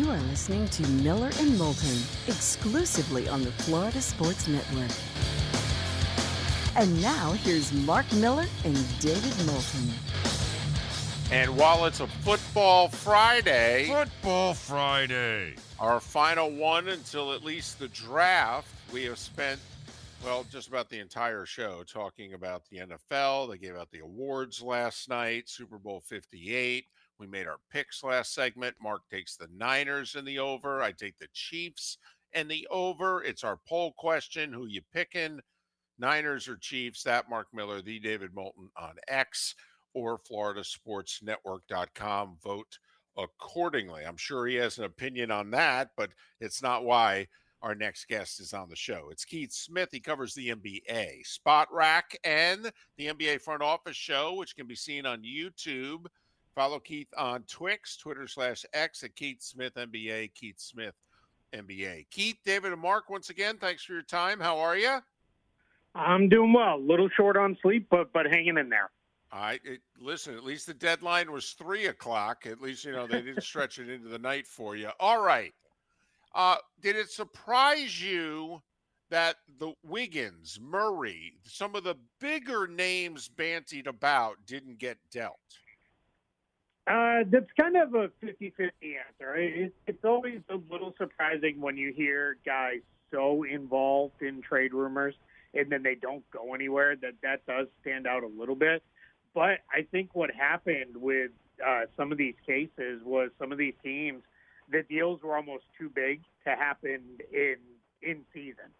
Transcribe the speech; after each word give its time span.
You 0.00 0.10
are 0.10 0.20
listening 0.30 0.66
to 0.68 0.88
Miller 1.02 1.28
and 1.38 1.58
Moulton 1.58 1.98
exclusively 2.26 3.28
on 3.28 3.44
the 3.44 3.52
Florida 3.52 4.00
Sports 4.00 4.48
Network. 4.48 4.90
And 6.74 7.02
now 7.02 7.32
here's 7.32 7.70
Mark 7.84 8.10
Miller 8.14 8.46
and 8.64 8.98
David 9.00 9.36
Moulton. 9.44 9.90
And 11.30 11.54
while 11.54 11.84
it's 11.84 12.00
a 12.00 12.06
football 12.06 12.88
Friday, 12.88 13.88
Football 13.92 14.54
Friday. 14.54 15.56
our 15.78 16.00
final 16.00 16.50
one 16.50 16.88
until 16.88 17.34
at 17.34 17.44
least 17.44 17.78
the 17.78 17.88
draft, 17.88 18.68
we 18.94 19.04
have 19.04 19.18
spent, 19.18 19.60
well, 20.24 20.46
just 20.50 20.68
about 20.68 20.88
the 20.88 20.98
entire 20.98 21.44
show 21.44 21.82
talking 21.82 22.32
about 22.32 22.62
the 22.70 22.78
NFL. 22.78 23.50
They 23.50 23.58
gave 23.58 23.76
out 23.76 23.90
the 23.90 23.98
awards 23.98 24.62
last 24.62 25.10
night, 25.10 25.50
Super 25.50 25.76
Bowl 25.76 26.00
58. 26.00 26.86
We 27.20 27.26
made 27.26 27.46
our 27.46 27.58
picks 27.70 28.02
last 28.02 28.34
segment. 28.34 28.76
Mark 28.82 29.02
takes 29.10 29.36
the 29.36 29.48
Niners 29.54 30.14
in 30.14 30.24
the 30.24 30.38
over. 30.38 30.82
I 30.82 30.92
take 30.92 31.18
the 31.18 31.28
Chiefs 31.34 31.98
and 32.32 32.50
the 32.50 32.66
over. 32.70 33.22
It's 33.22 33.44
our 33.44 33.58
poll 33.68 33.92
question 33.98 34.54
who 34.54 34.64
you 34.66 34.80
picking? 34.90 35.40
Niners 35.98 36.48
or 36.48 36.56
Chiefs? 36.56 37.02
That 37.02 37.28
Mark 37.28 37.48
Miller, 37.52 37.82
the 37.82 38.00
David 38.00 38.34
Moulton 38.34 38.70
on 38.74 38.94
X 39.06 39.54
or 39.92 40.18
FloridaSportsNetwork.com. 40.18 42.38
Vote 42.42 42.78
accordingly. 43.18 44.06
I'm 44.06 44.16
sure 44.16 44.46
he 44.46 44.54
has 44.54 44.78
an 44.78 44.84
opinion 44.84 45.30
on 45.30 45.50
that, 45.50 45.90
but 45.98 46.12
it's 46.40 46.62
not 46.62 46.84
why 46.84 47.28
our 47.60 47.74
next 47.74 48.08
guest 48.08 48.40
is 48.40 48.54
on 48.54 48.70
the 48.70 48.76
show. 48.76 49.10
It's 49.10 49.26
Keith 49.26 49.52
Smith. 49.52 49.90
He 49.92 50.00
covers 50.00 50.32
the 50.32 50.48
NBA, 50.48 51.20
Spotrac, 51.26 52.16
and 52.24 52.72
the 52.96 53.08
NBA 53.08 53.42
Front 53.42 53.62
Office 53.62 53.96
Show, 53.96 54.36
which 54.36 54.56
can 54.56 54.66
be 54.66 54.74
seen 54.74 55.04
on 55.04 55.22
YouTube. 55.22 56.06
Follow 56.54 56.80
Keith 56.80 57.08
on 57.16 57.42
Twix, 57.44 57.96
Twitter 57.96 58.26
slash 58.26 58.64
X 58.72 59.04
at 59.04 59.14
Keith 59.14 59.40
Smith 59.40 59.74
NBA, 59.74 60.34
Keith 60.34 60.58
Smith 60.58 60.94
NBA. 61.54 62.06
Keith, 62.10 62.36
David, 62.44 62.72
and 62.72 62.80
Mark, 62.80 63.08
once 63.08 63.30
again, 63.30 63.56
thanks 63.58 63.84
for 63.84 63.92
your 63.92 64.02
time. 64.02 64.40
How 64.40 64.58
are 64.58 64.76
you? 64.76 64.98
I'm 65.94 66.28
doing 66.28 66.52
well. 66.52 66.76
A 66.76 66.78
little 66.78 67.08
short 67.16 67.36
on 67.36 67.56
sleep, 67.62 67.88
but 67.90 68.12
but 68.12 68.26
hanging 68.26 68.58
in 68.58 68.68
there. 68.68 68.90
Right. 69.32 69.60
It, 69.64 69.80
listen, 70.00 70.34
at 70.34 70.44
least 70.44 70.66
the 70.66 70.74
deadline 70.74 71.30
was 71.30 71.50
three 71.52 71.86
o'clock. 71.86 72.46
At 72.46 72.60
least, 72.60 72.84
you 72.84 72.92
know, 72.92 73.06
they 73.06 73.22
didn't 73.22 73.42
stretch 73.44 73.78
it 73.78 73.88
into 73.88 74.08
the 74.08 74.18
night 74.18 74.46
for 74.46 74.76
you. 74.76 74.90
All 74.98 75.22
right. 75.22 75.54
Uh, 76.34 76.56
did 76.80 76.96
it 76.96 77.10
surprise 77.10 78.00
you 78.02 78.60
that 79.10 79.36
the 79.58 79.72
Wiggins, 79.84 80.58
Murray, 80.60 81.34
some 81.44 81.74
of 81.74 81.84
the 81.84 81.96
bigger 82.20 82.66
names 82.68 83.28
bantied 83.36 83.86
about 83.86 84.36
didn't 84.46 84.78
get 84.78 84.98
dealt? 85.12 85.38
Uh, 86.86 87.24
that's 87.30 87.50
kind 87.58 87.76
of 87.76 87.94
a 87.94 88.08
50-50 88.24 88.70
answer. 88.82 89.36
It, 89.36 89.74
it's 89.86 90.04
always 90.04 90.40
a 90.48 90.56
little 90.70 90.94
surprising 90.98 91.60
when 91.60 91.76
you 91.76 91.92
hear 91.92 92.36
guys 92.44 92.80
so 93.10 93.44
involved 93.44 94.22
in 94.22 94.40
trade 94.42 94.72
rumors 94.72 95.14
and 95.54 95.70
then 95.70 95.82
they 95.82 95.94
don't 95.94 96.28
go 96.30 96.54
anywhere. 96.54 96.96
That 96.96 97.14
that 97.22 97.44
does 97.46 97.66
stand 97.82 98.06
out 98.06 98.22
a 98.22 98.26
little 98.26 98.54
bit. 98.54 98.82
But 99.34 99.60
I 99.72 99.82
think 99.90 100.10
what 100.14 100.30
happened 100.30 100.96
with 100.96 101.30
uh, 101.66 101.82
some 101.96 102.12
of 102.12 102.18
these 102.18 102.34
cases 102.46 103.02
was 103.04 103.30
some 103.38 103.52
of 103.52 103.58
these 103.58 103.74
teams, 103.82 104.22
the 104.70 104.82
deals 104.82 105.22
were 105.22 105.36
almost 105.36 105.64
too 105.78 105.90
big 105.94 106.22
to 106.44 106.50
happen 106.50 107.00
in 107.32 107.56
in 108.02 108.20
season. 108.32 108.70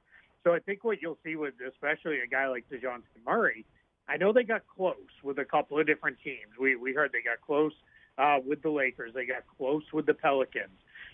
So 0.45 0.55
I 0.55 0.59
think 0.61 0.85
what 0.85 1.03
you'll 1.03 1.19
see 1.25 1.37
with 1.37 1.55
especially 1.67 2.21
a 2.21 2.27
guy 2.27 2.49
like 2.49 2.65
DeJounte 2.71 3.03
Murray, 3.27 3.67
I 4.09 4.17
know 4.17 4.33
they 4.33 4.45
got 4.45 4.63
close 4.67 4.95
with 5.23 5.39
a 5.39 5.45
couple 5.45 5.79
of 5.79 5.87
different 5.87 6.19
teams. 6.25 6.57
We 6.59 6.77
we 6.77 6.95
heard 6.95 7.11
they 7.13 7.23
got 7.23 7.41
close 7.45 7.73
uh, 8.21 8.39
with 8.45 8.63
the 8.63 8.71
Lakers. 8.71 9.13
They 9.15 9.27
got 9.27 9.45
close 9.57 9.83
with 9.93 10.07
the 10.07 10.15
Pelicans. 10.15 10.69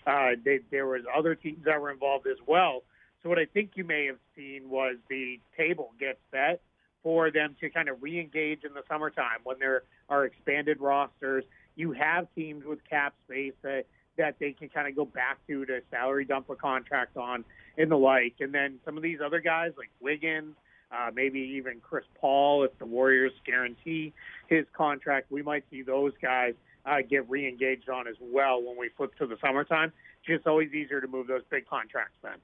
Uh, 0.05 0.31
they, 0.43 0.59
there 0.71 0.85
was 0.85 1.01
other 1.15 1.35
teams 1.35 1.63
that 1.65 1.81
were 1.81 1.91
involved 1.91 2.27
as 2.27 2.37
well. 2.45 2.83
So 3.23 3.29
what 3.29 3.39
I 3.39 3.45
think 3.45 3.71
you 3.75 3.83
may 3.83 4.05
have 4.05 4.17
seen 4.35 4.69
was 4.69 4.95
the 5.09 5.39
table 5.57 5.91
get 5.99 6.19
set 6.31 6.61
for 7.03 7.31
them 7.31 7.55
to 7.61 7.69
kind 7.69 7.89
of 7.89 8.01
re-engage 8.01 8.63
in 8.63 8.73
the 8.73 8.83
summertime 8.89 9.39
when 9.43 9.57
there 9.59 9.83
are 10.09 10.25
expanded 10.25 10.79
rosters. 10.79 11.43
You 11.75 11.93
have 11.93 12.27
teams 12.35 12.65
with 12.65 12.79
cap 12.89 13.13
space 13.25 13.53
that 13.61 13.85
that 14.17 14.35
they 14.39 14.51
can 14.51 14.67
kind 14.67 14.87
of 14.87 14.95
go 14.95 15.05
back 15.05 15.37
to 15.45 15.63
to 15.65 15.81
salary 15.91 16.25
dump 16.25 16.49
a 16.49 16.55
contract 16.55 17.17
on 17.17 17.45
and 17.77 17.91
the 17.91 17.95
like. 17.95 18.33
And 18.39 18.51
then 18.51 18.79
some 18.83 18.97
of 18.97 19.03
these 19.03 19.19
other 19.23 19.39
guys 19.39 19.73
like 19.77 19.91
Wiggins, 19.99 20.55
uh, 20.91 21.11
maybe 21.13 21.39
even 21.39 21.79
Chris 21.81 22.05
Paul, 22.19 22.63
if 22.63 22.77
the 22.79 22.85
Warriors 22.85 23.33
guarantee 23.45 24.13
his 24.47 24.65
contract, 24.73 25.31
we 25.31 25.43
might 25.43 25.65
see 25.69 25.83
those 25.83 26.13
guys 26.19 26.55
uh, 26.87 26.97
get 27.07 27.29
re-engaged 27.29 27.89
on 27.89 28.07
as 28.07 28.15
well 28.19 28.61
when 28.61 28.77
we 28.77 28.89
flip 28.95 29.15
to 29.17 29.27
the 29.27 29.37
summertime. 29.41 29.91
Just 30.25 30.47
always 30.47 30.71
easier 30.73 31.01
to 31.01 31.07
move 31.07 31.27
those 31.27 31.43
big 31.49 31.67
contracts 31.67 32.17
then. 32.23 32.37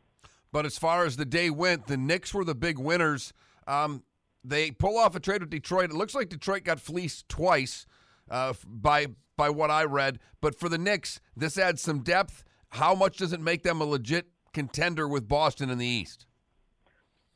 But 0.52 0.66
as 0.66 0.78
far 0.78 1.06
as 1.06 1.18
the 1.18 1.26
day 1.26 1.50
went, 1.50 1.88
the 1.88 1.98
Knicks 1.98 2.34
were 2.34 2.46
the 2.46 2.56
big 2.56 2.78
winners. 2.78 3.34
Um, 3.66 4.04
they 4.44 4.72
pull 4.72 4.98
off 4.98 5.16
a 5.16 5.20
trade 5.20 5.42
with 5.42 5.50
Detroit. 5.50 5.90
It 5.90 5.96
looks 5.96 6.14
like 6.14 6.30
Detroit 6.30 6.64
got 6.64 6.80
fleeced 6.80 7.28
twice 7.30 7.86
uh, 8.30 8.54
by 8.68 9.08
by 9.36 9.50
what 9.50 9.72
I 9.72 9.84
read. 9.86 10.20
But 10.42 10.60
for 10.60 10.70
the 10.70 10.78
Knicks, 10.78 11.20
this 11.36 11.58
adds 11.58 11.82
some 11.82 12.00
depth. 12.00 12.44
How 12.70 12.94
much 12.94 13.18
does 13.18 13.34
it 13.34 13.42
make 13.42 13.64
them 13.64 13.82
a 13.82 13.86
legit 13.86 14.28
contender 14.54 15.08
with 15.08 15.28
Boston 15.28 15.70
in 15.70 15.80
the 15.80 15.88
East? 15.88 16.28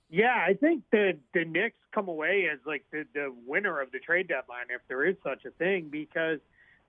Yeah, 0.10 0.36
I 0.48 0.54
think 0.54 0.84
the 0.92 1.18
the 1.34 1.46
Knicks 1.46 1.78
come 1.94 2.08
away 2.08 2.48
as 2.52 2.60
like 2.66 2.86
the 2.92 3.06
the 3.14 3.34
winner 3.46 3.82
of 3.82 3.92
the 3.92 4.00
trade 4.00 4.28
deadline, 4.28 4.68
if 4.70 4.82
there 4.88 5.06
is 5.06 5.16
such 5.24 5.46
a 5.46 5.52
thing, 5.52 5.90
because 5.92 6.40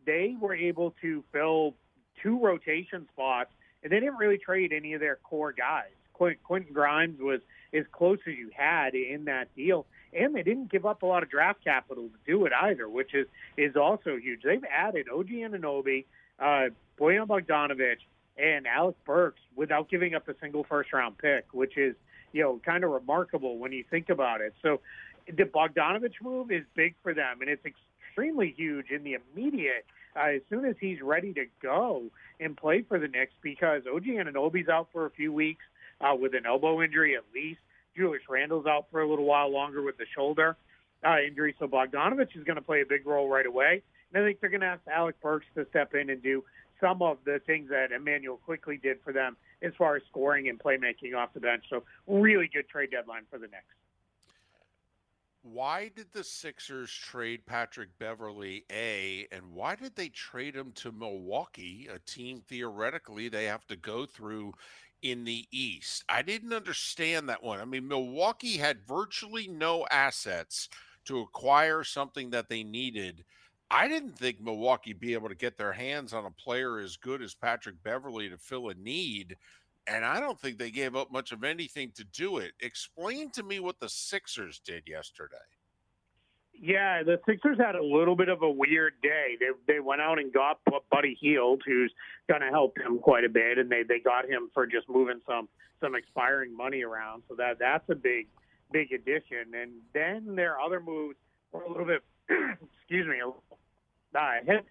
they 0.08 0.34
were 0.40 0.54
able 0.54 0.94
to 1.02 1.22
fill 1.32 1.74
two 2.22 2.40
rotation 2.42 3.06
spots, 3.12 3.50
and 3.82 3.92
they 3.92 4.00
didn't 4.00 4.16
really 4.16 4.38
trade 4.38 4.72
any 4.72 4.94
of 4.94 5.00
their 5.00 5.16
core 5.16 5.52
guys. 5.52 5.90
Quint, 6.14 6.42
Quentin 6.42 6.72
Grimes 6.72 7.20
was 7.20 7.40
as 7.74 7.84
close 7.92 8.18
as 8.26 8.34
you 8.34 8.50
had 8.56 8.94
in 8.94 9.26
that 9.26 9.54
deal, 9.54 9.84
and 10.14 10.34
they 10.34 10.42
didn't 10.42 10.72
give 10.72 10.86
up 10.86 11.02
a 11.02 11.06
lot 11.06 11.22
of 11.22 11.30
draft 11.30 11.62
capital 11.62 12.04
to 12.04 12.18
do 12.26 12.46
it 12.46 12.52
either, 12.54 12.88
which 12.88 13.14
is 13.14 13.26
is 13.58 13.76
also 13.76 14.16
huge. 14.16 14.40
They've 14.42 14.64
added 14.64 15.08
OG 15.14 15.28
Anunoby, 15.28 16.06
uh, 16.40 16.70
Bojan 16.98 17.26
Bogdanovich, 17.26 18.00
and 18.38 18.66
Alec 18.66 18.96
Burks 19.04 19.40
without 19.54 19.90
giving 19.90 20.14
up 20.14 20.26
a 20.26 20.34
single 20.40 20.64
first 20.64 20.90
round 20.94 21.18
pick, 21.18 21.44
which 21.52 21.76
is 21.76 21.94
you 22.32 22.42
know 22.42 22.58
kind 22.64 22.82
of 22.82 22.90
remarkable 22.90 23.58
when 23.58 23.72
you 23.72 23.84
think 23.90 24.08
about 24.08 24.40
it. 24.40 24.54
So 24.62 24.80
the 25.26 25.44
Bogdanovich 25.44 26.22
move 26.22 26.50
is 26.50 26.64
big 26.74 26.94
for 27.02 27.12
them, 27.12 27.42
and 27.42 27.50
it's 27.50 27.66
extremely 28.18 28.52
huge 28.56 28.90
in 28.90 29.04
the 29.04 29.16
immediate. 29.34 29.86
Uh, 30.16 30.36
as 30.36 30.40
soon 30.50 30.64
as 30.64 30.74
he's 30.80 31.00
ready 31.00 31.32
to 31.32 31.44
go 31.62 32.02
and 32.40 32.56
play 32.56 32.82
for 32.82 32.98
the 32.98 33.06
Knicks, 33.06 33.32
because 33.42 33.82
OG 33.92 34.04
Anunoby's 34.04 34.68
out 34.68 34.88
for 34.92 35.06
a 35.06 35.10
few 35.10 35.32
weeks 35.32 35.62
uh, 36.00 36.14
with 36.14 36.34
an 36.34 36.44
elbow 36.44 36.82
injury 36.82 37.14
at 37.14 37.22
least. 37.32 37.60
Julius 37.96 38.22
Randle's 38.28 38.66
out 38.66 38.86
for 38.90 39.02
a 39.02 39.08
little 39.08 39.24
while 39.24 39.52
longer 39.52 39.82
with 39.82 39.96
the 39.98 40.06
shoulder 40.16 40.56
uh, 41.06 41.16
injury, 41.26 41.54
so 41.60 41.66
Bogdanovich 41.68 42.36
is 42.36 42.42
going 42.44 42.56
to 42.56 42.62
play 42.62 42.80
a 42.80 42.86
big 42.86 43.06
role 43.06 43.28
right 43.28 43.46
away. 43.46 43.82
And 44.12 44.22
I 44.22 44.26
think 44.26 44.40
they're 44.40 44.50
going 44.50 44.62
to 44.62 44.66
ask 44.66 44.80
Alec 44.88 45.20
Burks 45.20 45.46
to 45.54 45.66
step 45.70 45.94
in 45.94 46.10
and 46.10 46.20
do 46.22 46.42
some 46.80 47.02
of 47.02 47.18
the 47.24 47.40
things 47.46 47.68
that 47.70 47.92
Immanuel 47.92 48.38
Quickley 48.44 48.78
did 48.78 48.98
for 49.04 49.12
them 49.12 49.36
as 49.62 49.72
far 49.78 49.96
as 49.96 50.02
scoring 50.10 50.48
and 50.48 50.58
playmaking 50.58 51.16
off 51.16 51.34
the 51.34 51.40
bench. 51.40 51.64
So 51.70 51.84
really 52.08 52.50
good 52.52 52.68
trade 52.68 52.90
deadline 52.90 53.22
for 53.30 53.38
the 53.38 53.46
Knicks. 53.46 53.74
Why 55.52 55.90
did 55.94 56.12
the 56.12 56.24
Sixers 56.24 56.92
trade 56.92 57.46
Patrick 57.46 57.88
Beverley, 57.98 58.66
A, 58.70 59.26
and 59.32 59.54
why 59.54 59.76
did 59.76 59.96
they 59.96 60.10
trade 60.10 60.54
him 60.54 60.72
to 60.72 60.92
Milwaukee, 60.92 61.88
a 61.90 61.98
team 61.98 62.42
theoretically 62.46 63.28
they 63.28 63.46
have 63.46 63.66
to 63.68 63.76
go 63.76 64.04
through 64.04 64.52
in 65.00 65.24
the 65.24 65.46
East? 65.50 66.04
I 66.08 66.20
didn't 66.20 66.52
understand 66.52 67.28
that 67.28 67.42
one. 67.42 67.60
I 67.60 67.64
mean, 67.64 67.88
Milwaukee 67.88 68.58
had 68.58 68.86
virtually 68.86 69.48
no 69.48 69.86
assets 69.90 70.68
to 71.06 71.20
acquire 71.20 71.82
something 71.82 72.28
that 72.30 72.50
they 72.50 72.62
needed. 72.62 73.24
I 73.70 73.88
didn't 73.88 74.18
think 74.18 74.40
Milwaukee 74.40 74.92
be 74.92 75.14
able 75.14 75.30
to 75.30 75.34
get 75.34 75.56
their 75.56 75.72
hands 75.72 76.12
on 76.12 76.26
a 76.26 76.30
player 76.30 76.78
as 76.78 76.98
good 76.98 77.22
as 77.22 77.34
Patrick 77.34 77.82
Beverley 77.82 78.28
to 78.28 78.36
fill 78.36 78.68
a 78.68 78.74
need 78.74 79.36
and 79.90 80.04
I 80.04 80.20
don't 80.20 80.38
think 80.38 80.58
they 80.58 80.70
gave 80.70 80.96
up 80.96 81.10
much 81.10 81.32
of 81.32 81.44
anything 81.44 81.92
to 81.96 82.04
do 82.04 82.38
it. 82.38 82.52
Explain 82.60 83.30
to 83.32 83.42
me 83.42 83.60
what 83.60 83.80
the 83.80 83.88
Sixers 83.88 84.60
did 84.64 84.84
yesterday. 84.86 85.36
Yeah, 86.60 87.02
the 87.04 87.20
Sixers 87.26 87.58
had 87.58 87.76
a 87.76 87.84
little 87.84 88.16
bit 88.16 88.28
of 88.28 88.42
a 88.42 88.50
weird 88.50 88.94
day. 89.02 89.36
They 89.38 89.72
they 89.72 89.80
went 89.80 90.00
out 90.00 90.18
and 90.18 90.32
got 90.32 90.58
Buddy 90.90 91.16
Hield, 91.20 91.62
who's 91.64 91.92
going 92.28 92.40
to 92.40 92.48
help 92.48 92.74
them 92.74 92.98
quite 92.98 93.24
a 93.24 93.28
bit, 93.28 93.58
and 93.58 93.70
they 93.70 93.84
they 93.84 94.00
got 94.00 94.28
him 94.28 94.50
for 94.52 94.66
just 94.66 94.88
moving 94.88 95.20
some 95.26 95.48
some 95.80 95.94
expiring 95.94 96.56
money 96.56 96.82
around. 96.82 97.22
So 97.28 97.36
that 97.36 97.58
that's 97.60 97.88
a 97.90 97.94
big 97.94 98.26
big 98.72 98.92
addition. 98.92 99.54
And 99.54 99.72
then 99.94 100.34
their 100.34 100.60
other 100.60 100.80
moves 100.80 101.16
were 101.52 101.62
a 101.62 101.68
little 101.68 101.86
bit, 101.86 102.02
excuse 102.28 103.06
me, 103.06 103.20
a 103.20 103.26
little 103.26 103.44
uh, 104.14 104.44
hit 104.44 104.64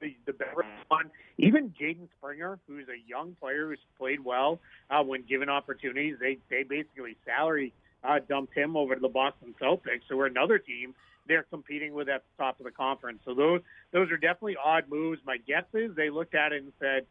the, 0.00 0.16
the 0.26 0.32
better 0.32 0.64
one. 0.88 1.10
Even 1.38 1.72
Jaden 1.80 2.08
Springer, 2.18 2.58
who's 2.66 2.86
a 2.88 3.08
young 3.08 3.36
player 3.40 3.68
who's 3.68 3.78
played 3.98 4.24
well 4.24 4.60
uh, 4.90 5.02
when 5.02 5.22
given 5.22 5.48
opportunities, 5.48 6.16
they 6.20 6.38
they 6.50 6.62
basically 6.62 7.16
salary 7.24 7.72
uh, 8.04 8.18
dumped 8.28 8.54
him 8.54 8.76
over 8.76 8.94
to 8.94 9.00
the 9.00 9.08
Boston 9.08 9.54
Celtics, 9.60 10.02
who 10.08 10.18
are 10.20 10.26
another 10.26 10.58
team 10.58 10.94
they're 11.26 11.44
competing 11.44 11.92
with 11.92 12.08
at 12.08 12.22
the 12.22 12.42
top 12.42 12.58
of 12.58 12.64
the 12.64 12.70
conference. 12.70 13.20
So 13.24 13.34
those 13.34 13.60
those 13.92 14.10
are 14.10 14.16
definitely 14.16 14.56
odd 14.62 14.84
moves. 14.88 15.20
My 15.24 15.36
guess 15.36 15.64
is 15.74 15.94
they 15.94 16.10
looked 16.10 16.34
at 16.34 16.52
it 16.52 16.62
and 16.62 16.72
said, 16.80 17.06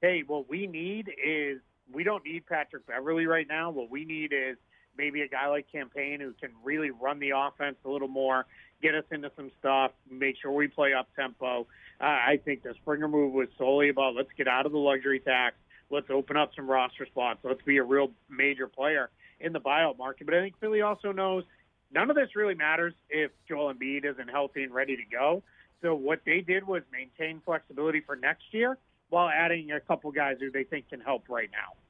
hey, 0.00 0.22
what 0.26 0.48
we 0.48 0.66
need 0.66 1.10
is 1.24 1.58
we 1.92 2.04
don't 2.04 2.24
need 2.24 2.46
Patrick 2.46 2.86
Beverley 2.86 3.26
right 3.26 3.46
now. 3.48 3.70
What 3.70 3.90
we 3.90 4.04
need 4.04 4.32
is 4.32 4.56
maybe 4.96 5.22
a 5.22 5.28
guy 5.28 5.48
like 5.48 5.66
Cam 5.72 5.88
Payne 5.88 6.20
who 6.20 6.32
can 6.40 6.50
really 6.62 6.90
run 6.90 7.18
the 7.18 7.30
offense 7.30 7.76
a 7.84 7.88
little 7.88 8.08
more, 8.08 8.46
get 8.82 8.94
us 8.94 9.04
into 9.10 9.30
some 9.36 9.50
stuff, 9.58 9.92
make 10.10 10.36
sure 10.40 10.52
we 10.52 10.68
play 10.68 10.92
up 10.92 11.08
tempo. 11.14 11.66
Uh, 12.00 12.04
I 12.04 12.40
think 12.44 12.62
the 12.62 12.74
Springer 12.82 13.08
move 13.08 13.32
was 13.32 13.48
solely 13.56 13.88
about 13.88 14.14
let's 14.14 14.30
get 14.36 14.48
out 14.48 14.66
of 14.66 14.72
the 14.72 14.78
luxury 14.78 15.20
tax, 15.20 15.56
let's 15.90 16.10
open 16.10 16.36
up 16.36 16.50
some 16.54 16.68
roster 16.68 17.06
spots, 17.06 17.40
let's 17.44 17.62
be 17.62 17.78
a 17.78 17.84
real 17.84 18.10
major 18.28 18.66
player 18.66 19.10
in 19.40 19.52
the 19.52 19.60
buyout 19.60 19.98
market. 19.98 20.26
But 20.26 20.34
I 20.34 20.40
think 20.40 20.58
Philly 20.60 20.82
also 20.82 21.12
knows 21.12 21.44
none 21.92 22.10
of 22.10 22.16
this 22.16 22.34
really 22.34 22.54
matters 22.54 22.94
if 23.08 23.30
Joel 23.48 23.72
Embiid 23.72 24.04
isn't 24.04 24.28
healthy 24.28 24.64
and 24.64 24.74
ready 24.74 24.96
to 24.96 25.04
go. 25.10 25.42
So 25.80 25.94
what 25.94 26.20
they 26.24 26.40
did 26.40 26.66
was 26.66 26.82
maintain 26.92 27.40
flexibility 27.44 28.00
for 28.00 28.16
next 28.16 28.44
year 28.52 28.78
while 29.10 29.28
adding 29.28 29.72
a 29.72 29.80
couple 29.80 30.10
guys 30.12 30.36
who 30.40 30.50
they 30.50 30.64
think 30.64 30.88
can 30.88 31.00
help 31.00 31.24
right 31.28 31.50
now. 31.52 31.81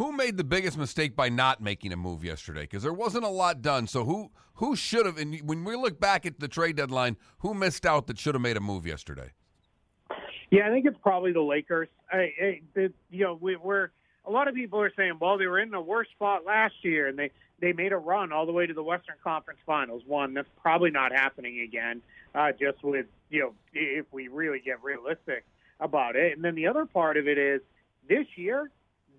Who 0.00 0.12
made 0.12 0.38
the 0.38 0.44
biggest 0.44 0.78
mistake 0.78 1.14
by 1.14 1.28
not 1.28 1.60
making 1.60 1.92
a 1.92 1.96
move 1.96 2.24
yesterday? 2.24 2.62
Because 2.62 2.82
there 2.82 2.90
wasn't 2.94 3.24
a 3.24 3.28
lot 3.28 3.60
done. 3.60 3.86
So 3.86 4.06
who 4.06 4.30
who 4.54 4.74
should 4.74 5.04
have? 5.04 5.18
And 5.18 5.38
when 5.46 5.62
we 5.62 5.76
look 5.76 6.00
back 6.00 6.24
at 6.24 6.40
the 6.40 6.48
trade 6.48 6.76
deadline, 6.76 7.18
who 7.40 7.52
missed 7.52 7.84
out 7.84 8.06
that 8.06 8.18
should 8.18 8.34
have 8.34 8.40
made 8.40 8.56
a 8.56 8.60
move 8.60 8.86
yesterday? 8.86 9.32
Yeah, 10.50 10.66
I 10.66 10.70
think 10.70 10.86
it's 10.86 10.96
probably 11.02 11.32
the 11.32 11.42
Lakers. 11.42 11.88
I, 12.10 12.16
I 12.16 12.60
the, 12.72 12.94
you 13.10 13.24
know, 13.24 13.38
we, 13.38 13.56
we're 13.56 13.90
a 14.24 14.30
lot 14.30 14.48
of 14.48 14.54
people 14.54 14.80
are 14.80 14.90
saying, 14.96 15.18
well, 15.20 15.36
they 15.36 15.46
were 15.46 15.58
in 15.58 15.70
the 15.70 15.82
worst 15.82 16.12
spot 16.12 16.46
last 16.46 16.76
year, 16.80 17.08
and 17.08 17.18
they 17.18 17.30
they 17.60 17.74
made 17.74 17.92
a 17.92 17.98
run 17.98 18.32
all 18.32 18.46
the 18.46 18.52
way 18.52 18.66
to 18.66 18.72
the 18.72 18.82
Western 18.82 19.16
Conference 19.22 19.60
Finals. 19.66 20.02
One, 20.06 20.32
that's 20.32 20.48
probably 20.62 20.90
not 20.90 21.12
happening 21.12 21.60
again. 21.60 22.00
Uh, 22.34 22.52
just 22.58 22.82
with 22.82 23.04
you 23.28 23.40
know, 23.40 23.52
if 23.74 24.06
we 24.12 24.28
really 24.28 24.60
get 24.60 24.82
realistic 24.82 25.44
about 25.78 26.16
it. 26.16 26.32
And 26.34 26.42
then 26.42 26.54
the 26.54 26.68
other 26.68 26.86
part 26.86 27.18
of 27.18 27.28
it 27.28 27.36
is 27.36 27.60
this 28.08 28.24
year 28.36 28.70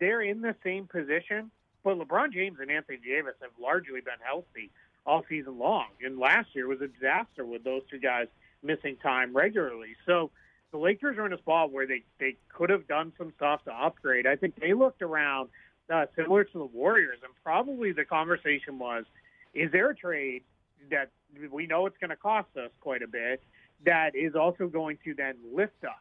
they're 0.02 0.22
in 0.22 0.42
the 0.42 0.56
same 0.64 0.88
position, 0.88 1.52
but 1.84 1.98
LeBron 1.98 2.34
James 2.34 2.58
and 2.60 2.70
Anthony 2.70 2.98
Davis 2.98 3.36
have 3.42 3.52
largely 3.62 4.02
been 4.02 4.20
healthy 4.22 4.72
all 5.06 5.24
season 5.30 5.58
long. 5.58 5.86
And 6.04 6.20
last 6.20 6.50
year 6.54 6.68
was 6.68 6.82
a 6.82 6.88
disaster 6.88 7.46
with 7.46 7.64
those 7.64 7.84
two 7.90 8.00
guys 8.00 8.28
missing 8.64 8.98
time 9.02 9.34
regularly. 9.34 9.96
So 10.06 10.32
the 10.72 10.80
Lakers 10.80 11.18
are 11.18 11.26
in 11.26 11.34
a 11.34 11.38
spot 11.38 11.72
where 11.72 11.86
they 11.88 12.04
they 12.20 12.36
could 12.50 12.70
have 12.70 12.88
done 12.88 13.14
some 13.18 13.32
stuff 13.38 13.64
to 13.66 13.74
upgrade. 13.74 14.26
I 14.26 14.36
think 14.36 14.56
they 14.60 14.74
looked 14.74 15.02
around 15.02 15.50
uh, 15.94 16.08
similar 16.16 16.44
to 16.46 16.58
the 16.58 16.66
Warriors, 16.66 17.20
and 17.24 17.32
probably 17.44 17.92
the 17.92 18.06
conversation 18.06 18.80
was, 18.80 19.06
is 19.54 19.72
there 19.72 19.90
a 19.90 19.96
trade 19.96 20.44
that 20.90 21.10
we 21.52 21.68
know 21.68 21.86
it's 21.86 21.98
going 21.98 22.10
to 22.10 22.16
cost 22.16 22.50
us 22.58 22.72
quite 22.80 23.04
a 23.04 23.08
bit 23.08 23.44
that 23.86 24.16
is 24.16 24.36
also 24.36 24.68
going 24.68 24.98
to 25.06 25.14
then 25.14 25.36
lift 25.54 25.84
us? 25.84 25.92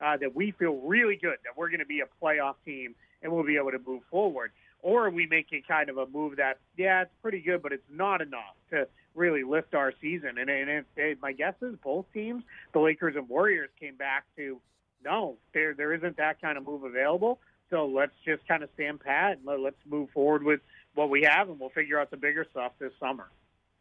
Uh, 0.00 0.16
that 0.16 0.34
we 0.34 0.50
feel 0.52 0.76
really 0.76 1.16
good 1.16 1.36
that 1.44 1.54
we're 1.58 1.68
going 1.68 1.80
to 1.80 1.84
be 1.84 2.00
a 2.00 2.24
playoff 2.24 2.54
team 2.64 2.94
and 3.22 3.32
we'll 3.32 3.44
be 3.44 3.56
able 3.56 3.72
to 3.72 3.80
move 3.84 4.02
forward. 4.10 4.52
Or 4.82 5.10
we 5.10 5.26
make 5.26 5.48
a 5.52 5.60
kind 5.60 5.90
of 5.90 5.98
a 5.98 6.06
move 6.06 6.36
that, 6.36 6.58
yeah, 6.76 7.02
it's 7.02 7.10
pretty 7.20 7.40
good, 7.40 7.62
but 7.62 7.72
it's 7.72 7.90
not 7.90 8.22
enough 8.22 8.56
to 8.70 8.88
really 9.14 9.42
lift 9.42 9.74
our 9.74 9.92
season. 10.00 10.38
And, 10.38 10.48
and 10.48 10.84
it, 10.96 11.18
my 11.20 11.32
guess 11.32 11.54
is 11.60 11.76
both 11.84 12.06
teams, 12.14 12.44
the 12.72 12.80
Lakers 12.80 13.16
and 13.16 13.28
Warriors, 13.28 13.68
came 13.78 13.96
back 13.96 14.24
to 14.36 14.58
no, 15.04 15.36
there 15.54 15.74
there 15.74 15.94
isn't 15.94 16.16
that 16.18 16.40
kind 16.40 16.58
of 16.58 16.66
move 16.66 16.84
available. 16.84 17.38
So 17.70 17.86
let's 17.86 18.12
just 18.24 18.46
kind 18.48 18.62
of 18.62 18.68
stand 18.74 19.00
pat 19.00 19.38
and 19.38 19.46
let, 19.46 19.60
let's 19.60 19.76
move 19.88 20.10
forward 20.10 20.42
with 20.42 20.60
what 20.94 21.08
we 21.08 21.22
have, 21.22 21.48
and 21.48 21.60
we'll 21.60 21.70
figure 21.70 22.00
out 22.00 22.10
the 22.10 22.16
bigger 22.16 22.46
stuff 22.50 22.72
this 22.78 22.92
summer. 22.98 23.28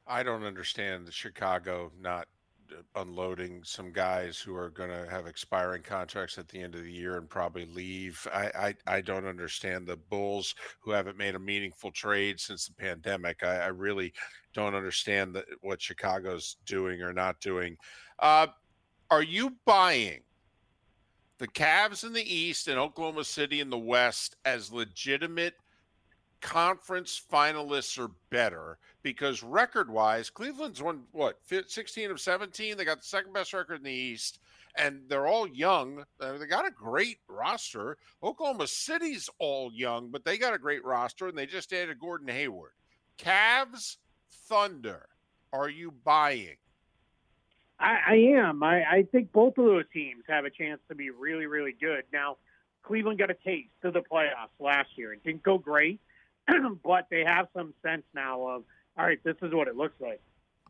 I 0.05 0.23
don't 0.23 0.43
understand 0.43 1.07
the 1.07 1.11
Chicago 1.11 1.91
not 2.01 2.27
unloading 2.95 3.61
some 3.63 3.91
guys 3.91 4.37
who 4.37 4.55
are 4.55 4.69
going 4.69 4.89
to 4.89 5.09
have 5.09 5.27
expiring 5.27 5.81
contracts 5.83 6.37
at 6.37 6.47
the 6.47 6.61
end 6.61 6.75
of 6.75 6.83
the 6.83 6.91
year 6.91 7.17
and 7.17 7.29
probably 7.29 7.65
leave. 7.65 8.27
I, 8.33 8.73
I, 8.87 8.95
I 8.97 9.01
don't 9.01 9.25
understand 9.25 9.87
the 9.87 9.97
Bulls 9.97 10.55
who 10.81 10.91
haven't 10.91 11.17
made 11.17 11.35
a 11.35 11.39
meaningful 11.39 11.91
trade 11.91 12.39
since 12.39 12.67
the 12.67 12.73
pandemic. 12.73 13.43
I, 13.43 13.57
I 13.57 13.67
really 13.67 14.13
don't 14.53 14.75
understand 14.75 15.35
the, 15.35 15.45
what 15.61 15.81
Chicago's 15.81 16.57
doing 16.65 17.01
or 17.01 17.13
not 17.13 17.39
doing. 17.39 17.77
Uh, 18.19 18.47
are 19.11 19.23
you 19.23 19.55
buying 19.65 20.21
the 21.39 21.47
Cavs 21.47 22.03
in 22.03 22.13
the 22.13 22.35
East 22.35 22.67
and 22.67 22.77
Oklahoma 22.77 23.23
City 23.23 23.61
in 23.61 23.69
the 23.69 23.77
West 23.77 24.35
as 24.45 24.71
legitimate 24.71 25.55
conference 26.41 27.21
finalists 27.31 27.97
or 27.97 28.11
better? 28.29 28.77
because 29.03 29.43
record 29.43 29.89
wise, 29.89 30.29
Cleveland's 30.29 30.81
won 30.81 31.03
what 31.11 31.39
16 31.45 32.11
of 32.11 32.19
17. 32.19 32.77
They 32.77 32.85
got 32.85 32.99
the 32.99 33.05
second 33.05 33.33
best 33.33 33.53
record 33.53 33.75
in 33.75 33.83
the 33.83 33.91
East, 33.91 34.39
and 34.75 35.01
they're 35.07 35.27
all 35.27 35.47
young. 35.47 36.03
Uh, 36.19 36.37
they 36.37 36.45
got 36.45 36.67
a 36.67 36.71
great 36.71 37.19
roster. 37.27 37.97
Oklahoma 38.23 38.67
City's 38.67 39.29
all 39.39 39.71
young, 39.73 40.09
but 40.09 40.25
they 40.25 40.37
got 40.37 40.53
a 40.53 40.59
great 40.59 40.83
roster, 40.83 41.27
and 41.27 41.37
they 41.37 41.45
just 41.45 41.73
added 41.73 41.99
Gordon 41.99 42.27
Hayward. 42.27 42.71
Cavs, 43.17 43.97
Thunder, 44.47 45.07
are 45.53 45.69
you 45.69 45.93
buying? 46.03 46.57
I, 47.79 47.97
I 48.07 48.15
am. 48.37 48.61
I, 48.61 48.83
I 48.83 49.03
think 49.11 49.31
both 49.31 49.57
of 49.57 49.65
those 49.65 49.85
teams 49.93 50.23
have 50.27 50.43
a 50.43 50.49
chance 50.49 50.81
to 50.89 50.95
be 50.95 51.09
really, 51.09 51.45
really 51.45 51.75
good. 51.79 52.03
Now, 52.11 52.37
Cleveland 52.83 53.19
got 53.19 53.31
a 53.31 53.35
taste 53.45 53.69
of 53.83 53.93
the 53.93 54.01
playoffs 54.01 54.59
last 54.59 54.89
year. 54.97 55.13
It 55.13 55.23
didn't 55.23 55.43
go 55.43 55.57
great, 55.57 56.01
but 56.83 57.07
they 57.09 57.23
have 57.23 57.47
some 57.55 57.73
sense 57.83 58.03
now 58.13 58.47
of– 58.47 58.63
all 58.99 59.05
right, 59.05 59.23
this 59.23 59.37
is 59.41 59.53
what 59.53 59.69
it 59.69 59.77
looks 59.77 59.99
like. 60.01 60.21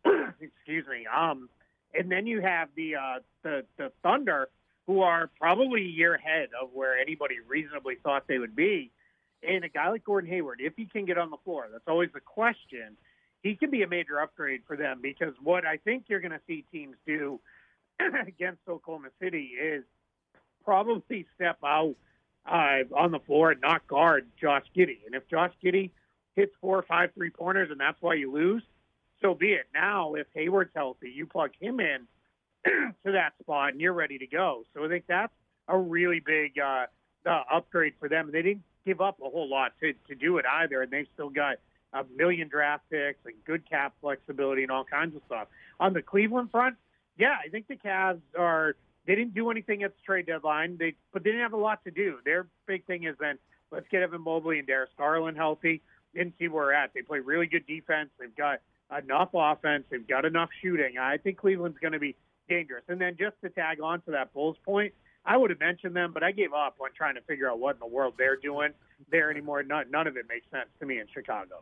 Excuse 0.39 0.85
me. 0.87 1.07
Um, 1.07 1.49
and 1.95 2.11
then 2.11 2.27
you 2.27 2.41
have 2.41 2.69
the 2.75 2.95
uh, 2.95 3.19
the 3.41 3.65
the 3.77 3.91
Thunder, 4.03 4.49
who 4.85 5.01
are 5.01 5.31
probably 5.39 5.81
a 5.81 5.89
year 5.89 6.13
ahead 6.13 6.49
of 6.61 6.69
where 6.71 6.97
anybody 6.97 7.37
reasonably 7.47 7.95
thought 8.03 8.25
they 8.27 8.37
would 8.37 8.55
be. 8.55 8.91
And 9.41 9.63
a 9.63 9.69
guy 9.69 9.89
like 9.89 10.03
Gordon 10.03 10.29
Hayward, 10.29 10.59
if 10.61 10.73
he 10.75 10.85
can 10.85 11.05
get 11.05 11.17
on 11.17 11.31
the 11.31 11.37
floor, 11.43 11.67
that's 11.71 11.87
always 11.87 12.09
the 12.13 12.19
question. 12.19 12.97
He 13.41 13.55
can 13.55 13.71
be 13.71 13.81
a 13.83 13.87
major 13.87 14.19
upgrade 14.19 14.61
for 14.67 14.75
them 14.75 14.99
because 15.01 15.33
what 15.41 15.65
I 15.65 15.77
think 15.77 16.03
you're 16.07 16.19
going 16.19 16.33
to 16.33 16.41
see 16.45 16.65
teams 16.71 16.97
do 17.07 17.39
against 18.27 18.59
Oklahoma 18.67 19.09
City 19.19 19.51
is 19.59 19.85
probably 20.65 21.25
step 21.35 21.57
out 21.63 21.95
uh, 22.49 22.79
on 22.95 23.11
the 23.11 23.19
floor 23.19 23.51
and 23.51 23.61
not 23.61 23.87
guard 23.87 24.27
Josh 24.39 24.65
Giddey. 24.75 25.05
And 25.05 25.15
if 25.15 25.27
Josh 25.29 25.53
Giddey 25.63 25.91
hits 26.35 26.53
four 26.61 26.77
or 26.77 26.83
five 26.83 27.11
three 27.13 27.29
pointers 27.29 27.69
and 27.71 27.79
that's 27.79 28.01
why 28.01 28.15
you 28.15 28.31
lose, 28.31 28.63
so 29.21 29.33
be 29.33 29.53
it. 29.53 29.67
Now, 29.73 30.13
if 30.15 30.27
Hayward's 30.33 30.71
healthy, 30.75 31.11
you 31.13 31.25
plug 31.25 31.51
him 31.59 31.79
in 31.79 32.07
to 32.65 33.11
that 33.11 33.33
spot 33.41 33.73
and 33.73 33.81
you're 33.81 33.93
ready 33.93 34.17
to 34.17 34.27
go. 34.27 34.63
So 34.73 34.83
I 34.83 34.87
think 34.87 35.05
that's 35.07 35.33
a 35.67 35.77
really 35.77 36.19
big 36.19 36.57
uh, 36.59 36.85
uh, 37.25 37.43
upgrade 37.51 37.93
for 37.99 38.09
them. 38.09 38.29
They 38.31 38.41
didn't 38.41 38.63
give 38.85 39.01
up 39.01 39.19
a 39.23 39.29
whole 39.29 39.49
lot 39.49 39.73
to, 39.81 39.93
to 40.07 40.15
do 40.15 40.37
it 40.37 40.45
either, 40.45 40.81
and 40.81 40.91
they've 40.91 41.07
still 41.13 41.29
got 41.29 41.57
a 41.93 42.03
million 42.15 42.47
draft 42.47 42.83
picks 42.89 43.19
and 43.25 43.35
good 43.45 43.69
cap 43.69 43.93
flexibility 44.01 44.63
and 44.63 44.71
all 44.71 44.83
kinds 44.83 45.15
of 45.15 45.21
stuff. 45.25 45.47
On 45.79 45.93
the 45.93 46.01
Cleveland 46.01 46.51
front, 46.51 46.75
yeah, 47.17 47.35
I 47.43 47.49
think 47.49 47.67
the 47.67 47.75
Cavs 47.75 48.21
are. 48.37 48.75
They 49.05 49.15
didn't 49.15 49.33
do 49.33 49.49
anything 49.49 49.83
at 49.83 49.91
the 49.91 50.01
trade 50.05 50.27
deadline, 50.27 50.77
they 50.77 50.95
but 51.13 51.23
they 51.23 51.31
didn't 51.31 51.43
have 51.43 51.53
a 51.53 51.57
lot 51.57 51.83
to 51.85 51.91
do. 51.91 52.17
Their 52.25 52.47
big 52.67 52.85
thing 52.85 53.05
is 53.05 53.15
then 53.19 53.37
let's 53.71 53.87
get 53.89 54.03
Evan 54.03 54.21
Mobley 54.21 54.59
and 54.59 54.67
Darius 54.67 54.91
Garland 54.97 55.37
healthy 55.37 55.81
and 56.15 56.33
see 56.39 56.47
where 56.47 56.65
we're 56.65 56.73
at. 56.73 56.93
They 56.93 57.01
play 57.01 57.19
really 57.19 57.47
good 57.47 57.65
defense. 57.67 58.09
They've 58.19 58.35
got 58.35 58.59
enough 58.97 59.29
offense. 59.33 59.85
They've 59.89 60.07
got 60.07 60.25
enough 60.25 60.49
shooting. 60.61 60.97
I 60.97 61.17
think 61.17 61.37
Cleveland's 61.37 61.77
going 61.79 61.93
to 61.93 61.99
be 61.99 62.15
dangerous. 62.47 62.83
And 62.87 62.99
then 62.99 63.15
just 63.17 63.35
to 63.43 63.49
tag 63.49 63.79
on 63.81 64.01
to 64.01 64.11
that 64.11 64.33
Bulls 64.33 64.57
point, 64.65 64.93
I 65.25 65.37
would 65.37 65.49
have 65.49 65.59
mentioned 65.59 65.95
them, 65.95 66.11
but 66.13 66.23
I 66.23 66.31
gave 66.31 66.53
up 66.53 66.77
on 66.81 66.89
trying 66.95 67.15
to 67.15 67.21
figure 67.21 67.49
out 67.49 67.59
what 67.59 67.75
in 67.75 67.79
the 67.79 67.87
world 67.87 68.15
they're 68.17 68.37
doing 68.37 68.71
there 69.11 69.29
anymore. 69.29 69.61
None, 69.63 69.91
none 69.91 70.07
of 70.07 70.17
it 70.17 70.25
makes 70.27 70.49
sense 70.49 70.69
to 70.79 70.85
me 70.85 70.99
in 70.99 71.05
Chicago. 71.13 71.61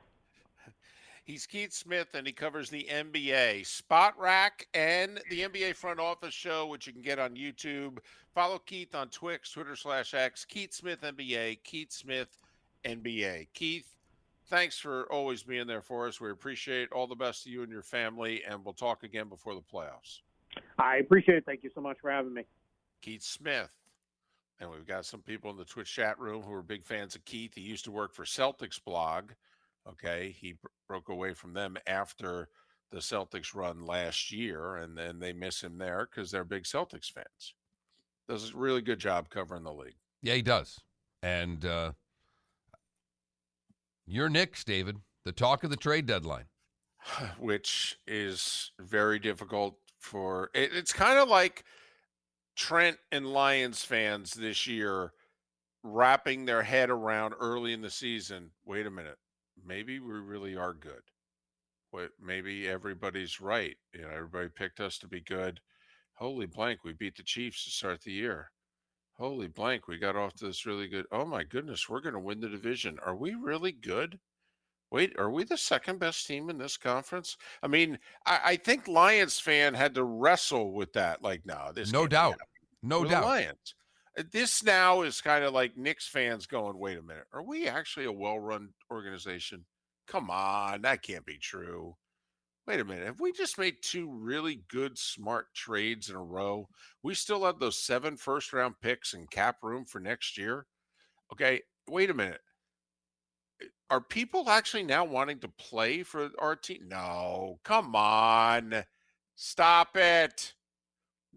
He's 1.28 1.46
Keith 1.46 1.74
Smith, 1.74 2.08
and 2.14 2.26
he 2.26 2.32
covers 2.32 2.70
the 2.70 2.88
NBA, 2.90 3.64
Spotrac, 3.64 4.64
and 4.74 5.20
the 5.30 5.42
NBA 5.42 5.76
Front 5.76 6.00
Office 6.00 6.34
Show, 6.34 6.68
which 6.68 6.88
you 6.88 6.94
can 6.94 7.02
get 7.02 7.20
on 7.20 7.36
YouTube. 7.36 7.98
Follow 8.34 8.60
Keith 8.60 8.96
on 8.96 9.10
Twix, 9.10 9.52
Twitter 9.52 9.76
slash 9.76 10.14
X, 10.14 10.46
Keith 10.46 10.74
Smith 10.74 11.02
NBA, 11.02 11.62
Keith 11.66 11.92
Smith 11.92 12.38
NBA. 12.86 13.48
Keith, 13.54 13.94
thanks 14.46 14.80
for 14.80 15.12
always 15.12 15.44
being 15.44 15.68
there 15.68 15.82
for 15.82 16.08
us. 16.08 16.22
We 16.22 16.32
appreciate 16.32 16.94
all 16.94 17.08
the 17.08 17.16
best 17.16 17.44
to 17.44 17.50
you 17.50 17.62
and 17.62 17.70
your 17.74 17.84
family, 17.84 18.44
and 18.50 18.64
we'll 18.64 18.74
talk 18.74 19.04
again 19.04 19.28
before 19.28 19.54
the 19.54 19.60
playoffs. 19.60 20.22
I 20.80 20.96
appreciate 20.96 21.40
it. 21.40 21.46
Thank 21.46 21.62
you 21.62 21.72
so 21.76 21.82
much 21.82 21.98
for 22.02 22.10
having 22.10 22.34
me. 22.34 22.44
Keith 23.02 23.22
Smith. 23.22 23.74
And 24.62 24.72
we've 24.72 24.88
got 24.88 25.06
some 25.06 25.24
people 25.24 25.52
in 25.52 25.58
the 25.58 25.66
Twitch 25.66 25.94
chat 25.94 26.18
room 26.20 26.42
who 26.42 26.54
are 26.54 26.64
big 26.64 26.86
fans 26.86 27.16
of 27.16 27.26
Keith. 27.26 27.54
He 27.54 27.62
used 27.62 27.84
to 27.84 27.92
work 27.92 28.14
for 28.14 28.24
Celtics 28.24 28.82
blog. 28.82 29.32
Okay. 29.90 30.36
He 30.38 30.56
broke 30.88 31.10
away 31.10 31.34
from 31.34 31.54
them 31.54 31.78
after 31.88 32.50
the 32.92 33.00
Celtics 33.00 33.54
run 33.54 33.86
last 33.86 34.32
year, 34.32 34.78
and 34.78 34.98
then 34.98 35.20
they 35.20 35.34
miss 35.34 35.62
him 35.62 35.78
there 35.78 36.08
because 36.10 36.32
they're 36.32 36.44
big 36.44 36.64
Celtics 36.64 37.12
fans. 37.12 37.54
Does 38.28 38.54
a 38.54 38.58
really 38.58 38.82
good 38.82 39.00
job 39.00 39.30
covering 39.30 39.64
the 39.64 39.74
league. 39.74 39.98
Yeah, 40.22 40.36
he 40.36 40.42
does. 40.42 40.80
And 41.22 41.66
uh, 41.66 41.92
your 44.06 44.30
Knicks, 44.30 44.64
David, 44.64 44.98
the 45.26 45.32
talk 45.32 45.64
of 45.64 45.70
the 45.70 45.78
trade 45.78 46.06
deadline. 46.06 46.46
Which 47.40 47.98
is 48.08 48.72
very 48.80 49.20
difficult 49.20 49.78
for 50.00 50.50
it, 50.54 50.72
it's 50.74 50.94
kind 50.94 51.20
of 51.20 51.28
like 51.28 51.66
Trent 52.56 52.98
and 53.12 53.28
Lions 53.28 53.84
fans 53.84 54.34
this 54.34 54.68
year 54.68 55.12
wrapping 55.84 56.46
their 56.46 56.64
head 56.64 56.90
around 56.90 57.34
early 57.40 57.74
in 57.74 57.82
the 57.82 57.90
season. 57.90 58.52
Wait 58.66 58.86
a 58.86 58.92
minute, 58.92 59.18
maybe 59.66 60.00
we 60.00 60.14
really 60.14 60.56
are 60.56 60.74
good. 60.74 61.02
Wait, 61.94 62.10
maybe 62.22 62.68
everybody's 62.68 63.40
right. 63.40 63.78
You 63.94 64.02
know, 64.02 64.10
everybody 64.10 64.50
picked 64.50 64.80
us 64.80 64.98
to 65.00 65.08
be 65.08 65.22
good. 65.22 65.60
Holy 66.14 66.46
blank, 66.46 66.84
we 66.84 66.94
beat 66.94 67.16
the 67.16 67.24
Chiefs 67.24 67.64
to 67.66 67.70
start 67.72 68.02
the 68.02 68.12
year. 68.12 68.52
Holy 69.14 69.48
blank, 69.48 69.88
we 69.88 69.98
got 69.98 70.16
off 70.16 70.34
to 70.36 70.46
this 70.46 70.66
really 70.66 70.88
good. 70.88 71.06
Oh 71.12 71.26
my 71.26 71.44
goodness, 71.44 71.88
we're 71.88 72.02
going 72.02 72.14
to 72.14 72.20
win 72.20 72.40
the 72.40 72.50
division. 72.50 72.98
Are 73.06 73.16
we 73.16 73.34
really 73.36 73.72
good? 73.72 74.20
Wait, 74.92 75.14
are 75.18 75.30
we 75.30 75.44
the 75.44 75.58
second 75.58 76.00
best 76.00 76.28
team 76.28 76.50
in 76.50 76.58
this 76.58 76.78
conference? 76.78 77.36
I 77.62 77.68
mean, 77.68 78.00
I, 78.26 78.40
I 78.46 78.56
think 78.56 78.88
Lions 78.88 79.40
fan 79.40 79.74
had 79.74 79.94
to 79.96 80.04
wrestle 80.04 80.72
with 80.72 80.94
that. 80.94 81.22
Like, 81.22 81.46
no, 81.46 81.72
this 81.74 81.92
no 81.92 82.08
doubt, 82.08 82.38
no 82.84 83.02
We're 83.02 83.10
doubt. 83.10 83.26
Lions. 83.26 83.76
Uh, 84.18 84.24
This 84.32 84.64
now 84.64 85.02
is 85.02 85.22
kind 85.22 85.44
of 85.44 85.54
like 85.54 85.78
Knicks 85.78 86.08
fans 86.08 86.46
going, 86.46 86.78
wait 86.78 86.98
a 86.98 87.02
minute, 87.02 87.26
are 87.34 87.44
we 87.44 87.68
actually 87.68 88.06
a 88.06 88.12
well-run 88.12 88.70
organization? 88.92 89.66
Come 90.08 90.30
on, 90.30 90.82
that 90.84 91.04
can't 91.04 91.26
be 91.26 91.38
true. 91.38 91.96
Wait 92.66 92.80
a 92.80 92.86
minute, 92.86 93.06
have 93.06 93.22
we 93.22 93.32
just 93.32 93.58
made 93.58 93.78
two 93.82 94.12
really 94.12 94.62
good, 94.70 94.98
smart 94.98 95.54
trades 95.56 96.10
in 96.10 96.16
a 96.16 96.24
row? 96.24 96.68
We 97.02 97.14
still 97.14 97.46
have 97.46 97.60
those 97.60 97.82
seven 97.82 98.18
first-round 98.18 98.76
picks 98.82 99.14
and 99.14 99.30
cap 99.32 99.58
room 99.64 99.86
for 99.86 100.00
next 100.00 100.38
year. 100.38 100.66
Okay, 101.32 101.62
wait 101.88 102.10
a 102.10 102.14
minute 102.14 102.42
are 103.90 104.02
people 104.02 104.50
actually 104.50 104.84
now 104.84 105.06
wanting 105.06 105.40
to 105.40 105.48
play 105.48 106.04
for 106.04 106.30
our 106.40 106.56
team? 106.56 106.88
No, 106.88 107.60
come 107.64 107.96
on, 107.96 108.84
stop 109.36 109.96
it. 109.96 110.54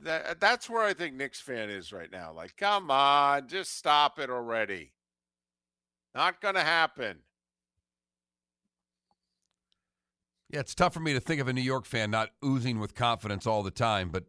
That 0.02 0.40
that's 0.40 0.70
where 0.70 0.82
I 0.82 0.94
think 0.94 1.14
Knicks 1.14 1.40
fan 1.40 1.68
is 1.68 1.92
right 1.92 2.10
now. 2.10 2.32
Like, 2.32 2.56
come 2.56 2.90
on, 2.90 3.48
just 3.48 3.76
stop 3.76 4.18
it 4.18 4.30
already. 4.30 4.92
Not 6.14 6.40
gonna 6.40 6.64
happen. 6.64 7.18
Yeah, 10.48 10.60
it's 10.60 10.74
tough 10.74 10.94
for 10.94 11.00
me 11.00 11.12
to 11.12 11.20
think 11.20 11.40
of 11.40 11.48
a 11.48 11.52
New 11.52 11.60
York 11.60 11.86
fan 11.86 12.10
not 12.10 12.30
oozing 12.44 12.80
with 12.80 12.94
confidence 12.94 13.46
all 13.46 13.62
the 13.62 13.70
time, 13.70 14.08
but 14.08 14.24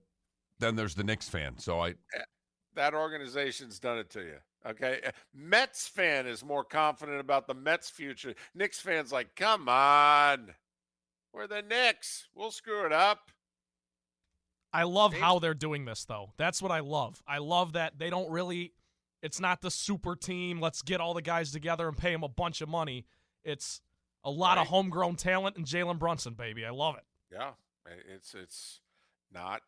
then 0.60 0.76
there's 0.76 0.96
the 0.96 1.04
Knicks 1.04 1.28
fan. 1.28 1.58
So 1.58 1.80
I 1.80 1.96
That 2.76 2.94
organization's 2.94 3.80
done 3.80 3.98
it 3.98 4.10
to 4.12 4.22
you. 4.22 4.38
Okay. 4.66 5.00
Uh, 5.06 5.12
Mets 5.34 5.88
fan 5.88 6.28
is 6.28 6.46
more 6.46 6.64
confident 6.64 7.20
about 7.20 7.48
the 7.48 7.54
Mets 7.54 7.90
future. 7.90 8.36
Knicks 8.54 8.80
fans 8.80 9.12
like, 9.12 9.36
come 9.36 9.68
on. 9.68 10.54
We're 11.34 11.48
the 11.48 11.64
Knicks. 11.64 12.28
We'll 12.36 12.52
screw 12.52 12.86
it 12.86 12.94
up. 12.94 13.32
I 14.74 14.84
love 14.84 15.12
They- 15.12 15.20
how 15.20 15.40
they're 15.40 15.54
doing 15.54 15.86
this 15.86 16.06
though. 16.06 16.34
That's 16.38 16.62
what 16.62 16.72
I 16.72 16.80
love. 16.80 17.22
I 17.28 17.40
love 17.40 17.74
that 17.74 18.00
they 18.00 18.10
don't 18.10 18.30
really 18.32 18.74
it's 19.22 19.40
not 19.40 19.62
the 19.62 19.70
super 19.70 20.16
team, 20.16 20.60
let's 20.60 20.82
get 20.82 21.00
all 21.00 21.14
the 21.14 21.22
guys 21.22 21.52
together 21.52 21.88
and 21.88 21.96
pay 21.96 22.12
them 22.12 22.24
a 22.24 22.28
bunch 22.28 22.60
of 22.62 22.68
money. 22.68 23.06
It's 23.44 23.82
a 24.24 24.32
lot 24.32 24.58
Right. 24.58 24.64
of 24.64 24.68
homegrown 24.70 25.16
talent 25.18 25.58
and 25.58 25.66
Jalen 25.66 26.00
Brunson, 26.00 26.34
baby. 26.34 26.66
I 26.66 26.72
love 26.72 26.96
it. 26.96 27.06
Yeah, 27.32 27.52
it's 28.08 28.34
it's 28.34 28.82
not 29.32 29.62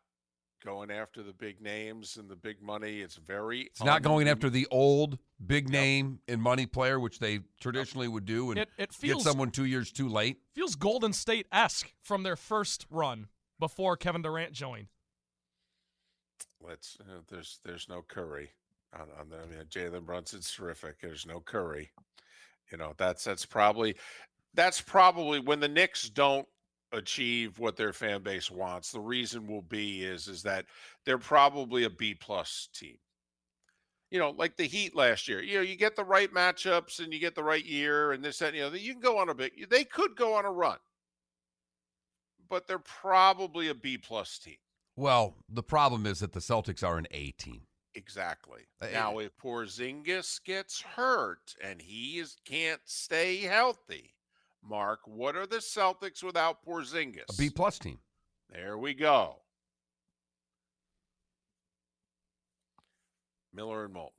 going 0.64 0.90
after 0.90 1.22
the 1.22 1.32
big 1.32 1.60
names 1.60 2.16
and 2.16 2.28
the 2.30 2.34
big 2.36 2.62
money. 2.62 3.00
It's 3.00 3.16
very. 3.16 3.62
it's 3.62 3.82
not 3.84 4.02
going 4.02 4.26
after 4.28 4.48
the 4.50 4.66
old 4.70 5.18
big 5.46 5.64
Yep. 5.66 5.72
name 5.72 6.20
and 6.26 6.40
money 6.42 6.66
player, 6.66 6.98
which 6.98 7.18
they 7.18 7.40
traditionally 7.60 8.08
would 8.08 8.24
do, 8.24 8.50
and 8.50 8.58
It 8.58 8.70
it 8.78 8.88
get 8.90 8.94
feels 8.94 9.22
someone 9.24 9.50
two 9.50 9.66
years 9.66 9.92
too 9.92 10.08
late. 10.08 10.40
feels 10.54 10.74
Golden 10.74 11.12
State 11.12 11.46
esque 11.52 11.92
from 12.00 12.22
their 12.22 12.36
first 12.36 12.86
run 12.90 13.28
before 13.58 13.96
Kevin 13.96 14.22
Durant 14.22 14.52
joined. 14.52 14.88
Let's. 16.66 16.96
Uh, 17.00 17.20
there's 17.28 17.60
there's 17.64 17.88
no 17.88 18.02
Curry 18.02 18.50
on, 18.94 19.08
on 19.20 19.28
the. 19.28 19.36
I 19.36 19.46
mean, 19.46 19.64
Jalen 19.68 20.06
Brunson's 20.06 20.52
terrific. 20.52 21.00
There's 21.00 21.26
no 21.26 21.40
Curry. 21.40 21.90
You 22.70 22.78
know 22.78 22.94
that's 22.96 23.24
that's 23.24 23.46
probably 23.46 23.94
that's 24.54 24.80
probably 24.80 25.40
when 25.40 25.60
the 25.60 25.68
Knicks 25.68 26.08
don't 26.08 26.46
achieve 26.92 27.58
what 27.58 27.76
their 27.76 27.92
fan 27.92 28.22
base 28.22 28.50
wants. 28.50 28.90
The 28.90 29.00
reason 29.00 29.46
will 29.46 29.62
be 29.62 30.04
is 30.04 30.28
is 30.28 30.42
that 30.44 30.66
they're 31.04 31.18
probably 31.18 31.84
a 31.84 31.90
B 31.90 32.14
plus 32.14 32.68
team. 32.74 32.96
You 34.10 34.20
know, 34.20 34.30
like 34.30 34.56
the 34.56 34.64
Heat 34.64 34.94
last 34.94 35.28
year. 35.28 35.42
You 35.42 35.56
know, 35.56 35.62
you 35.62 35.76
get 35.76 35.96
the 35.96 36.04
right 36.04 36.32
matchups 36.32 37.02
and 37.02 37.12
you 37.12 37.18
get 37.18 37.34
the 37.34 37.42
right 37.42 37.64
year 37.64 38.12
and 38.12 38.24
this 38.24 38.38
that 38.38 38.48
and, 38.48 38.56
you 38.56 38.62
know 38.62 38.72
you 38.74 38.92
can 38.92 39.02
go 39.02 39.18
on 39.18 39.28
a 39.28 39.34
big. 39.34 39.68
They 39.68 39.84
could 39.84 40.16
go 40.16 40.34
on 40.34 40.44
a 40.44 40.52
run, 40.52 40.78
but 42.48 42.66
they're 42.66 42.78
probably 42.78 43.68
a 43.68 43.74
B 43.74 43.98
plus 43.98 44.38
team. 44.38 44.56
Well, 44.96 45.34
the 45.48 45.62
problem 45.62 46.06
is 46.06 46.20
that 46.20 46.32
the 46.32 46.40
Celtics 46.40 46.86
are 46.86 46.98
an 46.98 47.06
A 47.10 47.32
team. 47.32 47.62
Exactly. 47.94 48.62
Uh, 48.80 48.86
Now, 48.92 49.18
if 49.18 49.36
Porzingis 49.36 50.42
gets 50.44 50.80
hurt 50.80 51.54
and 51.62 51.80
he 51.80 52.18
is 52.18 52.36
can't 52.44 52.80
stay 52.84 53.38
healthy, 53.38 54.14
Mark, 54.62 55.00
what 55.04 55.36
are 55.36 55.46
the 55.46 55.58
Celtics 55.58 56.22
without 56.22 56.64
Porzingis? 56.64 57.24
A 57.30 57.36
B 57.38 57.50
plus 57.50 57.78
team. 57.78 57.98
There 58.50 58.78
we 58.78 58.94
go. 58.94 59.36
Miller 63.52 63.84
and 63.84 63.94
Moulton. 63.94 64.12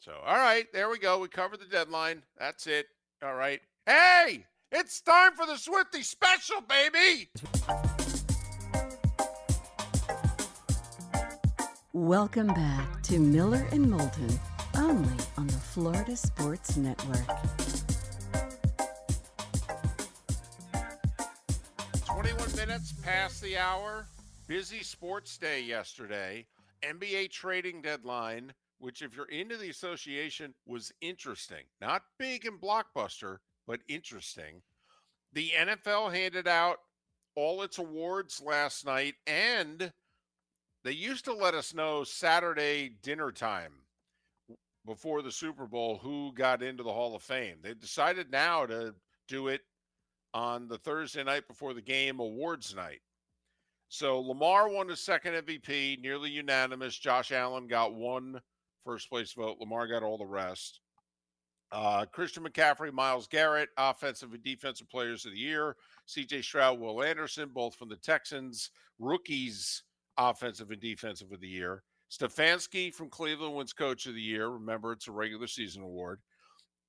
So, 0.00 0.12
all 0.26 0.36
right, 0.38 0.66
there 0.72 0.88
we 0.88 0.98
go. 0.98 1.18
We 1.18 1.28
covered 1.28 1.60
the 1.60 1.66
deadline. 1.66 2.22
That's 2.38 2.66
it. 2.66 2.86
All 3.22 3.34
right. 3.34 3.60
Hey, 3.86 4.46
it's 4.72 5.00
time 5.02 5.34
for 5.36 5.46
the 5.46 5.56
Swifty 5.56 6.02
special, 6.02 6.62
baby. 6.62 7.28
Welcome 11.92 12.46
back 12.46 13.02
to 13.02 13.18
Miller 13.18 13.66
and 13.72 13.90
Moulton, 13.90 14.38
only 14.76 15.12
on 15.36 15.48
the 15.48 15.54
Florida 15.54 16.16
Sports 16.16 16.76
Network. 16.76 17.26
21 22.04 22.54
minutes 22.54 22.92
past 23.02 23.42
the 23.42 23.58
hour. 23.58 24.06
Busy 24.46 24.84
sports 24.84 25.36
day 25.36 25.62
yesterday. 25.62 26.46
NBA 26.84 27.32
trading 27.32 27.82
deadline, 27.82 28.52
which, 28.78 29.02
if 29.02 29.16
you're 29.16 29.26
into 29.26 29.56
the 29.56 29.70
association, 29.70 30.54
was 30.66 30.92
interesting. 31.00 31.64
Not 31.80 32.02
big 32.20 32.46
and 32.46 32.60
blockbuster, 32.60 33.38
but 33.66 33.80
interesting. 33.88 34.62
The 35.32 35.50
NFL 35.58 36.14
handed 36.14 36.46
out 36.46 36.76
all 37.34 37.62
its 37.62 37.78
awards 37.78 38.40
last 38.40 38.86
night, 38.86 39.16
and 39.26 39.92
they 40.84 40.92
used 40.92 41.24
to 41.26 41.34
let 41.34 41.54
us 41.54 41.74
know 41.74 42.04
Saturday 42.04 42.92
dinner 43.02 43.30
time 43.32 43.72
before 44.86 45.22
the 45.22 45.32
Super 45.32 45.66
Bowl 45.66 45.98
who 45.98 46.32
got 46.34 46.62
into 46.62 46.82
the 46.82 46.92
Hall 46.92 47.14
of 47.14 47.22
Fame. 47.22 47.56
They 47.62 47.74
decided 47.74 48.30
now 48.30 48.66
to 48.66 48.94
do 49.28 49.48
it 49.48 49.60
on 50.32 50.68
the 50.68 50.78
Thursday 50.78 51.22
night 51.22 51.46
before 51.48 51.74
the 51.74 51.82
game 51.82 52.20
awards 52.20 52.74
night. 52.74 53.00
So 53.88 54.20
Lamar 54.20 54.68
won 54.68 54.88
his 54.88 55.00
second 55.00 55.34
MVP, 55.34 56.00
nearly 56.00 56.30
unanimous. 56.30 56.96
Josh 56.96 57.32
Allen 57.32 57.66
got 57.66 57.94
one 57.94 58.40
first 58.84 59.10
place 59.10 59.32
vote. 59.32 59.58
Lamar 59.60 59.88
got 59.88 60.02
all 60.02 60.16
the 60.16 60.24
rest. 60.24 60.80
Uh, 61.72 62.04
Christian 62.06 62.44
McCaffrey, 62.44 62.92
Myles 62.92 63.26
Garrett, 63.26 63.68
offensive 63.76 64.32
and 64.32 64.42
defensive 64.42 64.88
players 64.88 65.24
of 65.24 65.32
the 65.32 65.38
year. 65.38 65.76
CJ 66.08 66.42
Stroud, 66.42 66.80
Will 66.80 67.02
Anderson, 67.02 67.50
both 67.52 67.76
from 67.76 67.88
the 67.88 67.96
Texans. 67.96 68.70
Rookies, 68.98 69.82
offensive 70.20 70.70
and 70.70 70.80
defensive 70.80 71.32
of 71.32 71.40
the 71.40 71.48
year. 71.48 71.82
Stefanski 72.10 72.92
from 72.92 73.08
Cleveland 73.08 73.54
wins 73.54 73.72
coach 73.72 74.06
of 74.06 74.14
the 74.14 74.20
year. 74.20 74.48
Remember, 74.48 74.92
it's 74.92 75.08
a 75.08 75.12
regular 75.12 75.46
season 75.46 75.82
award. 75.82 76.20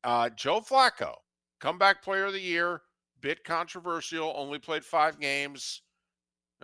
Uh, 0.03 0.29
Joe 0.29 0.61
Flacco, 0.61 1.13
comeback 1.59 2.03
player 2.03 2.25
of 2.25 2.33
the 2.33 2.41
year. 2.41 2.81
Bit 3.21 3.43
controversial, 3.43 4.33
only 4.35 4.57
played 4.57 4.83
five 4.83 5.19
games. 5.19 5.83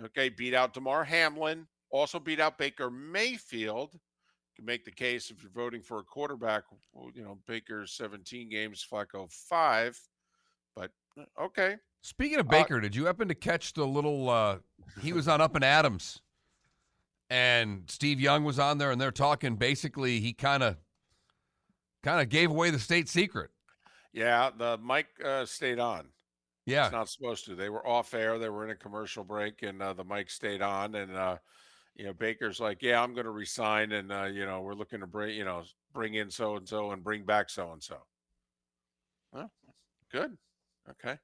Okay, 0.04 0.30
beat 0.30 0.54
out 0.56 0.74
Damar 0.74 1.04
Hamlin, 1.04 1.68
also 1.92 2.20
beat 2.20 2.40
out 2.40 2.58
Baker 2.58 2.90
Mayfield. 2.90 3.90
You 3.94 4.00
can 4.56 4.66
make 4.66 4.84
the 4.84 4.92
case 4.92 5.30
if 5.30 5.42
you're 5.44 5.52
voting 5.52 5.82
for 5.84 6.00
a 6.00 6.04
quarterback, 6.04 6.64
well, 6.94 7.12
you 7.14 7.24
know, 7.24 7.38
Baker 7.48 7.86
17 7.86 8.50
games, 8.50 8.86
Flacco 8.92 9.32
five. 9.32 10.00
But 10.76 10.90
uh, 11.20 11.26
okay. 11.46 11.76
Speaking 12.02 12.40
of 12.40 12.48
Uh, 12.48 12.50
Baker, 12.52 12.80
did 12.80 12.96
you 12.96 13.06
happen 13.06 13.28
to 13.28 13.36
catch 13.36 13.74
the 13.74 13.86
little? 13.86 14.30
Uh, 14.30 14.58
he 15.02 15.14
was 15.14 15.28
on 15.28 15.42
Up 15.42 15.54
and 15.56 15.64
Adams, 15.64 16.22
and 17.30 17.84
Steve 17.90 18.20
Young 18.20 18.44
was 18.44 18.60
on 18.60 18.78
there, 18.78 18.92
and 18.92 19.00
they're 19.00 19.12
talking. 19.12 19.56
Basically, 19.56 20.20
he 20.20 20.34
kind 20.34 20.64
of, 20.64 20.78
kind 22.04 22.22
of 22.22 22.30
gave 22.30 22.50
away 22.50 22.70
the 22.70 22.80
state 22.80 23.10
secret. 23.10 23.52
Yeah, 24.14 24.50
the 24.56 24.78
mic 24.78 25.08
uh, 25.24 25.46
stayed 25.46 25.80
on. 25.80 26.08
Yeah, 26.66 26.86
It's 26.86 26.92
not 26.92 27.10
supposed 27.10 27.46
to. 27.46 27.56
They 27.56 27.70
were 27.70 27.86
off 27.88 28.14
air. 28.14 28.38
They 28.38 28.50
were 28.50 28.66
in 28.66 28.72
a 28.72 28.76
commercial 28.76 29.24
break, 29.24 29.64
and 29.64 29.82
uh, 29.82 29.94
the 29.94 30.04
mic 30.04 30.30
stayed 30.30 30.62
on. 30.62 30.96
And 30.96 31.16
uh, 31.16 31.38
you 31.96 32.06
know, 32.06 32.14
Baker's 32.14 32.60
like, 32.60 32.82
"Yeah, 32.82 33.02
I'm 33.02 33.14
going 33.14 33.26
to 33.26 33.32
resign, 33.32 33.94
and 33.94 34.12
uh, 34.12 34.26
you 34.26 34.46
know, 34.46 34.62
we're 34.62 34.74
looking 34.74 35.00
to 35.00 35.08
bring, 35.08 35.36
you 35.36 35.46
know, 35.46 35.64
bring 35.94 36.16
in 36.16 36.30
so 36.30 36.58
and 36.58 36.68
so 36.68 36.92
and 36.92 37.04
bring 37.04 37.24
back 37.24 37.50
so 37.50 37.72
and 37.72 37.82
so." 37.82 37.98
Well, 39.32 39.52
good. 40.12 40.38
Okay. 40.90 41.18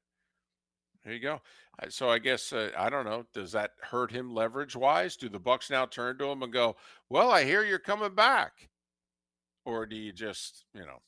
There 1.03 1.13
you 1.13 1.19
go. 1.19 1.41
So 1.89 2.09
I 2.09 2.19
guess 2.19 2.53
uh, 2.53 2.71
I 2.77 2.89
don't 2.89 3.05
know. 3.05 3.25
Does 3.33 3.51
that 3.51 3.71
hurt 3.81 4.11
him 4.11 4.33
leverage 4.33 4.75
wise? 4.75 5.17
Do 5.17 5.27
the 5.27 5.39
Bucks 5.39 5.69
now 5.69 5.85
turn 5.85 6.17
to 6.19 6.25
him 6.25 6.43
and 6.43 6.53
go, 6.53 6.75
"Well, 7.09 7.31
I 7.31 7.43
hear 7.43 7.63
you're 7.63 7.79
coming 7.79 8.15
back"? 8.15 8.69
or 9.65 9.85
do 9.85 9.95
you 9.95 10.11
just, 10.11 10.65
you 10.73 10.81
know, 10.81 10.99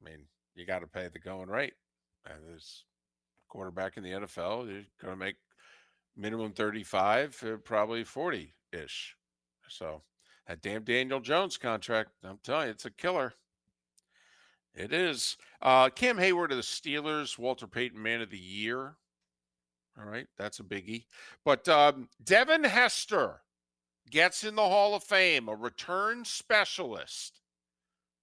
I 0.00 0.10
mean, 0.10 0.26
you 0.54 0.66
got 0.66 0.80
to 0.80 0.86
pay 0.86 1.08
the 1.08 1.18
going 1.18 1.48
rate. 1.48 1.74
And 2.26 2.54
as 2.54 2.84
quarterback 3.48 3.96
in 3.96 4.02
the 4.02 4.10
NFL, 4.10 4.66
you're 4.66 4.82
going 5.00 5.12
to 5.12 5.16
make 5.16 5.36
minimum 6.16 6.52
35, 6.52 7.42
uh, 7.46 7.56
probably 7.64 8.04
40 8.04 8.52
ish. 8.72 9.16
So 9.68 10.02
that 10.46 10.62
damn 10.62 10.84
Daniel 10.84 11.20
Jones 11.20 11.56
contract, 11.56 12.10
I'm 12.22 12.38
telling 12.42 12.66
you, 12.66 12.72
it's 12.72 12.84
a 12.84 12.90
killer. 12.90 13.34
It 14.74 14.92
is. 14.92 15.36
Uh, 15.62 15.88
Cam 15.88 16.18
Hayward 16.18 16.50
of 16.50 16.56
the 16.56 16.62
Steelers, 16.62 17.38
Walter 17.38 17.66
Payton 17.66 18.02
Man 18.02 18.20
of 18.20 18.30
the 18.30 18.38
Year. 18.38 18.96
All 19.98 20.06
right, 20.06 20.26
that's 20.36 20.58
a 20.58 20.64
biggie. 20.64 21.04
But 21.44 21.68
um, 21.68 22.08
Devin 22.22 22.64
Hester 22.64 23.40
gets 24.10 24.42
in 24.42 24.56
the 24.56 24.62
Hall 24.62 24.94
of 24.94 25.04
Fame, 25.04 25.48
a 25.48 25.54
return 25.54 26.24
specialist. 26.24 27.40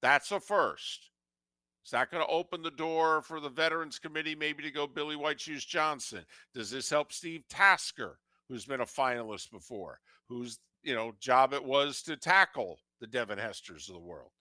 That's 0.02 0.32
a 0.32 0.40
first. 0.40 1.10
Is 1.86 1.92
that 1.92 2.12
going 2.12 2.24
to 2.24 2.32
open 2.32 2.62
the 2.62 2.72
door 2.72 3.22
for 3.22 3.40
the 3.40 3.50
Veterans 3.50 4.00
Committee 4.00 4.36
maybe 4.36 4.62
to 4.64 4.72
go 4.72 4.86
Billy 4.86 5.16
White 5.16 5.40
Shoes 5.40 5.66
Johnson? 5.66 6.26
Does 6.54 6.70
this 6.70 6.90
help 6.90 7.12
Steve 7.12 7.44
Tasker, 7.50 8.20
who's 8.50 8.66
been 8.66 8.82
a 8.82 8.86
finalist 8.86 9.50
before, 9.52 10.00
whose 10.28 10.60
you 10.84 10.94
know 10.94 11.14
job 11.20 11.54
it 11.54 11.64
was 11.64 12.02
to 12.04 12.18
tackle 12.18 12.80
the 13.00 13.08
Devin 13.08 13.40
Hesters 13.40 13.88
of 13.88 13.96
the 13.96 14.02
world? 14.02 14.32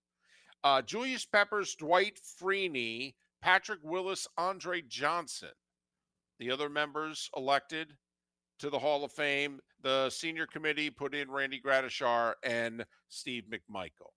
Uh, 0.63 0.83
Julius 0.83 1.25
Peppers, 1.25 1.75
Dwight 1.75 2.21
Freeney, 2.41 3.15
Patrick 3.41 3.81
Willis, 3.83 4.29
Andre 4.37 4.83
Johnson, 4.83 5.51
the 6.39 6.51
other 6.51 6.69
members 6.69 7.31
elected 7.37 7.97
to 8.59 8.69
the 8.69 8.79
Hall 8.79 9.05
of 9.05 9.13
Fame. 9.13 9.61
The 9.83 10.11
senior 10.11 10.47
committee 10.47 10.91
put 10.91 11.15
in 11.15 11.31
Randy 11.31 11.61
Gradishar 11.61 12.35
and 12.45 12.85
Steve 13.09 13.45
McMichael. 13.51 14.13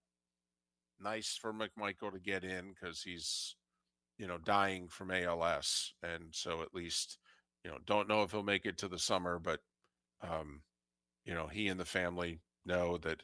Nice 0.99 1.37
for 1.41 1.53
McMichael 1.53 2.11
to 2.11 2.19
get 2.19 2.43
in 2.43 2.73
because 2.73 3.01
he's, 3.01 3.55
you 4.17 4.27
know, 4.27 4.37
dying 4.37 4.89
from 4.89 5.11
ALS, 5.11 5.93
and 6.03 6.23
so 6.31 6.61
at 6.61 6.73
least, 6.73 7.17
you 7.63 7.71
know, 7.71 7.77
don't 7.85 8.09
know 8.09 8.23
if 8.23 8.31
he'll 8.31 8.43
make 8.43 8.65
it 8.65 8.77
to 8.79 8.89
the 8.89 8.99
summer, 8.99 9.39
but, 9.39 9.61
um, 10.21 10.61
you 11.25 11.33
know, 11.33 11.47
he 11.47 11.69
and 11.69 11.79
the 11.79 11.85
family 11.85 12.41
know 12.65 12.97
that, 12.97 13.21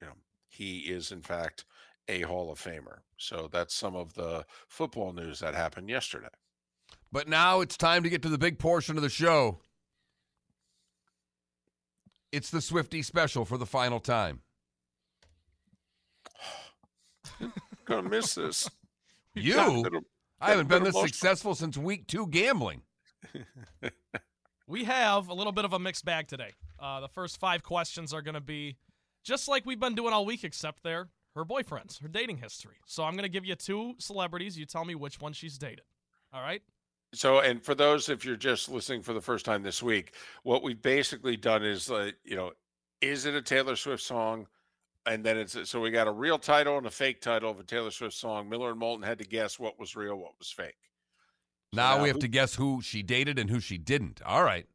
you 0.00 0.06
know, 0.06 0.14
he 0.48 0.78
is 0.78 1.12
in 1.12 1.20
fact 1.20 1.64
a 2.08 2.22
Hall 2.22 2.50
of 2.50 2.60
Famer. 2.60 2.98
So 3.16 3.48
that's 3.50 3.74
some 3.74 3.96
of 3.96 4.14
the 4.14 4.44
football 4.68 5.12
news 5.12 5.40
that 5.40 5.54
happened 5.54 5.88
yesterday. 5.88 6.28
But 7.12 7.28
now 7.28 7.60
it's 7.60 7.76
time 7.76 8.02
to 8.02 8.10
get 8.10 8.22
to 8.22 8.28
the 8.28 8.38
big 8.38 8.58
portion 8.58 8.96
of 8.96 9.02
the 9.02 9.08
show. 9.08 9.60
It's 12.32 12.50
the 12.50 12.60
Swifty 12.60 13.02
special 13.02 13.44
for 13.44 13.56
the 13.58 13.66
final 13.66 14.00
time. 14.00 14.40
Gonna 17.84 18.08
miss 18.08 18.34
this. 18.34 18.68
You? 19.38 19.60
Little- 19.82 20.00
I 20.40 20.48
haven't 20.50 20.68
been 20.68 20.82
this 20.82 20.94
emotional. 20.94 21.08
successful 21.08 21.54
since 21.54 21.76
week 21.76 22.06
two 22.06 22.26
gambling. 22.28 22.80
We 24.68 24.82
have 24.84 25.28
a 25.28 25.34
little 25.34 25.52
bit 25.52 25.64
of 25.64 25.72
a 25.72 25.78
mixed 25.78 26.04
bag 26.04 26.26
today. 26.26 26.50
Uh, 26.78 26.98
the 27.00 27.06
first 27.08 27.38
five 27.38 27.62
questions 27.62 28.12
are 28.12 28.20
going 28.20 28.34
to 28.34 28.40
be 28.40 28.78
just 29.22 29.46
like 29.46 29.64
we've 29.64 29.78
been 29.78 29.94
doing 29.94 30.12
all 30.12 30.26
week, 30.26 30.42
except 30.42 30.82
they're 30.82 31.08
her 31.36 31.44
boyfriends, 31.44 32.00
her 32.02 32.08
dating 32.08 32.38
history. 32.38 32.76
So 32.86 33.04
I'm 33.04 33.12
going 33.12 33.22
to 33.22 33.28
give 33.28 33.44
you 33.44 33.54
two 33.54 33.94
celebrities. 33.98 34.58
You 34.58 34.66
tell 34.66 34.84
me 34.84 34.94
which 34.94 35.20
one 35.20 35.32
she's 35.32 35.58
dated. 35.58 35.82
All 36.32 36.40
right? 36.40 36.62
So, 37.14 37.38
and 37.40 37.62
for 37.62 37.74
those, 37.74 38.08
if 38.08 38.24
you're 38.24 38.36
just 38.36 38.68
listening 38.68 39.02
for 39.02 39.12
the 39.12 39.20
first 39.20 39.44
time 39.44 39.62
this 39.62 39.82
week, 39.82 40.14
what 40.42 40.62
we've 40.62 40.80
basically 40.80 41.36
done 41.36 41.64
is, 41.64 41.90
uh, 41.90 42.10
you 42.24 42.34
know, 42.34 42.52
is 43.00 43.26
it 43.26 43.34
a 43.34 43.42
Taylor 43.42 43.76
Swift 43.76 44.02
song? 44.02 44.46
And 45.06 45.22
then 45.22 45.36
it's 45.36 45.68
so 45.70 45.80
we 45.80 45.90
got 45.92 46.08
a 46.08 46.12
real 46.12 46.36
title 46.38 46.78
and 46.78 46.86
a 46.86 46.90
fake 46.90 47.20
title 47.20 47.48
of 47.48 47.60
a 47.60 47.62
Taylor 47.62 47.92
Swift 47.92 48.16
song. 48.16 48.48
Miller 48.48 48.70
and 48.70 48.78
Moulton 48.78 49.06
had 49.06 49.18
to 49.20 49.24
guess 49.24 49.56
what 49.56 49.78
was 49.78 49.94
real, 49.94 50.16
what 50.16 50.32
was 50.38 50.50
fake. 50.50 50.74
Now 51.72 51.96
now 51.96 52.02
we 52.02 52.08
have 52.08 52.16
who- 52.16 52.22
to 52.22 52.28
guess 52.28 52.56
who 52.56 52.80
she 52.82 53.04
dated 53.04 53.38
and 53.38 53.48
who 53.48 53.60
she 53.60 53.78
didn't. 53.78 54.20
All 54.26 54.42
right. 54.42 54.66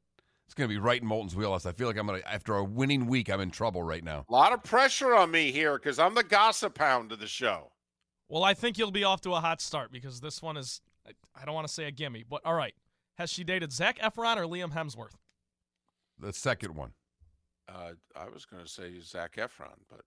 It's 0.52 0.56
going 0.58 0.70
to 0.70 0.76
be 0.76 0.80
right 0.82 1.02
in 1.02 1.08
Moulton's 1.08 1.34
wheelhouse. 1.34 1.66
I 1.66 1.72
feel 1.72 1.88
like 1.88 1.96
I'm 1.98 2.06
going 2.06 2.22
to, 2.22 2.30
after 2.30 2.56
a 2.58 2.64
winning 2.66 3.06
week, 3.08 3.30
I'm 3.30 3.40
in 3.40 3.52
trouble 3.52 3.84
right 3.84 4.04
now. 4.04 4.26
A 4.28 4.34
lot 4.34 4.52
of 4.52 4.62
pressure 4.62 5.16
on 5.16 5.32
me 5.32 5.50
here 5.54 5.76
because 5.80 5.98
I'm 5.98 6.14
the 6.14 6.26
gossip 6.26 6.78
hound 6.78 7.14
of 7.14 7.22
the 7.22 7.26
show. 7.28 7.72
Well, 8.28 8.44
I 8.44 8.54
think 8.54 8.78
you'll 8.78 8.92
be 8.92 9.06
off 9.06 9.22
to 9.22 9.34
a 9.34 9.40
hot 9.40 9.62
start 9.62 9.94
because 9.94 10.20
this 10.20 10.42
one 10.42 10.58
is, 10.58 10.82
I- 11.08 11.14
I 11.42 11.46
don't 11.46 11.56
want 11.56 11.68
to 11.70 11.74
say 11.74 11.86
a 11.86 11.92
gimme, 11.92 12.26
but 12.30 12.42
all 12.44 12.54
right. 12.54 12.74
Has 13.18 13.30
she 13.30 13.46
dated 13.46 13.72
Zac 13.72 13.98
Efron 14.00 14.36
or 14.36 14.42
Liam 14.44 14.74
Hemsworth? 14.74 15.14
The 16.20 16.34
second 16.34 16.76
one. 16.76 16.92
Uh, 17.74 17.94
I 18.14 18.28
was 18.28 18.44
going 18.46 18.62
to 18.62 18.70
say 18.70 19.00
Zac 19.00 19.38
Efron, 19.38 19.78
but 19.90 20.02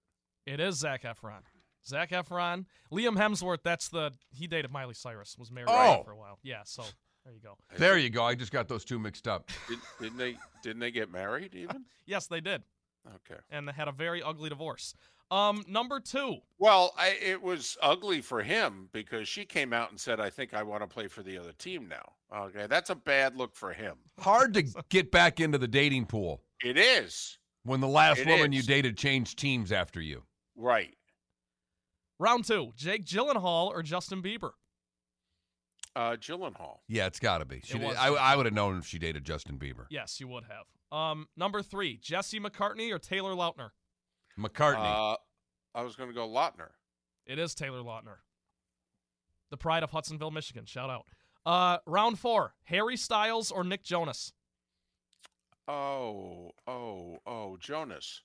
It 0.44 0.60
is 0.60 0.76
Zac 0.76 1.04
Efron. 1.04 1.40
Zac 1.86 2.10
Efron. 2.10 2.66
Liam 2.92 3.16
Hemsworth, 3.16 3.62
that's 3.64 3.88
the, 3.88 4.12
he 4.30 4.46
dated 4.46 4.70
Miley 4.70 4.92
Cyrus, 4.92 5.36
was 5.38 5.50
married 5.50 5.70
Oh. 5.70 6.02
for 6.04 6.10
a 6.10 6.16
while. 6.18 6.38
Yeah, 6.42 6.60
so 6.66 6.82
there 7.24 7.34
you 7.34 7.40
go. 7.40 7.56
There 7.76 7.98
you 7.98 8.10
go. 8.10 8.24
I 8.24 8.34
just 8.34 8.52
got 8.52 8.68
those 8.68 8.84
two 8.84 8.98
mixed 8.98 9.26
up. 9.28 9.50
did, 9.68 9.78
didn't 10.00 10.18
they 10.18 10.36
didn't 10.62 10.80
they 10.80 10.90
get 10.90 11.10
married 11.10 11.54
even? 11.54 11.84
Yes, 12.06 12.26
they 12.26 12.42
did. 12.42 12.62
Okay. 13.06 13.40
And 13.50 13.66
they 13.66 13.72
had 13.72 13.88
a 13.88 13.92
very 13.92 14.22
ugly 14.22 14.50
divorce. 14.50 14.94
Um, 15.30 15.64
number 15.66 16.00
two. 16.00 16.36
Well, 16.58 16.92
I, 16.98 17.16
it 17.20 17.40
was 17.42 17.78
ugly 17.80 18.20
for 18.20 18.42
him 18.42 18.90
because 18.92 19.26
she 19.26 19.46
came 19.46 19.72
out 19.72 19.88
and 19.90 19.98
said, 19.98 20.20
"I 20.20 20.28
think 20.28 20.52
I 20.52 20.62
want 20.62 20.82
to 20.82 20.86
play 20.86 21.06
for 21.06 21.22
the 21.22 21.38
other 21.38 21.52
team 21.52 21.88
now." 21.88 22.12
Okay, 22.46 22.66
that's 22.66 22.90
a 22.90 22.94
bad 22.94 23.36
look 23.36 23.54
for 23.56 23.72
him. 23.72 23.96
Hard 24.18 24.52
to 24.54 24.62
get 24.90 25.10
back 25.10 25.40
into 25.40 25.56
the 25.56 25.66
dating 25.68 26.04
pool 26.06 26.42
It 26.62 26.76
is 26.76 27.38
when 27.62 27.80
the 27.80 27.88
last 27.88 28.18
It 28.20 28.26
woman 28.26 28.52
you 28.52 28.62
dated 28.62 28.98
changed 28.98 29.38
teams 29.38 29.72
after 29.72 30.00
you. 30.00 30.22
right. 30.56 30.94
Round 32.18 32.44
two. 32.44 32.72
Jake 32.76 33.04
Gyllenhaal 33.04 33.68
or 33.68 33.82
Justin 33.82 34.22
Bieber? 34.22 34.50
Uh, 35.96 36.16
Gyllenhaal. 36.16 36.78
Yeah, 36.88 37.06
it's 37.06 37.20
got 37.20 37.38
to 37.38 37.44
be. 37.44 37.60
She 37.64 37.76
It 37.76 37.80
did, 37.80 37.86
was 37.88 37.96
I, 37.96 38.08
I 38.08 38.36
would 38.36 38.46
have 38.46 38.54
known 38.54 38.78
if 38.78 38.86
she 38.86 38.98
dated 38.98 39.24
Justin 39.24 39.58
Bieber. 39.58 39.86
Yes, 39.90 40.18
you 40.20 40.26
would 40.28 40.44
have. 40.44 40.66
Um, 40.96 41.28
number 41.36 41.62
three. 41.62 41.96
Jesse 41.96 42.40
McCartney 42.40 42.92
or 42.92 42.98
Taylor 42.98 43.32
Lautner? 43.32 43.70
McCartney. 44.38 45.14
Uh, 45.14 45.16
I 45.74 45.82
was 45.82 45.94
going 45.96 46.08
to 46.08 46.14
go 46.14 46.28
Lautner. 46.28 46.70
It 47.26 47.38
is 47.38 47.54
Taylor 47.54 47.80
Lautner. 47.80 48.18
The 49.50 49.56
pride 49.56 49.82
of 49.82 49.90
Hudsonville, 49.90 50.32
Michigan. 50.32 50.66
Shout 50.66 50.90
out. 50.90 51.06
Uh, 51.46 51.78
round 51.86 52.18
four. 52.18 52.54
Harry 52.64 52.96
Styles 52.96 53.50
or 53.52 53.62
Nick 53.62 53.84
Jonas? 53.84 54.32
Oh, 55.68 56.50
oh, 56.66 57.18
oh, 57.26 57.56
Jonas. 57.58 58.22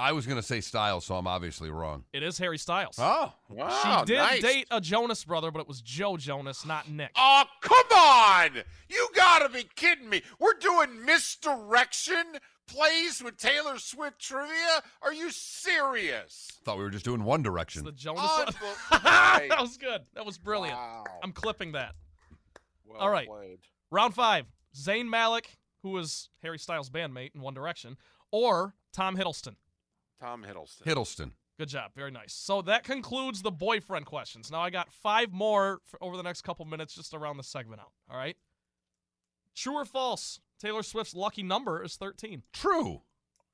I 0.00 0.12
was 0.12 0.26
going 0.26 0.36
to 0.38 0.42
say 0.42 0.60
Styles, 0.60 1.04
so 1.04 1.14
I'm 1.16 1.26
obviously 1.26 1.70
wrong. 1.70 2.04
It 2.12 2.22
is 2.22 2.38
Harry 2.38 2.56
Styles. 2.58 2.96
Oh, 2.98 3.32
Wow, 3.50 4.00
she 4.00 4.12
did 4.12 4.18
nice. 4.18 4.42
date 4.42 4.66
a 4.70 4.80
Jonas 4.80 5.24
brother, 5.24 5.50
but 5.50 5.60
it 5.60 5.68
was 5.68 5.80
Joe 5.82 6.16
Jonas, 6.16 6.64
not 6.64 6.88
Nick. 6.90 7.10
Oh, 7.16 7.44
come 7.60 7.86
on! 7.98 8.50
You 8.88 9.08
gotta 9.14 9.48
be 9.48 9.66
kidding 9.76 10.08
me. 10.08 10.22
We're 10.38 10.54
doing 10.54 11.04
misdirection 11.04 12.24
plays 12.66 13.22
with 13.22 13.36
Taylor 13.36 13.78
Swift 13.78 14.20
trivia? 14.20 14.82
Are 15.02 15.12
you 15.12 15.30
serious? 15.30 16.48
thought 16.64 16.78
we 16.78 16.84
were 16.84 16.90
just 16.90 17.04
doing 17.04 17.24
One 17.24 17.40
It's 17.40 17.44
Direction. 17.48 17.84
the 17.84 17.92
Jonas. 17.92 18.22
Unbel- 18.22 19.02
that 19.48 19.60
was 19.60 19.76
good. 19.76 20.02
That 20.14 20.24
was 20.24 20.38
brilliant. 20.38 20.76
Wow. 20.78 21.04
I'm 21.22 21.32
clipping 21.32 21.72
that. 21.72 21.94
Well 22.86 23.00
all 23.00 23.10
right. 23.10 23.26
played. 23.28 23.58
Round 23.90 24.14
five. 24.14 24.46
Zayn 24.76 25.08
Malik, 25.08 25.58
who 25.82 25.90
was 25.90 26.28
Harry 26.42 26.58
Styles' 26.58 26.90
bandmate 26.90 27.34
in 27.34 27.40
One 27.40 27.54
Direction, 27.54 27.96
or 28.30 28.74
Tom 28.92 29.16
Hiddleston. 29.16 29.56
Tom 30.20 30.44
Hiddleston. 30.44 30.82
Hiddleston. 30.84 31.30
Good 31.58 31.68
job. 31.68 31.92
Very 31.94 32.10
nice. 32.10 32.32
So 32.32 32.62
that 32.62 32.84
concludes 32.84 33.42
the 33.42 33.50
boyfriend 33.50 34.06
questions. 34.06 34.50
Now 34.50 34.60
I 34.60 34.70
got 34.70 34.92
five 34.92 35.32
more 35.32 35.80
for 35.84 36.02
over 36.02 36.16
the 36.16 36.22
next 36.22 36.42
couple 36.42 36.64
minutes 36.64 36.94
just 36.94 37.12
around 37.14 37.36
the 37.36 37.42
segment 37.42 37.80
out. 37.80 37.92
All 38.10 38.16
right. 38.16 38.36
True 39.54 39.74
or 39.74 39.84
false? 39.84 40.40
Taylor 40.58 40.82
Swift's 40.82 41.14
lucky 41.14 41.42
number 41.42 41.82
is 41.82 41.96
13. 41.96 42.42
True. 42.52 43.02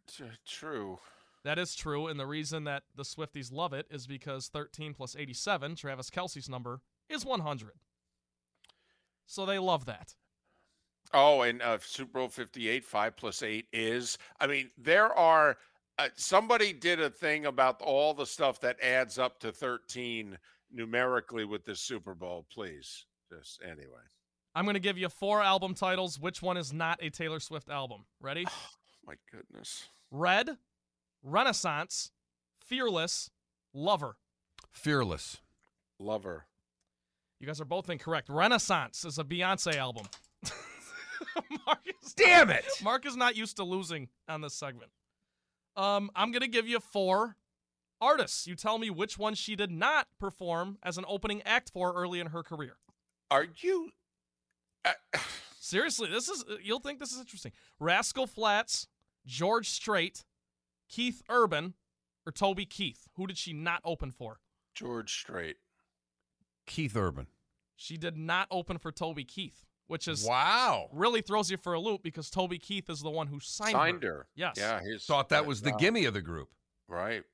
T- 0.07 0.25
True. 0.47 0.99
That 1.45 1.59
is 1.59 1.77
true. 1.77 2.09
And 2.09 2.19
the 2.19 2.27
reason 2.27 2.65
that 2.65 2.83
the 2.97 3.05
Swifties 3.05 3.53
love 3.53 3.73
it 3.73 3.87
is 3.91 4.07
because 4.07 4.49
13 4.49 4.95
plus 4.95 5.15
87, 5.17 5.77
Travis 5.77 6.11
Kelce's 6.11 6.49
number, 6.49 6.81
is 7.09 7.25
100. 7.25 7.71
So 9.27 9.47
they 9.47 9.59
love 9.59 9.85
that. 9.87 10.15
Oh, 11.15 11.43
and 11.43 11.63
uh, 11.63 11.79
Super 11.81 12.19
Bowl 12.19 12.29
58, 12.29 12.85
5 12.85 13.17
plus 13.17 13.43
8 13.43 13.67
is. 13.73 14.19
I 14.41 14.47
mean, 14.47 14.71
there 14.77 15.13
are. 15.13 15.57
Uh, 15.99 16.09
somebody 16.15 16.73
did 16.73 17.01
a 17.01 17.09
thing 17.09 17.47
about 17.47 17.81
all 17.81 18.13
the 18.13 18.27
stuff 18.27 18.61
that 18.61 18.77
adds 18.83 19.19
up 19.19 19.39
to 19.41 19.51
13 19.51 20.37
numerically 20.71 21.45
with 21.45 21.65
this 21.65 21.81
Super 21.81 22.15
Bowl, 22.15 22.47
please. 22.53 23.07
Just 23.31 23.61
anyway. 23.63 24.03
I'm 24.55 24.65
going 24.65 24.75
to 24.75 24.81
give 24.81 24.99
you 24.99 25.09
four 25.09 25.43
album 25.43 25.75
titles. 25.75 26.21
Which 26.21 26.43
one 26.43 26.57
is 26.57 26.73
not 26.73 27.03
a 27.03 27.11
Taylor 27.11 27.41
Swift 27.41 27.71
album? 27.71 28.05
Ready? 28.21 28.47
Oh, 29.09 29.13
My 29.13 29.15
goodness. 29.31 29.85
Red, 30.11 30.57
Renaissance, 31.23 32.11
Fearless, 32.59 33.31
Lover. 33.73 34.17
Fearless. 34.73 35.37
Lover. 36.01 36.47
You 37.39 37.47
guys 37.47 37.61
are 37.61 37.65
both 37.67 37.89
incorrect. 37.89 38.29
Renaissance 38.29 39.05
is 39.05 39.21
a 39.21 39.25
Beyonce 39.25 39.77
album. 39.77 40.07
Mark 41.67 41.79
is, 42.03 42.15
Damn 42.15 42.51
it! 42.51 42.65
Mark 42.83 43.07
is 43.07 43.17
not 43.17 43.37
used 43.37 43.57
to 43.59 43.65
losing 43.65 44.09
on 44.29 44.41
this 44.41 44.55
segment. 44.55 44.91
Um, 45.77 46.11
I'm 46.17 46.33
gonna 46.33 46.49
give 46.49 46.67
you 46.67 46.81
four 46.81 47.37
Artists, 48.01 48.47
you 48.47 48.55
tell 48.55 48.79
me 48.79 48.91
which 48.91 49.19
one 49.19 49.35
she 49.35 49.57
did 49.57 49.71
not 49.71 50.07
perform 50.21 50.79
as 50.83 50.99
an 50.99 51.05
opening 51.09 51.43
act 51.45 51.71
for 51.71 51.95
early 51.95 52.21
in 52.21 52.29
her 52.29 52.43
career. 52.43 52.77
Are 53.31 53.47
you? 53.61 53.91
Uh, 54.85 54.93
Seriously, 55.61 56.09
this 56.09 56.29
is 56.29 56.45
you'll 56.63 56.81
think 56.81 57.01
this 57.01 57.13
is 57.13 57.19
interesting. 57.19 57.53
Rascal 57.81 58.27
Flatts, 58.27 58.87
George 59.27 59.71
Strait, 59.71 60.25
Keith 60.89 61.23
Urban, 61.29 61.75
or 62.25 62.33
Toby 62.33 62.67
Keith. 62.67 63.09
Who 63.17 63.27
did 63.27 63.39
she 63.39 63.53
not 63.53 63.81
open 63.85 64.13
for? 64.13 64.39
George 64.75 65.13
Strait. 65.13 65.57
Keith 66.67 66.97
Urban. 66.97 67.27
She 67.75 67.97
did 67.97 68.17
not 68.17 68.47
open 68.51 68.79
for 68.79 68.93
Toby 68.93 69.25
Keith, 69.25 69.66
which 69.87 70.09
is 70.09 70.25
Wow. 70.25 70.89
really 70.93 71.21
throws 71.23 71.51
you 71.51 71.57
for 71.57 71.75
a 71.75 71.81
loop 71.81 72.03
because 72.03 72.31
Toby 72.31 72.59
Keith 72.59 72.91
is 72.91 73.01
the 73.01 73.11
one 73.11 73.27
who 73.27 73.41
signed, 73.41 73.73
Signed 73.73 74.03
her. 74.03 74.11
her. 74.13 74.27
Yes. 74.35 74.57
Yeah, 74.57 74.81
he's 74.83 75.05
Thought 75.05 75.29
that 75.31 75.47
was 75.47 75.63
the 75.63 75.71
wow. 75.73 75.77
gimme 75.77 76.05
of 76.07 76.15
the 76.15 76.23
group. 76.23 76.49
Right. 76.89 77.25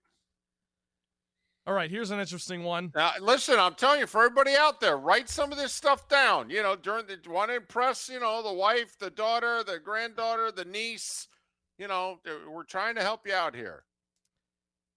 All 1.64 1.74
right, 1.74 1.88
here's 1.90 2.10
an 2.10 2.18
interesting 2.18 2.64
one. 2.64 2.90
Now, 2.94 3.12
listen, 3.20 3.56
I'm 3.56 3.74
telling 3.76 4.00
you, 4.00 4.08
for 4.08 4.24
everybody 4.24 4.56
out 4.56 4.80
there, 4.80 4.96
write 4.96 5.28
some 5.28 5.52
of 5.52 5.58
this 5.58 5.72
stuff 5.72 6.08
down. 6.08 6.50
You 6.50 6.60
know, 6.62 6.74
during 6.74 7.06
the 7.06 7.18
want 7.30 7.50
to 7.50 7.56
impress, 7.56 8.08
you 8.08 8.18
know, 8.18 8.42
the 8.42 8.52
wife, 8.52 8.98
the 8.98 9.10
daughter, 9.10 9.62
the 9.62 9.78
granddaughter, 9.78 10.50
the 10.50 10.64
niece. 10.64 11.28
You 11.78 11.86
know, 11.86 12.18
we're 12.48 12.64
trying 12.64 12.96
to 12.96 13.02
help 13.02 13.26
you 13.28 13.34
out 13.34 13.54
here. 13.54 13.84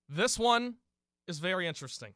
This 0.10 0.40
one 0.40 0.76
is 1.28 1.38
very 1.38 1.68
interesting. 1.68 2.14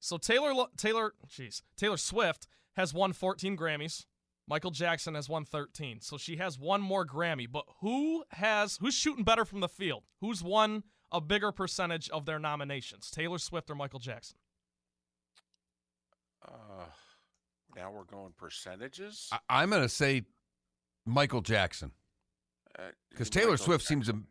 So 0.00 0.18
Taylor 0.18 0.66
Taylor, 0.76 1.14
jeez, 1.26 1.62
Taylor 1.78 1.96
Swift 1.96 2.46
has 2.74 2.92
won 2.92 3.14
14 3.14 3.56
Grammys. 3.56 4.04
Michael 4.48 4.70
Jackson 4.70 5.14
has 5.14 5.28
won 5.28 5.44
13. 5.44 6.00
So 6.00 6.16
she 6.18 6.36
has 6.36 6.58
one 6.58 6.80
more 6.80 7.04
Grammy, 7.04 7.50
but 7.50 7.64
who 7.80 8.24
has 8.30 8.78
who's 8.80 8.94
shooting 8.94 9.24
better 9.24 9.44
from 9.44 9.60
the 9.60 9.68
field? 9.68 10.04
Who's 10.20 10.42
won 10.42 10.84
a 11.10 11.20
bigger 11.20 11.50
percentage 11.52 12.08
of 12.10 12.26
their 12.26 12.38
nominations? 12.38 13.10
Taylor 13.10 13.38
Swift 13.38 13.70
or 13.70 13.74
Michael 13.74 13.98
Jackson? 13.98 14.36
Uh, 16.46 16.84
now 17.74 17.90
we're 17.90 18.04
going 18.04 18.32
percentages. 18.36 19.28
I- 19.32 19.38
I'm 19.62 19.70
going 19.70 19.82
to 19.82 19.88
say 19.88 20.22
Michael 21.04 21.40
Jackson 21.40 21.92
Uh, 22.78 22.82
because 23.10 23.30
Taylor 23.30 23.52
Michael 23.52 23.64
Swift 23.64 23.84
seems 23.84 24.06
to 24.06 24.22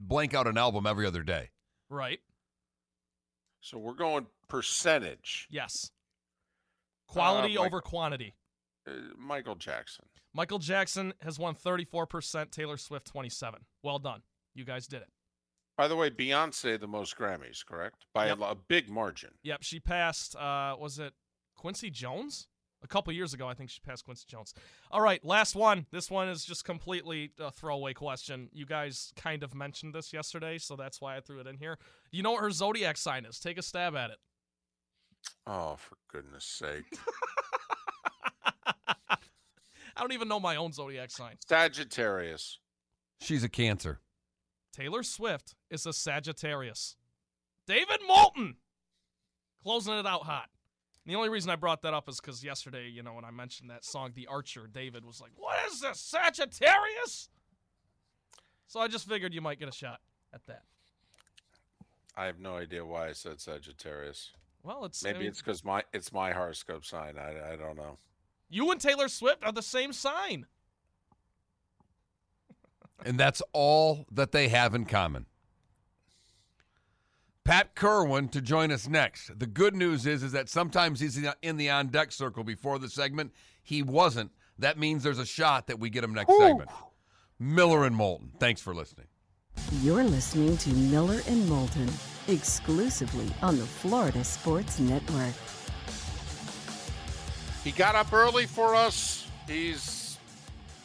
blank 0.00 0.34
out 0.34 0.46
an 0.46 0.56
album 0.56 0.86
every 0.86 1.06
other 1.06 1.22
day. 1.22 1.50
Right. 1.90 2.20
So 3.60 3.78
we're 3.78 3.92
going 3.94 4.26
percentage. 4.48 5.46
Yes. 5.50 5.90
Quality 7.06 7.56
Mike- 7.56 7.66
over 7.66 7.80
quantity. 7.82 8.34
Uh, 8.86 8.92
Michael 9.18 9.54
Jackson. 9.54 10.06
Michael 10.34 10.58
Jackson 10.58 11.12
has 11.22 11.38
won 11.38 11.54
34%, 11.54 12.50
Taylor 12.50 12.76
Swift 12.76 13.06
27. 13.06 13.60
Well 13.82 13.98
done. 13.98 14.22
You 14.54 14.64
guys 14.64 14.86
did 14.86 15.02
it. 15.02 15.08
By 15.76 15.88
the 15.88 15.96
way, 15.96 16.10
Beyonce 16.10 16.78
the 16.78 16.86
most 16.88 17.16
Grammys, 17.16 17.64
correct? 17.64 18.06
By 18.14 18.26
Yep. 18.26 18.38
a, 18.40 18.42
a 18.44 18.54
big 18.54 18.88
margin. 18.90 19.30
Yep, 19.42 19.62
she 19.62 19.80
passed. 19.80 20.36
Uh, 20.36 20.76
was 20.78 20.98
it 20.98 21.12
Quincy 21.56 21.90
Jones? 21.90 22.48
A 22.84 22.88
couple 22.88 23.12
years 23.12 23.32
ago, 23.32 23.46
I 23.46 23.54
think 23.54 23.70
she 23.70 23.78
passed 23.80 24.04
Quincy 24.04 24.24
Jones. 24.28 24.52
All 24.90 25.00
right, 25.00 25.24
last 25.24 25.54
one. 25.54 25.86
This 25.92 26.10
one 26.10 26.28
is 26.28 26.44
just 26.44 26.64
completely 26.64 27.30
a 27.38 27.52
throwaway 27.52 27.94
question. 27.94 28.48
You 28.52 28.66
guys 28.66 29.12
kind 29.14 29.44
of 29.44 29.54
mentioned 29.54 29.94
this 29.94 30.12
yesterday, 30.12 30.58
so 30.58 30.74
that's 30.74 31.00
why 31.00 31.16
I 31.16 31.20
threw 31.20 31.38
it 31.38 31.46
in 31.46 31.56
here. 31.58 31.78
You 32.10 32.24
know 32.24 32.32
what 32.32 32.42
her 32.42 32.50
zodiac 32.50 32.96
sign 32.96 33.24
is? 33.24 33.38
Take 33.38 33.56
a 33.56 33.62
stab 33.62 33.94
at 33.94 34.10
it. 34.10 34.16
Oh, 35.46 35.76
for 35.76 35.96
goodness 36.10 36.44
sake. 36.44 36.84
I 39.10 40.00
don't 40.00 40.12
even 40.12 40.28
know 40.28 40.40
my 40.40 40.56
own 40.56 40.72
zodiac 40.72 41.10
sign. 41.10 41.34
Sagittarius. 41.46 42.58
She's 43.20 43.44
a 43.44 43.48
cancer. 43.48 44.00
Taylor 44.72 45.02
Swift 45.02 45.54
is 45.70 45.84
a 45.86 45.92
Sagittarius. 45.92 46.96
David 47.66 48.00
Moulton 48.06 48.56
closing 49.62 49.94
it 49.94 50.06
out 50.06 50.22
hot. 50.22 50.48
And 51.04 51.12
the 51.12 51.16
only 51.16 51.28
reason 51.28 51.50
I 51.50 51.56
brought 51.56 51.82
that 51.82 51.94
up 51.94 52.08
is 52.08 52.20
because 52.20 52.42
yesterday, 52.42 52.88
you 52.88 53.02
know, 53.02 53.12
when 53.14 53.24
I 53.24 53.30
mentioned 53.30 53.70
that 53.70 53.84
song, 53.84 54.12
The 54.14 54.26
Archer, 54.28 54.68
David 54.72 55.04
was 55.04 55.20
like, 55.20 55.32
What 55.36 55.56
is 55.70 55.80
this, 55.80 56.00
Sagittarius? 56.00 57.28
So 58.66 58.80
I 58.80 58.88
just 58.88 59.08
figured 59.08 59.34
you 59.34 59.40
might 59.40 59.58
get 59.58 59.68
a 59.68 59.72
shot 59.72 60.00
at 60.32 60.46
that. 60.46 60.62
I 62.16 62.26
have 62.26 62.40
no 62.40 62.56
idea 62.56 62.84
why 62.84 63.08
I 63.08 63.12
said 63.12 63.40
Sagittarius. 63.40 64.30
Well, 64.62 64.84
it's 64.84 65.04
I 65.04 65.08
Maybe 65.08 65.20
mean, 65.20 65.28
it's 65.28 65.40
because 65.42 65.64
my 65.64 65.82
it's 65.92 66.12
my 66.12 66.32
horoscope 66.32 66.84
sign. 66.84 67.18
I 67.18 67.52
I 67.52 67.56
don't 67.56 67.76
know. 67.76 67.98
You 68.52 68.70
and 68.70 68.78
Taylor 68.78 69.08
Swift 69.08 69.42
are 69.44 69.52
the 69.52 69.62
same 69.62 69.92
sign. 69.92 70.46
And 73.04 73.18
that's 73.18 73.42
all 73.52 74.06
that 74.12 74.30
they 74.30 74.46
have 74.46 74.76
in 74.76 74.84
common. 74.84 75.26
Pat 77.42 77.74
Kirwan 77.74 78.28
to 78.28 78.40
join 78.40 78.70
us 78.70 78.86
next. 78.86 79.36
The 79.40 79.48
good 79.48 79.74
news 79.74 80.06
is, 80.06 80.22
is 80.22 80.30
that 80.30 80.48
sometimes 80.48 81.00
he's 81.00 81.18
in 81.42 81.56
the 81.56 81.68
on 81.68 81.88
deck 81.88 82.12
circle 82.12 82.44
before 82.44 82.78
the 82.78 82.88
segment. 82.88 83.32
He 83.64 83.82
wasn't. 83.82 84.30
That 84.56 84.78
means 84.78 85.02
there's 85.02 85.18
a 85.18 85.26
shot 85.26 85.66
that 85.66 85.80
we 85.80 85.90
get 85.90 86.04
him 86.04 86.14
next 86.14 86.32
segment. 86.38 86.70
Miller 87.40 87.86
and 87.86 87.96
Moulton. 87.96 88.30
Thanks 88.38 88.60
for 88.60 88.72
listening. 88.72 89.06
You're 89.80 90.04
listening 90.04 90.56
to 90.58 90.70
Miller 90.70 91.22
and 91.26 91.48
Moulton 91.48 91.88
exclusively 92.28 93.28
on 93.42 93.58
the 93.58 93.66
Florida 93.66 94.22
Sports 94.22 94.78
Network. 94.78 95.34
He 97.64 97.70
got 97.70 97.94
up 97.94 98.12
early 98.12 98.46
for 98.46 98.74
us. 98.74 99.28
He's 99.46 100.18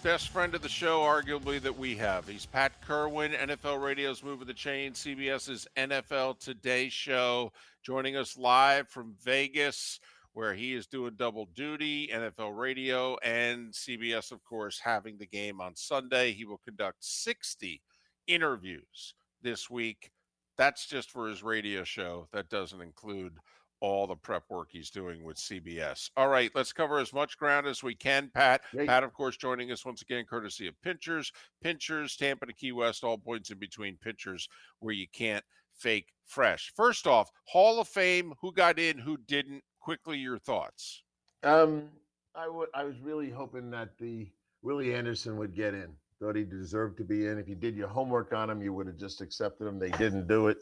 best 0.04 0.30
friend 0.30 0.54
of 0.54 0.62
the 0.62 0.70
show, 0.70 1.00
arguably 1.00 1.60
that 1.62 1.76
we 1.76 1.96
have. 1.96 2.28
He's 2.28 2.46
Pat 2.46 2.72
Kirwan, 2.88 3.34
NFL 3.34 3.82
Radio's 3.82 4.24
Move 4.24 4.42
of 4.42 4.48
the 4.48 4.54
Chain, 4.54 4.92
CBS's 4.92 5.68
NFL 5.76 6.40
Today 6.40 6.88
show, 6.88 7.52
joining 7.82 8.16
us 8.16 8.38
live 8.38 8.88
from 8.90 9.16
Vegas, 9.24 10.00
where 10.34 10.54
he 10.54 10.76
is 10.76 10.86
doing 10.86 11.16
double 11.18 11.48
duty, 11.56 12.12
NFL 12.14 12.56
Radio 12.56 13.18
and 13.24 13.74
CBS, 13.74 14.32
of 14.32 14.44
course, 14.44 14.80
having 14.80 15.18
the 15.18 15.26
game 15.26 15.60
on 15.60 15.76
Sunday. 15.76 16.32
He 16.32 16.46
will 16.46 16.62
conduct 16.64 16.98
60 17.00 17.82
interviews 18.28 19.16
this 19.42 19.68
week. 19.68 20.12
That's 20.58 20.86
just 20.86 21.10
for 21.10 21.28
his 21.28 21.42
radio 21.42 21.84
show. 21.84 22.28
That 22.34 22.50
doesn't 22.50 22.82
include 22.82 23.40
all 23.80 24.08
the 24.08 24.16
prep 24.16 24.44
work 24.50 24.70
he's 24.72 24.90
doing 24.90 25.24
with 25.24 25.38
CBS. 25.38 26.10
All 26.18 26.30
right, 26.30 26.52
let's 26.56 26.74
cover 26.74 27.00
as 27.00 27.14
much 27.14 27.38
ground 27.38 27.68
as 27.68 27.84
we 27.84 27.96
can, 27.96 28.30
Pat. 28.34 28.62
Great. 28.72 28.88
Pat, 28.88 29.04
of 29.04 29.14
course, 29.14 29.38
joining 29.38 29.72
us 29.72 29.86
once 29.86 30.02
again, 30.02 30.26
courtesy 30.30 30.68
of 30.68 30.82
Pinchers. 30.82 31.32
Pinchers, 31.62 32.16
Tampa 32.16 32.46
to 32.46 32.54
Key 32.54 32.72
West, 32.72 33.04
all 33.04 33.18
points 33.18 33.50
in 33.50 33.60
between 33.60 33.98
Pinchers, 33.98 34.48
where 34.80 34.94
you 34.94 35.08
can't 35.12 35.44
fake 35.78 36.08
fresh. 36.26 36.74
First 36.76 37.08
off, 37.08 37.30
Hall 37.46 37.80
of 37.80 37.88
Fame, 37.88 38.34
who 38.42 38.52
got 38.52 38.80
in, 38.80 38.98
who 38.98 39.18
didn't? 39.18 39.64
Quickly, 39.80 40.18
your 40.18 40.38
thoughts. 40.38 41.04
Um, 41.44 41.90
I 42.36 42.48
was 42.84 43.00
really 43.02 43.30
hoping 43.30 43.72
that 43.72 43.98
the 43.98 44.28
Willie 44.62 44.94
Anderson 44.94 45.38
would 45.38 45.56
get 45.56 45.74
in. 45.74 45.88
Thought 46.20 46.36
he 46.36 46.44
deserved 46.44 46.98
to 46.98 47.04
be 47.04 47.28
in. 47.28 47.38
If 47.38 47.48
you 47.48 47.56
did 47.56 47.76
your 47.76 47.88
homework 47.88 48.34
on 48.34 48.50
him, 48.50 48.62
you 48.62 48.74
would 48.74 48.88
have 48.88 48.98
just 48.98 49.22
accepted 49.22 49.68
him. 49.68 49.80
They 49.80 49.92
didn't 49.92 50.28
do 50.28 50.48
it. 50.48 50.58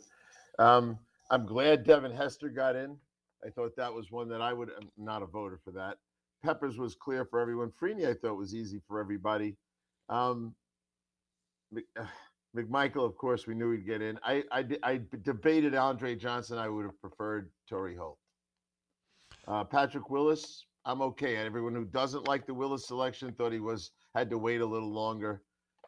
Um, 0.60 0.99
I'm 1.32 1.45
glad 1.45 1.86
Devin 1.86 2.12
Hester 2.12 2.49
got 2.49 2.75
in. 2.75 2.97
I 3.46 3.50
thought 3.50 3.76
that 3.76 3.94
was 3.94 4.12
one 4.12 4.28
that 4.30 4.42
I 4.42 4.54
would. 4.54 4.70
I'm 4.76 4.90
not 4.98 5.22
a 5.22 5.26
voter 5.26 5.60
for 5.64 5.72
that. 5.72 5.98
Peppers 6.44 6.78
was 6.78 6.96
clear 6.96 7.26
for 7.26 7.40
everyone. 7.40 7.72
Freeney, 7.72 8.08
I 8.08 8.14
thought 8.14 8.38
was 8.38 8.56
easy 8.56 8.82
for 8.88 9.00
everybody. 9.00 9.56
Um, 10.10 10.54
uh, 11.76 12.06
McMichael, 12.56 13.06
of 13.06 13.18
course, 13.18 13.48
we 13.48 13.54
knew 13.54 13.72
he'd 13.72 13.86
get 13.86 14.02
in. 14.02 14.18
I 14.24 14.44
I, 14.52 14.66
I 14.84 15.02
debated 15.24 15.76
Andre 15.76 16.16
Johnson. 16.16 16.58
I 16.58 16.70
would 16.70 16.86
have 16.86 17.00
preferred 17.02 17.52
Torry 17.70 17.96
Holt. 17.96 18.18
Uh, 19.48 19.64
Patrick 19.64 20.10
Willis, 20.10 20.66
I'm 20.86 21.02
okay. 21.02 21.36
And 21.36 21.46
everyone 21.46 21.76
who 21.76 21.86
doesn't 21.86 22.28
like 22.28 22.46
the 22.46 22.54
Willis 22.54 22.88
selection 22.88 23.32
thought 23.34 23.52
he 23.52 23.60
was 23.60 23.92
had 24.16 24.30
to 24.30 24.38
wait 24.38 24.62
a 24.62 24.66
little 24.66 24.92
longer. 24.92 25.42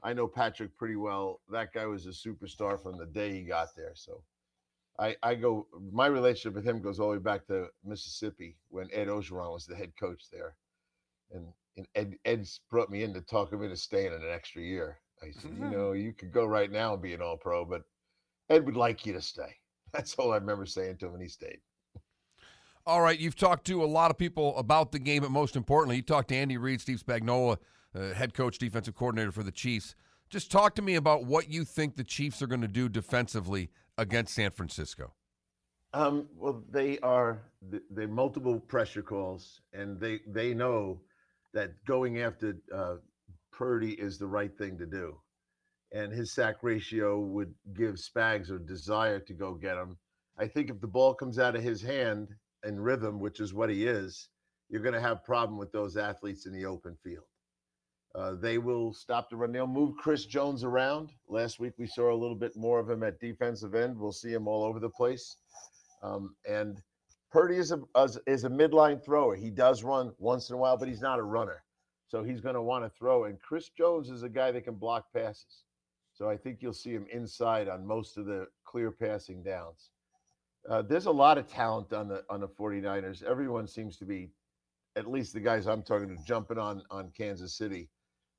I 0.03 0.13
know 0.13 0.27
Patrick 0.27 0.77
pretty 0.77 0.95
well. 0.95 1.41
That 1.51 1.73
guy 1.73 1.85
was 1.85 2.05
a 2.05 2.09
superstar 2.09 2.81
from 2.81 2.97
the 2.97 3.05
day 3.05 3.33
he 3.33 3.41
got 3.41 3.69
there. 3.75 3.93
So 3.95 4.21
I, 4.99 5.15
I 5.21 5.35
go 5.35 5.67
my 5.91 6.07
relationship 6.07 6.55
with 6.55 6.67
him 6.67 6.81
goes 6.81 6.99
all 6.99 7.09
the 7.09 7.17
way 7.17 7.23
back 7.23 7.45
to 7.47 7.67
Mississippi 7.85 8.57
when 8.69 8.89
Ed 8.91 9.07
Orgeron 9.07 9.53
was 9.53 9.65
the 9.65 9.75
head 9.75 9.91
coach 9.99 10.23
there. 10.31 10.55
And, 11.31 11.45
and 11.75 11.87
Ed 11.95 12.15
Ed's 12.25 12.61
brought 12.71 12.89
me 12.89 13.03
in 13.03 13.13
to 13.13 13.21
talk 13.21 13.51
him 13.51 13.61
into 13.61 13.77
staying 13.77 14.13
an 14.13 14.23
extra 14.31 14.61
year. 14.61 14.99
I 15.21 15.31
said, 15.31 15.51
you 15.59 15.69
know, 15.69 15.93
you 15.93 16.13
could 16.13 16.31
go 16.31 16.45
right 16.45 16.71
now 16.71 16.93
and 16.93 17.01
be 17.01 17.13
an 17.13 17.21
all 17.21 17.37
pro, 17.37 17.65
but 17.65 17.83
Ed 18.49 18.65
would 18.65 18.77
like 18.77 19.05
you 19.05 19.13
to 19.13 19.21
stay. 19.21 19.55
That's 19.93 20.15
all 20.15 20.31
I 20.31 20.35
remember 20.35 20.65
saying 20.65 20.97
to 20.97 21.07
him, 21.07 21.13
and 21.13 21.21
he 21.21 21.29
stayed. 21.29 21.59
All 22.85 23.01
right, 23.01 23.19
you've 23.19 23.35
talked 23.35 23.65
to 23.67 23.83
a 23.83 23.85
lot 23.85 24.11
of 24.11 24.17
people 24.17 24.55
about 24.57 24.91
the 24.91 24.99
game, 24.99 25.21
but 25.21 25.31
most 25.31 25.55
importantly, 25.55 25.97
you 25.97 26.01
talked 26.01 26.29
to 26.29 26.35
Andy 26.35 26.57
Reid, 26.57 26.79
Steve 26.79 27.03
Spagnuolo, 27.05 27.57
uh, 27.95 28.13
head 28.13 28.33
coach, 28.33 28.57
defensive 28.59 28.95
coordinator 28.95 29.31
for 29.31 29.43
the 29.43 29.51
Chiefs. 29.51 29.95
Just 30.29 30.51
talk 30.51 30.75
to 30.75 30.81
me 30.81 30.95
about 30.95 31.25
what 31.25 31.49
you 31.49 31.65
think 31.65 31.95
the 31.95 32.03
Chiefs 32.03 32.41
are 32.41 32.47
going 32.47 32.61
to 32.61 32.67
do 32.67 32.87
defensively 32.87 33.69
against 33.97 34.35
San 34.35 34.51
Francisco. 34.51 35.13
Um, 35.93 36.27
well, 36.35 36.63
they 36.69 36.99
are 36.99 37.41
th- 37.71 37.83
they 37.89 38.05
multiple 38.05 38.59
pressure 38.59 39.01
calls, 39.01 39.61
and 39.73 39.99
they 39.99 40.19
they 40.27 40.53
know 40.53 41.01
that 41.53 41.71
going 41.85 42.21
after 42.21 42.57
uh, 42.73 42.95
Purdy 43.51 43.93
is 43.93 44.17
the 44.17 44.27
right 44.27 44.55
thing 44.57 44.77
to 44.77 44.85
do, 44.85 45.17
and 45.93 46.11
his 46.11 46.33
sack 46.33 46.57
ratio 46.61 47.19
would 47.19 47.53
give 47.75 47.95
Spags 47.95 48.51
a 48.51 48.59
desire 48.59 49.19
to 49.21 49.33
go 49.33 49.53
get 49.53 49.77
him, 49.77 49.97
I 50.37 50.47
think 50.47 50.69
if 50.69 50.79
the 50.79 50.87
ball 50.87 51.15
comes 51.15 51.39
out 51.39 51.55
of 51.55 51.63
his 51.63 51.81
hand 51.81 52.27
in 52.63 52.79
rhythm, 52.79 53.19
which 53.19 53.39
is 53.39 53.53
what 53.53 53.69
he 53.69 53.87
is, 53.87 54.29
you're 54.69 54.83
going 54.83 54.93
to 54.93 55.01
have 55.01 55.23
problem 55.23 55.57
with 55.57 55.71
those 55.71 55.97
athletes 55.97 56.45
in 56.45 56.53
the 56.53 56.65
open 56.65 56.95
field. 57.03 57.25
Uh, 58.17 58.33
they 58.33 58.57
will 58.57 58.91
stop 58.93 59.29
the 59.29 59.35
run. 59.35 59.51
They'll 59.51 59.67
move 59.67 59.95
Chris 59.97 60.25
Jones 60.25 60.63
around. 60.63 61.11
Last 61.27 61.59
week 61.59 61.73
we 61.77 61.85
saw 61.85 62.11
a 62.11 62.17
little 62.17 62.35
bit 62.35 62.55
more 62.55 62.79
of 62.79 62.89
him 62.89 63.03
at 63.03 63.19
defensive 63.19 63.75
end. 63.75 63.95
We'll 63.95 64.11
see 64.11 64.33
him 64.33 64.47
all 64.47 64.63
over 64.63 64.79
the 64.79 64.89
place. 64.89 65.37
Um, 66.01 66.35
and 66.49 66.81
Purdy 67.31 67.57
is 67.57 67.71
a 67.71 67.79
is 68.25 68.43
a 68.43 68.49
midline 68.49 69.03
thrower. 69.03 69.35
He 69.35 69.51
does 69.51 69.83
run 69.83 70.13
once 70.17 70.49
in 70.49 70.55
a 70.55 70.57
while, 70.57 70.77
but 70.77 70.87
he's 70.87 71.01
not 71.01 71.19
a 71.19 71.23
runner. 71.23 71.63
So 72.07 72.23
he's 72.23 72.41
going 72.41 72.55
to 72.55 72.61
want 72.61 72.85
to 72.85 72.89
throw. 72.97 73.25
And 73.25 73.39
Chris 73.39 73.69
Jones 73.69 74.09
is 74.09 74.23
a 74.23 74.29
guy 74.29 74.51
that 74.51 74.63
can 74.63 74.75
block 74.75 75.13
passes. 75.13 75.63
So 76.13 76.27
I 76.27 76.37
think 76.37 76.59
you'll 76.61 76.73
see 76.73 76.91
him 76.91 77.05
inside 77.11 77.67
on 77.67 77.85
most 77.85 78.17
of 78.17 78.25
the 78.25 78.47
clear 78.65 78.91
passing 78.91 79.43
downs. 79.43 79.91
Uh, 80.67 80.81
there's 80.81 81.05
a 81.05 81.11
lot 81.11 81.37
of 81.37 81.47
talent 81.47 81.93
on 81.93 82.07
the 82.07 82.23
on 82.31 82.39
the 82.39 82.47
49ers. 82.47 83.21
Everyone 83.21 83.67
seems 83.67 83.97
to 83.97 84.05
be, 84.05 84.31
at 84.95 85.07
least 85.07 85.33
the 85.33 85.39
guys 85.39 85.67
I'm 85.67 85.83
talking 85.83 86.07
to, 86.07 86.23
jumping 86.23 86.57
on 86.57 86.81
on 86.89 87.11
Kansas 87.15 87.55
City. 87.55 87.89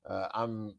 Uh, 0.07 0.27
I'm 0.33 0.73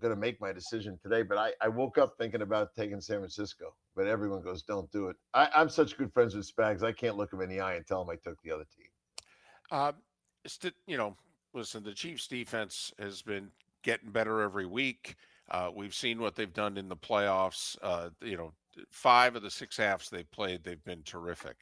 going 0.00 0.14
to 0.14 0.20
make 0.20 0.40
my 0.40 0.52
decision 0.52 0.98
today, 1.02 1.22
but 1.22 1.38
I, 1.38 1.52
I 1.60 1.68
woke 1.68 1.98
up 1.98 2.14
thinking 2.18 2.42
about 2.42 2.74
taking 2.74 3.00
San 3.00 3.18
Francisco. 3.18 3.74
But 3.94 4.06
everyone 4.06 4.42
goes, 4.42 4.62
don't 4.62 4.90
do 4.92 5.08
it. 5.08 5.16
I, 5.34 5.48
I'm 5.54 5.68
such 5.68 5.96
good 5.98 6.12
friends 6.12 6.34
with 6.34 6.50
Spags. 6.50 6.82
I 6.82 6.92
can't 6.92 7.16
look 7.16 7.32
him 7.32 7.40
in 7.40 7.48
the 7.48 7.60
eye 7.60 7.74
and 7.74 7.86
tell 7.86 8.02
him 8.02 8.08
I 8.08 8.16
took 8.16 8.40
the 8.42 8.52
other 8.52 8.64
team. 8.76 8.86
Uh, 9.70 9.92
you 10.86 10.96
know, 10.96 11.16
listen, 11.52 11.82
the 11.82 11.92
Chiefs' 11.92 12.28
defense 12.28 12.92
has 12.98 13.22
been 13.22 13.50
getting 13.82 14.10
better 14.10 14.40
every 14.40 14.66
week. 14.66 15.16
Uh, 15.50 15.70
we've 15.74 15.94
seen 15.94 16.20
what 16.20 16.36
they've 16.36 16.52
done 16.52 16.78
in 16.78 16.88
the 16.88 16.96
playoffs. 16.96 17.76
Uh, 17.82 18.10
you 18.22 18.36
know, 18.36 18.52
five 18.90 19.36
of 19.36 19.42
the 19.42 19.50
six 19.50 19.76
halves 19.76 20.08
they've 20.08 20.30
played, 20.30 20.62
they've 20.62 20.84
been 20.84 21.02
terrific. 21.02 21.56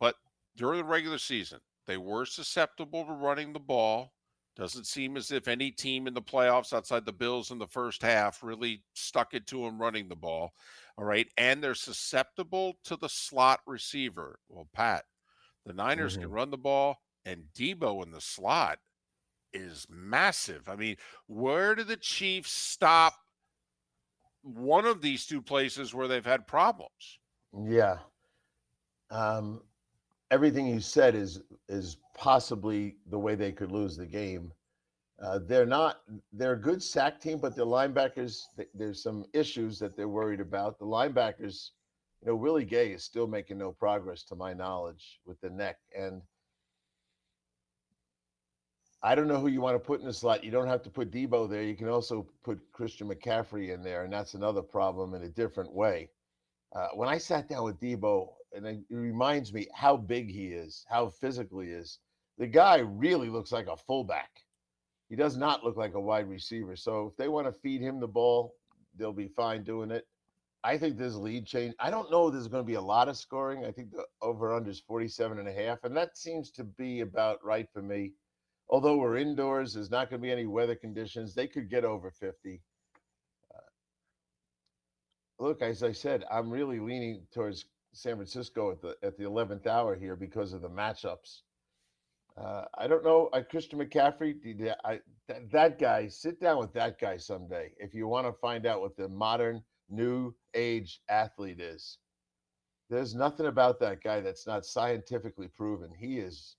But 0.00 0.16
during 0.56 0.78
the 0.78 0.84
regular 0.84 1.18
season, 1.18 1.60
they 1.86 1.98
were 1.98 2.24
susceptible 2.24 3.04
to 3.04 3.12
running 3.12 3.52
the 3.52 3.60
ball. 3.60 4.12
Doesn't 4.56 4.86
seem 4.86 5.18
as 5.18 5.30
if 5.30 5.48
any 5.48 5.70
team 5.70 6.06
in 6.06 6.14
the 6.14 6.22
playoffs 6.22 6.72
outside 6.72 7.04
the 7.04 7.12
Bills 7.12 7.50
in 7.50 7.58
the 7.58 7.66
first 7.66 8.02
half 8.02 8.42
really 8.42 8.82
stuck 8.94 9.34
it 9.34 9.46
to 9.48 9.62
them 9.62 9.80
running 9.80 10.08
the 10.08 10.16
ball. 10.16 10.52
All 10.96 11.04
right. 11.04 11.28
And 11.36 11.62
they're 11.62 11.74
susceptible 11.74 12.78
to 12.84 12.96
the 12.96 13.08
slot 13.08 13.60
receiver. 13.66 14.38
Well, 14.48 14.66
Pat, 14.72 15.04
the 15.66 15.74
Niners 15.74 16.14
mm-hmm. 16.14 16.22
can 16.22 16.30
run 16.30 16.50
the 16.50 16.56
ball, 16.56 16.96
and 17.26 17.44
Deebo 17.54 18.02
in 18.02 18.10
the 18.10 18.20
slot 18.20 18.78
is 19.52 19.86
massive. 19.90 20.68
I 20.68 20.76
mean, 20.76 20.96
where 21.26 21.74
do 21.74 21.84
the 21.84 21.96
Chiefs 21.96 22.52
stop 22.52 23.14
one 24.42 24.86
of 24.86 25.02
these 25.02 25.26
two 25.26 25.42
places 25.42 25.92
where 25.92 26.08
they've 26.08 26.24
had 26.24 26.46
problems? 26.46 27.18
Yeah. 27.64 27.98
Um, 29.10 29.60
everything 30.30 30.66
you 30.66 30.80
said 30.80 31.14
is 31.14 31.40
is 31.68 31.98
possibly 32.14 32.96
the 33.10 33.18
way 33.18 33.34
they 33.34 33.52
could 33.52 33.72
lose 33.72 33.96
the 33.96 34.06
game. 34.06 34.52
Uh, 35.22 35.38
they're 35.46 35.66
not 35.66 36.00
they're 36.32 36.52
a 36.52 36.60
good 36.60 36.82
sack 36.82 37.20
team, 37.20 37.38
but 37.38 37.56
the 37.56 37.66
linebackers 37.66 38.42
there's 38.74 39.02
some 39.02 39.24
issues 39.32 39.78
that 39.78 39.96
they're 39.96 40.08
worried 40.08 40.40
about. 40.40 40.78
The 40.78 40.84
linebackers, 40.84 41.70
you 42.22 42.28
know, 42.28 42.36
Willie 42.36 42.64
Gay 42.64 42.92
is 42.92 43.04
still 43.04 43.26
making 43.26 43.58
no 43.58 43.72
progress 43.72 44.24
to 44.24 44.34
my 44.34 44.52
knowledge 44.52 45.20
with 45.24 45.40
the 45.40 45.50
neck, 45.50 45.78
and 45.96 46.20
I 49.02 49.14
don't 49.14 49.28
know 49.28 49.38
who 49.40 49.48
you 49.48 49.60
want 49.60 49.76
to 49.76 49.86
put 49.86 50.00
in 50.00 50.06
the 50.06 50.12
slot. 50.12 50.42
You 50.42 50.50
don't 50.50 50.66
have 50.66 50.82
to 50.82 50.90
put 50.90 51.10
Deebo 51.12 51.48
there. 51.48 51.62
You 51.62 51.76
can 51.76 51.88
also 51.88 52.26
put 52.42 52.60
Christian 52.72 53.08
McCaffrey 53.08 53.72
in 53.72 53.82
there, 53.82 54.04
and 54.04 54.12
that's 54.12 54.34
another 54.34 54.62
problem 54.62 55.14
in 55.14 55.22
a 55.22 55.28
different 55.28 55.72
way. 55.72 56.10
Uh, 56.74 56.88
when 56.94 57.08
I 57.08 57.16
sat 57.16 57.48
down 57.48 57.64
with 57.64 57.78
Deebo, 57.78 58.32
and 58.56 58.66
it 58.66 58.80
reminds 58.90 59.52
me 59.52 59.68
how 59.74 59.96
big 59.96 60.30
he 60.30 60.46
is, 60.46 60.84
how 60.88 61.08
physical 61.08 61.60
he 61.60 61.68
is. 61.68 61.98
The 62.38 62.46
guy 62.46 62.78
really 62.78 63.28
looks 63.28 63.52
like 63.52 63.66
a 63.66 63.76
fullback. 63.76 64.30
He 65.08 65.16
does 65.16 65.36
not 65.36 65.62
look 65.62 65.76
like 65.76 65.94
a 65.94 66.00
wide 66.00 66.28
receiver. 66.28 66.74
So 66.74 67.06
if 67.06 67.16
they 67.16 67.28
want 67.28 67.46
to 67.46 67.52
feed 67.52 67.80
him 67.80 68.00
the 68.00 68.08
ball, 68.08 68.54
they'll 68.96 69.12
be 69.12 69.28
fine 69.28 69.62
doing 69.62 69.90
it. 69.90 70.06
I 70.64 70.76
think 70.76 70.98
this 70.98 71.14
lead 71.14 71.46
change. 71.46 71.74
I 71.78 71.90
don't 71.90 72.10
know 72.10 72.28
there's 72.28 72.48
going 72.48 72.64
to 72.64 72.66
be 72.66 72.74
a 72.74 72.80
lot 72.80 73.08
of 73.08 73.16
scoring. 73.16 73.64
I 73.64 73.70
think 73.70 73.92
the 73.92 74.04
over 74.20 74.52
under 74.52 74.70
is 74.70 74.80
47 74.80 75.38
and 75.38 75.48
a 75.48 75.52
half. 75.52 75.84
And 75.84 75.96
that 75.96 76.16
seems 76.16 76.50
to 76.52 76.64
be 76.64 77.02
about 77.02 77.44
right 77.44 77.68
for 77.72 77.82
me. 77.82 78.14
Although 78.68 78.96
we're 78.96 79.18
indoors, 79.18 79.74
there's 79.74 79.92
not 79.92 80.10
going 80.10 80.20
to 80.20 80.26
be 80.26 80.32
any 80.32 80.46
weather 80.46 80.74
conditions. 80.74 81.34
They 81.34 81.46
could 81.46 81.70
get 81.70 81.84
over 81.84 82.10
50. 82.10 82.60
Uh, 83.54 83.58
look, 85.38 85.62
as 85.62 85.84
I 85.84 85.92
said, 85.92 86.24
I'm 86.32 86.50
really 86.50 86.80
leaning 86.80 87.22
towards 87.32 87.66
San 87.96 88.16
Francisco 88.16 88.70
at 88.70 88.82
the 88.82 88.96
at 89.02 89.16
the 89.16 89.24
eleventh 89.24 89.66
hour 89.66 89.96
here 89.96 90.16
because 90.16 90.52
of 90.52 90.60
the 90.60 90.68
matchups. 90.68 91.40
Uh, 92.36 92.64
I 92.76 92.86
don't 92.86 93.02
know. 93.02 93.30
Uh, 93.32 93.42
Christian 93.42 93.78
McCaffrey, 93.78 94.34
I, 94.84 95.00
that, 95.26 95.50
that 95.50 95.78
guy, 95.78 96.06
sit 96.08 96.38
down 96.38 96.58
with 96.58 96.74
that 96.74 97.00
guy 97.00 97.16
someday 97.16 97.72
if 97.78 97.94
you 97.94 98.06
want 98.06 98.26
to 98.26 98.32
find 98.34 98.66
out 98.66 98.82
what 98.82 98.96
the 98.96 99.08
modern 99.08 99.62
new 99.88 100.34
age 100.52 101.00
athlete 101.08 101.60
is. 101.60 101.96
There's 102.90 103.14
nothing 103.14 103.46
about 103.46 103.80
that 103.80 104.02
guy 104.02 104.20
that's 104.20 104.46
not 104.46 104.66
scientifically 104.66 105.48
proven. 105.48 105.90
He 105.98 106.18
is 106.18 106.56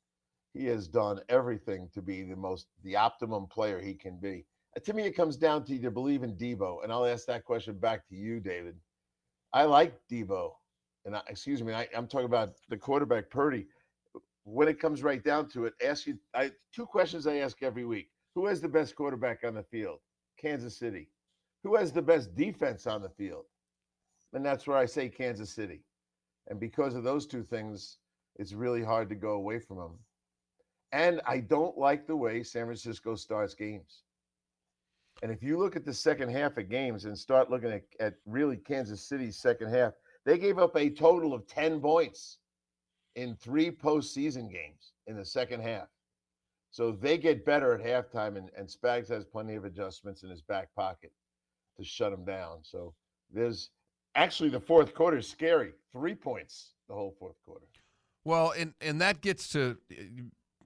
he 0.54 0.66
has 0.66 0.88
done 0.88 1.22
everything 1.30 1.90
to 1.94 2.02
be 2.02 2.24
the 2.24 2.36
most 2.36 2.66
the 2.84 2.96
optimum 2.96 3.46
player 3.46 3.80
he 3.80 3.94
can 3.94 4.18
be. 4.18 4.48
Uh, 4.76 4.80
to 4.80 4.94
me, 4.94 5.04
it 5.04 5.16
comes 5.16 5.38
down 5.38 5.64
to 5.66 5.74
you 5.74 5.82
to 5.84 5.92
believe 5.92 6.24
in 6.24 6.36
Deebo, 6.36 6.84
and 6.84 6.92
I'll 6.92 7.06
ask 7.06 7.28
that 7.28 7.46
question 7.46 7.78
back 7.78 8.08
to 8.08 8.16
you, 8.16 8.40
David. 8.40 8.76
I 9.54 9.66
like 9.66 9.94
Deebo 10.12 10.54
and 11.08 11.16
I, 11.16 11.22
excuse 11.28 11.64
me, 11.64 11.74
I, 11.74 11.88
am 11.96 12.06
talking 12.06 12.26
about 12.26 12.54
the 12.70 12.78
quarterback 12.78 13.30
Purdy. 13.32 13.66
When 14.44 14.68
it 14.68 14.80
comes 14.80 15.04
right 15.04 15.24
down 15.24 15.50
to 15.50 15.66
it, 15.66 15.74
ask 15.84 16.06
you 16.06 16.20
I, 16.36 16.52
two 16.74 16.86
questions 16.86 17.26
I 17.26 17.38
ask 17.38 17.64
every 17.64 17.86
week: 17.86 18.10
Who 18.36 18.46
has 18.46 18.62
the 18.62 18.68
best 18.68 18.96
quarterback 18.96 19.44
on 19.44 19.56
the 19.56 19.64
field? 19.64 20.00
Kansas 20.38 20.78
City. 20.78 21.10
Who 21.64 21.76
has 21.76 21.92
the 21.92 22.02
best 22.02 22.36
defense 22.36 22.86
on 22.86 23.02
the 23.02 23.10
field? 23.10 23.46
And 24.34 24.46
that's 24.46 24.68
where 24.68 24.78
I 24.78 24.86
say 24.86 25.10
Kansas 25.10 25.50
City. 25.50 25.82
And 26.50 26.60
because 26.60 26.96
of 26.96 27.04
those 27.04 27.26
two 27.26 27.44
things, 27.44 27.98
it's 28.36 28.54
really 28.54 28.84
hard 28.84 29.10
to 29.10 29.16
go 29.16 29.32
away 29.32 29.60
from 29.60 29.78
them. 29.78 29.92
And 30.92 31.22
I 31.26 31.40
don't 31.40 31.78
like 31.78 32.06
the 32.06 32.16
way 32.16 32.44
San 32.44 32.66
Francisco 32.66 33.16
starts 33.16 33.54
games. 33.54 34.04
And 35.24 35.32
if 35.32 35.42
you 35.42 35.58
look 35.58 35.76
at 35.76 35.84
the 35.84 35.94
second 35.94 36.30
half 36.30 36.58
of 36.58 36.70
games 36.70 37.06
and 37.06 37.18
start 37.18 37.50
looking 37.50 37.72
at, 37.72 37.84
at 38.00 38.16
really 38.26 38.58
Kansas 38.58 39.02
City's 39.02 39.38
second 39.38 39.70
half, 39.70 39.94
they 40.28 40.38
gave 40.38 40.60
up 40.60 40.76
a 40.76 40.90
total 40.90 41.34
of 41.34 41.48
10 41.48 41.80
points 41.80 42.40
in 43.16 43.34
three 43.34 43.72
postseason 43.72 44.52
games 44.52 44.92
in 45.08 45.16
the 45.16 45.24
second 45.24 45.62
half. 45.62 45.88
So 46.70 46.92
they 46.92 47.18
get 47.18 47.46
better 47.46 47.74
at 47.74 47.82
halftime, 47.82 48.36
and, 48.36 48.52
and 48.56 48.68
Spags 48.68 49.08
has 49.08 49.24
plenty 49.24 49.56
of 49.56 49.64
adjustments 49.64 50.24
in 50.24 50.30
his 50.30 50.42
back 50.42 50.68
pocket 50.76 51.14
to 51.78 51.86
shut 51.86 52.12
them 52.12 52.26
down. 52.26 52.58
So 52.62 52.94
there's 53.34 53.70
actually 54.16 54.50
the 54.50 54.60
fourth 54.60 54.94
quarter 54.94 55.18
is 55.18 55.30
scary. 55.30 55.72
Three 55.94 56.14
points 56.14 56.74
the 56.90 56.94
whole 56.94 57.16
fourth 57.18 57.38
quarter. 57.46 57.66
Well, 58.26 58.52
and 58.52 58.74
and 58.82 59.00
that 59.00 59.22
gets 59.22 59.48
to, 59.54 59.78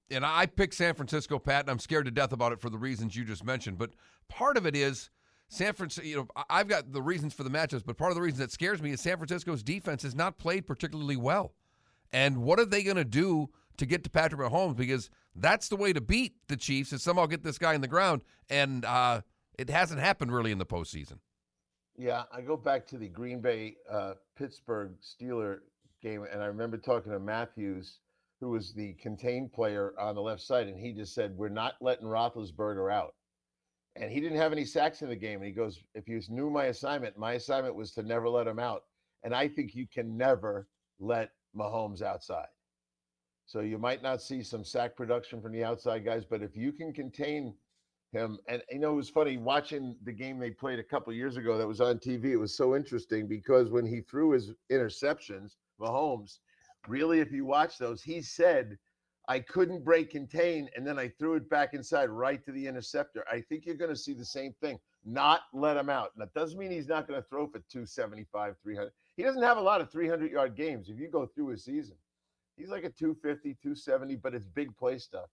and 0.10 0.26
I 0.26 0.48
pick 0.48 0.74
San 0.74 0.96
Francisco, 0.96 1.38
Pat, 1.38 1.66
and 1.66 1.70
I'm 1.70 1.80
scared 1.80 2.06
to 2.06 2.12
death 2.12 2.34
about 2.34 2.52
it 2.52 2.60
for 2.60 2.72
the 2.72 2.80
reasons 2.80 3.16
you 3.16 3.24
just 3.24 3.46
mentioned. 3.46 3.78
But 3.78 3.92
part 4.28 4.58
of 4.58 4.66
it 4.66 4.76
is 4.76 5.12
San 5.52 5.74
Francisco, 5.74 6.08
you 6.08 6.16
know, 6.16 6.28
I've 6.50 6.70
got 6.70 6.94
the 6.94 7.02
reasons 7.02 7.34
for 7.34 7.44
the 7.44 7.50
matchups, 7.50 7.84
but 7.86 7.98
part 7.98 8.10
of 8.10 8.16
the 8.16 8.22
reason 8.22 8.40
that 8.40 8.54
scares 8.54 8.82
me 8.82 8.92
is 8.92 9.02
San 9.02 9.18
Francisco's 9.18 9.62
defense 9.62 10.02
has 10.04 10.16
not 10.16 10.38
played 10.38 10.66
particularly 10.66 11.18
well. 11.18 11.52
And 12.14 12.38
what 12.44 12.58
are 12.58 12.66
they 12.66 12.84
going 12.84 12.96
to 12.96 13.04
do 13.04 13.50
to 13.76 13.86
get 13.86 14.06
to 14.06 14.10
Patrick 14.10 14.40
Mahomes? 14.40 14.78
Because 14.78 15.10
that's 15.36 15.68
the 15.68 15.76
way 15.76 15.92
to 15.92 16.00
beat 16.00 16.36
the 16.48 16.56
Chiefs 16.56 16.94
is 16.94 17.04
somehow 17.04 17.26
get 17.26 17.44
this 17.44 17.58
guy 17.58 17.74
in 17.74 17.82
the 17.82 17.90
ground, 17.90 18.24
and 18.50 18.86
uh, 18.86 19.22
it 19.60 19.70
hasn't 19.70 20.00
happened 20.00 20.34
really 20.34 20.54
in 20.54 20.58
the 20.58 20.66
postseason. 20.66 21.18
Yeah, 21.98 22.24
I 22.32 22.40
go 22.40 22.56
back 22.56 22.88
to 22.88 22.98
the 22.98 23.10
Green 23.10 23.42
Bay 23.42 23.76
uh, 23.92 24.14
Pittsburgh 24.38 24.94
Steeler 25.04 25.60
game, 26.02 26.26
and 26.32 26.42
I 26.42 26.46
remember 26.46 26.78
talking 26.78 27.12
to 27.12 27.20
Matthews, 27.20 28.00
who 28.40 28.52
was 28.52 28.72
the 28.74 28.94
contained 28.94 29.52
player 29.52 29.94
on 30.00 30.16
the 30.16 30.22
left 30.22 30.44
side, 30.44 30.70
and 30.70 30.80
he 30.80 30.94
just 30.94 31.14
said, 31.14 31.36
"We're 31.36 31.50
not 31.50 31.74
letting 31.82 32.08
Roethlisberger 32.08 32.90
out." 32.90 33.16
And 33.96 34.12
he 34.12 34.22
didn't 34.22 34.38
have 34.38 34.52
any 34.52 34.66
sacks 34.66 35.02
in 35.02 35.10
the 35.10 35.16
game. 35.16 35.40
And 35.40 35.46
he 35.46 35.52
goes, 35.52 35.84
if 35.96 36.08
you 36.08 36.22
knew 36.30 36.50
my 36.50 36.66
assignment, 36.66 37.18
my 37.18 37.34
assignment 37.34 37.76
was 37.76 37.92
to 37.94 38.04
never 38.04 38.30
let 38.30 38.48
him 38.48 38.60
out. 38.60 38.84
And 39.24 39.36
I 39.36 39.48
think 39.48 39.76
you 39.76 39.86
can 39.88 40.18
never 40.18 40.68
let 41.00 41.32
Mahomes 41.56 42.02
outside. 42.02 42.48
So 43.46 43.60
you 43.60 43.78
might 43.78 44.02
not 44.02 44.22
see 44.22 44.44
some 44.44 44.64
sack 44.64 44.96
production 44.96 45.42
from 45.42 45.52
the 45.52 45.64
outside 45.64 46.06
guys, 46.06 46.24
but 46.24 46.42
if 46.42 46.56
you 46.56 46.72
can 46.72 46.94
contain 46.94 47.54
him, 48.14 48.38
and 48.48 48.62
you 48.70 48.80
know 48.80 48.94
it 48.94 48.96
was 48.96 49.10
funny 49.10 49.38
watching 49.38 49.96
the 50.04 50.12
game 50.12 50.40
they 50.40 50.52
played 50.52 50.80
a 50.80 50.84
couple 50.84 51.12
years 51.14 51.38
ago 51.38 51.58
that 51.58 51.68
was 51.68 51.82
on 51.82 51.98
TV. 51.98 52.26
It 52.26 52.38
was 52.38 52.56
so 52.56 52.76
interesting 52.76 53.28
because 53.28 53.70
when 53.70 53.86
he 53.86 54.02
threw 54.02 54.32
his 54.32 54.52
interceptions, 54.72 55.56
Mahomes, 55.80 56.40
really, 56.88 57.20
if 57.20 57.32
you 57.32 57.46
watch 57.46 57.78
those, 57.78 58.02
he 58.02 58.22
said 58.22 58.78
I 59.32 59.40
couldn't 59.40 59.86
break 59.86 60.10
contain, 60.10 60.70
and 60.76 60.86
then 60.86 61.00
I 61.00 61.08
threw 61.08 61.36
it 61.36 61.50
back 61.50 61.74
inside 61.74 62.10
right 62.10 62.44
to 62.44 62.52
the 62.52 62.68
interceptor. 62.68 63.24
I 63.32 63.40
think 63.40 63.66
you're 63.66 63.76
going 63.76 63.90
to 63.90 63.96
see 63.96 64.12
the 64.12 64.26
same 64.26 64.54
thing. 64.60 64.78
Not 65.06 65.44
let 65.54 65.78
him 65.78 65.90
out. 65.90 66.12
And 66.14 66.22
that 66.22 66.34
doesn't 66.34 66.60
mean 66.60 66.70
he's 66.70 66.90
not 66.90 67.08
going 67.08 67.18
to 67.18 67.26
throw 67.26 67.48
for 67.48 67.60
275, 67.60 68.56
300. 68.62 68.92
he 69.16 69.24
doesn't 69.24 69.42
have 69.42 69.56
a 69.56 69.62
lot 69.62 69.80
of 69.80 69.90
300 69.90 70.34
yard 70.34 70.58
games. 70.58 70.90
If 70.90 71.00
you 71.00 71.08
go 71.08 71.26
through 71.26 71.48
his 71.48 71.64
season, 71.64 71.96
he's 72.58 72.68
like 72.68 72.84
a 72.84 72.90
250, 72.90 73.54
270, 73.64 74.18
but 74.18 74.36
it's 74.36 74.48
big 74.48 74.76
play 74.76 74.98
stuff. 74.98 75.30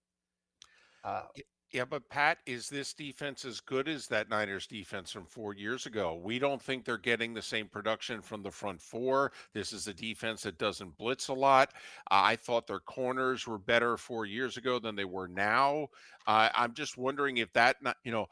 Uh, 1.03 1.23
yeah, 1.71 1.85
but 1.85 2.09
Pat, 2.09 2.39
is 2.47 2.69
this 2.69 2.95
defense 2.95 3.45
as 3.45 3.61
good 3.61 3.89
as 3.89 4.07
that 4.09 4.31
Niners 4.31 4.67
defense 4.67 5.13
from 5.13 5.27
four 5.27 5.55
years 5.55 5.85
ago? 5.85 6.19
We 6.23 6.39
don't 6.39 6.63
think 6.63 6.85
they're 6.85 6.97
getting 6.97 7.35
the 7.35 7.43
same 7.43 7.69
production 7.69 8.23
from 8.23 8.43
the 8.43 8.51
front 8.51 8.81
four. 8.81 9.33
This 9.53 9.75
is 9.75 9.87
a 9.87 9.93
defense 9.93 10.43
that 10.43 10.57
doesn't 10.57 10.97
blitz 10.97 11.29
a 11.29 11.35
lot. 11.35 11.75
Uh, 12.11 12.23
I 12.25 12.37
thought 12.37 12.67
their 12.67 12.81
corners 12.81 13.47
were 13.47 13.59
better 13.59 13.99
four 13.99 14.25
years 14.25 14.57
ago 14.57 14.79
than 14.79 14.97
they 14.97 15.05
were 15.05 15.29
now. 15.29 15.89
Uh, 16.27 16.49
I'm 16.55 16.73
just 16.73 16.97
wondering 16.97 17.37
if 17.37 17.53
that, 17.53 17.77
you 18.03 18.13
know, 18.13 18.29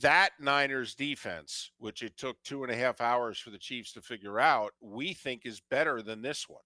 that 0.00 0.30
Niners 0.38 0.94
defense, 0.94 1.72
which 1.78 2.02
it 2.02 2.16
took 2.16 2.40
two 2.44 2.62
and 2.62 2.72
a 2.72 2.76
half 2.76 3.00
hours 3.00 3.38
for 3.38 3.50
the 3.50 3.58
Chiefs 3.58 3.92
to 3.94 4.00
figure 4.00 4.38
out, 4.38 4.72
we 4.80 5.12
think 5.12 5.44
is 5.44 5.60
better 5.70 6.02
than 6.02 6.22
this 6.22 6.48
one. 6.48 6.62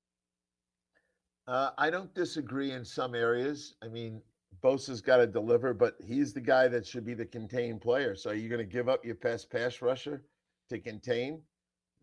Uh, 1.46 1.70
I 1.78 1.88
don't 1.90 2.14
disagree 2.14 2.72
in 2.72 2.84
some 2.84 3.14
areas. 3.14 3.74
I 3.82 3.88
mean, 3.88 4.20
Bosa's 4.62 5.00
got 5.00 5.18
to 5.18 5.26
deliver, 5.26 5.72
but 5.72 5.94
he's 6.04 6.32
the 6.32 6.40
guy 6.40 6.68
that 6.68 6.86
should 6.86 7.04
be 7.04 7.14
the 7.14 7.24
contained 7.24 7.80
player. 7.80 8.14
So 8.14 8.30
are 8.30 8.34
you're 8.34 8.50
going 8.50 8.58
to 8.58 8.72
give 8.72 8.88
up 8.88 9.04
your 9.04 9.14
best 9.16 9.50
pass 9.50 9.80
rusher 9.80 10.24
to 10.68 10.78
contain? 10.78 11.40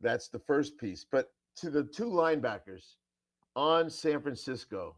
That's 0.02 0.28
the 0.28 0.40
first 0.40 0.78
piece. 0.78 1.06
But 1.10 1.32
to 1.58 1.70
the 1.70 1.84
two 1.84 2.06
linebackers 2.06 2.96
on 3.56 3.90
San 3.90 4.22
Francisco, 4.22 4.98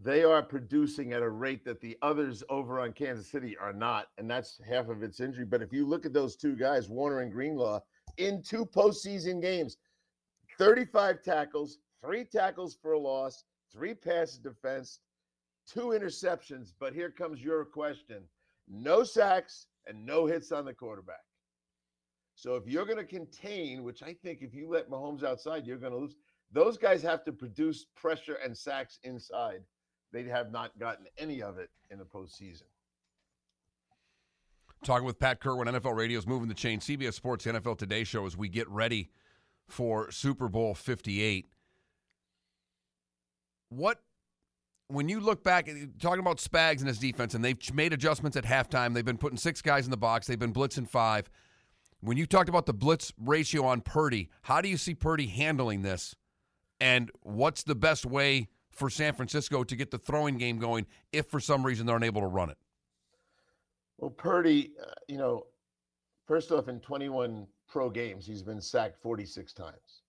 they 0.00 0.24
are 0.24 0.42
producing 0.42 1.12
at 1.12 1.22
a 1.22 1.28
rate 1.28 1.64
that 1.64 1.80
the 1.80 1.98
others 2.02 2.42
over 2.48 2.80
on 2.80 2.92
Kansas 2.92 3.30
City 3.30 3.56
are 3.58 3.72
not, 3.72 4.08
and 4.18 4.30
that's 4.30 4.60
half 4.68 4.88
of 4.88 5.02
its 5.02 5.20
injury. 5.20 5.44
But 5.44 5.62
if 5.62 5.72
you 5.72 5.86
look 5.86 6.06
at 6.06 6.12
those 6.12 6.36
two 6.36 6.56
guys, 6.56 6.88
Warner 6.88 7.20
and 7.20 7.32
Greenlaw, 7.32 7.80
in 8.16 8.42
two 8.42 8.64
postseason 8.64 9.40
games, 9.40 9.76
35 10.58 11.22
tackles, 11.22 11.78
three 12.04 12.24
tackles 12.24 12.76
for 12.80 12.92
a 12.92 12.98
loss, 12.98 13.44
three 13.72 13.94
passes 13.94 14.38
defense, 14.38 15.00
two 15.66 15.88
interceptions. 15.88 16.72
But 16.78 16.94
here 16.94 17.10
comes 17.10 17.40
your 17.40 17.64
question 17.64 18.24
no 18.68 19.02
sacks 19.02 19.66
and 19.86 20.06
no 20.06 20.26
hits 20.26 20.52
on 20.52 20.64
the 20.64 20.72
quarterback. 20.72 21.24
So 22.34 22.56
if 22.56 22.66
you're 22.66 22.86
going 22.86 22.98
to 22.98 23.04
contain, 23.04 23.82
which 23.82 24.02
I 24.02 24.14
think 24.22 24.38
if 24.40 24.54
you 24.54 24.68
let 24.70 24.88
Mahomes 24.88 25.24
outside, 25.24 25.66
you're 25.66 25.78
going 25.78 25.92
to 25.92 25.98
lose. 25.98 26.16
Those 26.50 26.76
guys 26.76 27.02
have 27.02 27.24
to 27.24 27.32
produce 27.32 27.86
pressure 27.96 28.38
and 28.44 28.56
sacks 28.56 28.98
inside. 29.04 29.62
They 30.12 30.24
have 30.24 30.50
not 30.52 30.78
gotten 30.78 31.06
any 31.18 31.42
of 31.42 31.58
it 31.58 31.70
in 31.90 31.98
the 31.98 32.04
postseason. 32.04 32.64
Talking 34.84 35.06
with 35.06 35.18
Pat 35.18 35.40
Kirwan, 35.40 35.66
NFL 35.66 35.94
Radio's 35.96 36.26
moving 36.26 36.48
the 36.48 36.54
chain. 36.54 36.80
CBS 36.80 37.14
Sports 37.14 37.46
NFL 37.46 37.78
Today 37.78 38.04
show 38.04 38.26
as 38.26 38.36
we 38.36 38.48
get 38.48 38.68
ready 38.68 39.10
for 39.68 40.10
Super 40.10 40.48
Bowl 40.48 40.74
58. 40.74 41.46
What 43.68 44.00
when 44.92 45.08
you 45.08 45.20
look 45.20 45.42
back, 45.42 45.68
talking 46.00 46.20
about 46.20 46.38
Spags 46.38 46.80
and 46.80 46.88
his 46.88 46.98
defense, 46.98 47.34
and 47.34 47.44
they've 47.44 47.58
made 47.74 47.92
adjustments 47.92 48.36
at 48.36 48.44
halftime. 48.44 48.94
They've 48.94 49.04
been 49.04 49.18
putting 49.18 49.38
six 49.38 49.62
guys 49.62 49.84
in 49.84 49.90
the 49.90 49.96
box. 49.96 50.26
They've 50.26 50.38
been 50.38 50.52
blitzing 50.52 50.88
five. 50.88 51.30
When 52.00 52.16
you 52.16 52.26
talked 52.26 52.48
about 52.48 52.66
the 52.66 52.74
blitz 52.74 53.12
ratio 53.18 53.64
on 53.64 53.80
Purdy, 53.80 54.28
how 54.42 54.60
do 54.60 54.68
you 54.68 54.76
see 54.76 54.94
Purdy 54.94 55.26
handling 55.26 55.82
this? 55.82 56.14
And 56.80 57.10
what's 57.22 57.62
the 57.62 57.76
best 57.76 58.04
way 58.04 58.48
for 58.70 58.90
San 58.90 59.14
Francisco 59.14 59.62
to 59.64 59.76
get 59.76 59.90
the 59.90 59.98
throwing 59.98 60.36
game 60.36 60.58
going 60.58 60.86
if 61.12 61.26
for 61.26 61.38
some 61.38 61.64
reason 61.64 61.86
they're 61.86 61.96
unable 61.96 62.20
to 62.20 62.26
run 62.26 62.50
it? 62.50 62.58
Well, 63.98 64.10
Purdy, 64.10 64.72
uh, 64.82 64.90
you 65.06 65.16
know, 65.16 65.46
first 66.26 66.50
off, 66.50 66.68
in 66.68 66.80
21 66.80 67.46
pro 67.68 67.88
games, 67.88 68.26
he's 68.26 68.42
been 68.42 68.60
sacked 68.60 69.00
46 69.00 69.52
times. 69.52 70.02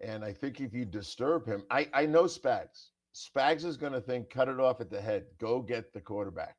And 0.00 0.24
I 0.24 0.32
think 0.32 0.60
if 0.60 0.74
you 0.74 0.84
disturb 0.84 1.46
him, 1.46 1.62
I, 1.70 1.88
I 1.94 2.06
know 2.06 2.24
Spags. 2.24 2.88
Spags 3.14 3.64
is 3.64 3.76
going 3.76 3.92
to 3.92 4.00
think, 4.00 4.28
cut 4.28 4.48
it 4.48 4.58
off 4.58 4.80
at 4.80 4.90
the 4.90 5.00
head, 5.00 5.26
go 5.38 5.60
get 5.60 5.92
the 5.92 6.00
quarterback, 6.00 6.56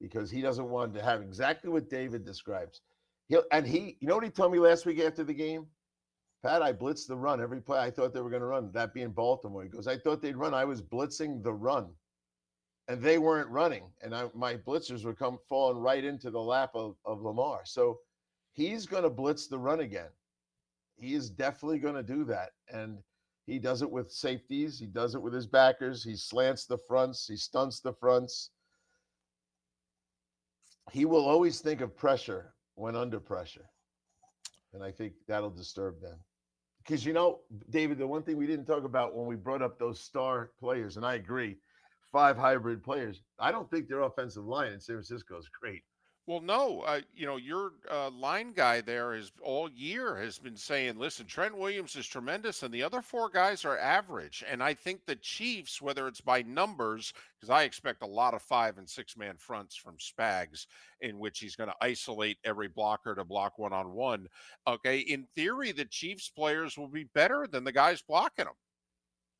because 0.00 0.30
he 0.30 0.40
doesn't 0.40 0.70
want 0.70 0.94
to 0.94 1.02
have 1.02 1.20
exactly 1.20 1.70
what 1.70 1.90
David 1.90 2.24
describes. 2.24 2.80
He'll 3.28 3.44
and 3.52 3.66
he, 3.66 3.96
you 4.00 4.08
know 4.08 4.14
what 4.14 4.24
he 4.24 4.30
told 4.30 4.52
me 4.52 4.58
last 4.58 4.86
week 4.86 5.00
after 5.00 5.24
the 5.24 5.34
game? 5.34 5.66
Pat, 6.42 6.62
I 6.62 6.72
blitzed 6.72 7.06
the 7.06 7.16
run 7.16 7.40
every 7.40 7.60
play. 7.60 7.78
I 7.78 7.90
thought 7.90 8.12
they 8.12 8.20
were 8.20 8.30
going 8.30 8.40
to 8.40 8.46
run. 8.46 8.70
That 8.72 8.92
being 8.92 9.10
Baltimore, 9.10 9.62
he 9.62 9.68
goes, 9.68 9.86
I 9.86 9.96
thought 9.96 10.20
they'd 10.20 10.36
run. 10.36 10.52
I 10.52 10.64
was 10.64 10.82
blitzing 10.82 11.42
the 11.42 11.52
run, 11.52 11.88
and 12.88 13.00
they 13.00 13.18
weren't 13.18 13.48
running, 13.48 13.84
and 14.02 14.14
I, 14.14 14.28
my 14.34 14.56
blitzers 14.56 15.04
were 15.04 15.14
come 15.14 15.38
falling 15.48 15.78
right 15.78 16.04
into 16.04 16.30
the 16.30 16.40
lap 16.40 16.70
of, 16.74 16.96
of 17.04 17.22
Lamar. 17.22 17.60
So 17.64 17.98
he's 18.52 18.86
going 18.86 19.04
to 19.04 19.10
blitz 19.10 19.48
the 19.48 19.58
run 19.58 19.80
again. 19.80 20.10
He 20.96 21.14
is 21.14 21.30
definitely 21.30 21.78
going 21.78 21.94
to 21.94 22.02
do 22.02 22.24
that, 22.24 22.50
and 22.72 22.98
he 23.46 23.58
does 23.58 23.82
it 23.82 23.90
with 23.90 24.10
safeties. 24.10 24.78
He 24.78 24.86
does 24.86 25.14
it 25.14 25.22
with 25.22 25.34
his 25.34 25.46
backers. 25.46 26.02
He 26.02 26.16
slants 26.16 26.66
the 26.66 26.78
fronts. 26.88 27.26
He 27.26 27.36
stunts 27.36 27.80
the 27.80 27.92
fronts. 27.92 28.50
He 30.90 31.04
will 31.04 31.26
always 31.26 31.60
think 31.60 31.80
of 31.80 31.96
pressure 31.96 32.54
when 32.74 32.96
under 32.96 33.20
pressure. 33.20 33.68
And 34.72 34.82
I 34.82 34.90
think 34.90 35.14
that'll 35.28 35.50
disturb 35.50 36.00
them. 36.00 36.18
Because, 36.78 37.04
you 37.04 37.12
know, 37.12 37.40
David, 37.70 37.98
the 37.98 38.06
one 38.06 38.22
thing 38.22 38.36
we 38.36 38.46
didn't 38.46 38.66
talk 38.66 38.84
about 38.84 39.14
when 39.14 39.26
we 39.26 39.36
brought 39.36 39.62
up 39.62 39.78
those 39.78 40.00
star 40.00 40.50
players, 40.58 40.96
and 40.96 41.06
I 41.06 41.14
agree, 41.14 41.56
five 42.12 42.36
hybrid 42.36 42.82
players, 42.82 43.22
I 43.38 43.52
don't 43.52 43.70
think 43.70 43.88
their 43.88 44.02
offensive 44.02 44.44
line 44.44 44.72
in 44.72 44.80
San 44.80 44.96
Francisco 44.96 45.38
is 45.38 45.48
great. 45.60 45.82
Well, 46.26 46.40
no, 46.40 46.80
uh, 46.80 47.02
you 47.14 47.26
know 47.26 47.36
your 47.36 47.72
uh, 47.90 48.08
line 48.08 48.54
guy 48.54 48.80
there 48.80 49.12
is 49.12 49.30
all 49.42 49.68
year 49.70 50.16
has 50.16 50.38
been 50.38 50.56
saying, 50.56 50.96
"Listen, 50.96 51.26
Trent 51.26 51.54
Williams 51.54 51.96
is 51.96 52.06
tremendous, 52.06 52.62
and 52.62 52.72
the 52.72 52.82
other 52.82 53.02
four 53.02 53.28
guys 53.28 53.66
are 53.66 53.76
average." 53.76 54.42
And 54.48 54.62
I 54.62 54.72
think 54.72 55.04
the 55.04 55.16
Chiefs, 55.16 55.82
whether 55.82 56.08
it's 56.08 56.22
by 56.22 56.40
numbers, 56.40 57.12
because 57.36 57.50
I 57.50 57.64
expect 57.64 58.02
a 58.02 58.06
lot 58.06 58.32
of 58.32 58.40
five 58.40 58.78
and 58.78 58.88
six 58.88 59.18
man 59.18 59.36
fronts 59.36 59.76
from 59.76 59.98
Spags, 59.98 60.66
in 61.02 61.18
which 61.18 61.40
he's 61.40 61.56
going 61.56 61.68
to 61.68 61.76
isolate 61.82 62.38
every 62.42 62.68
blocker 62.68 63.14
to 63.14 63.24
block 63.24 63.58
one 63.58 63.74
on 63.74 63.92
one. 63.92 64.26
Okay, 64.66 65.00
in 65.00 65.26
theory, 65.34 65.72
the 65.72 65.84
Chiefs 65.84 66.30
players 66.30 66.78
will 66.78 66.88
be 66.88 67.04
better 67.04 67.46
than 67.46 67.64
the 67.64 67.72
guys 67.72 68.00
blocking 68.00 68.46
them. 68.46 68.54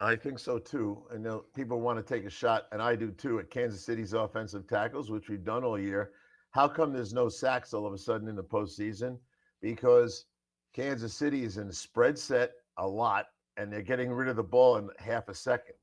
I 0.00 0.16
think 0.16 0.38
so 0.38 0.58
too. 0.58 1.04
Know 1.18 1.46
people 1.54 1.80
want 1.80 1.98
to 1.98 2.14
take 2.14 2.26
a 2.26 2.30
shot, 2.30 2.64
and 2.72 2.82
I 2.82 2.94
do 2.94 3.10
too, 3.10 3.38
at 3.38 3.48
Kansas 3.48 3.86
City's 3.86 4.12
offensive 4.12 4.66
tackles, 4.66 5.10
which 5.10 5.30
we've 5.30 5.44
done 5.44 5.64
all 5.64 5.78
year 5.78 6.12
how 6.54 6.68
come 6.68 6.92
there's 6.92 7.12
no 7.12 7.28
sacks 7.28 7.74
all 7.74 7.84
of 7.84 7.92
a 7.92 7.98
sudden 7.98 8.28
in 8.28 8.36
the 8.36 8.44
postseason? 8.44 9.18
Because 9.60 10.26
Kansas 10.72 11.12
City 11.12 11.42
is 11.42 11.58
in 11.58 11.68
a 11.68 11.72
spread 11.72 12.16
set 12.16 12.52
a 12.78 12.86
lot 12.86 13.26
and 13.56 13.72
they're 13.72 13.82
getting 13.82 14.12
rid 14.12 14.28
of 14.28 14.36
the 14.36 14.42
ball 14.42 14.76
in 14.76 14.88
half 14.98 15.28
a 15.28 15.34
second. 15.34 15.74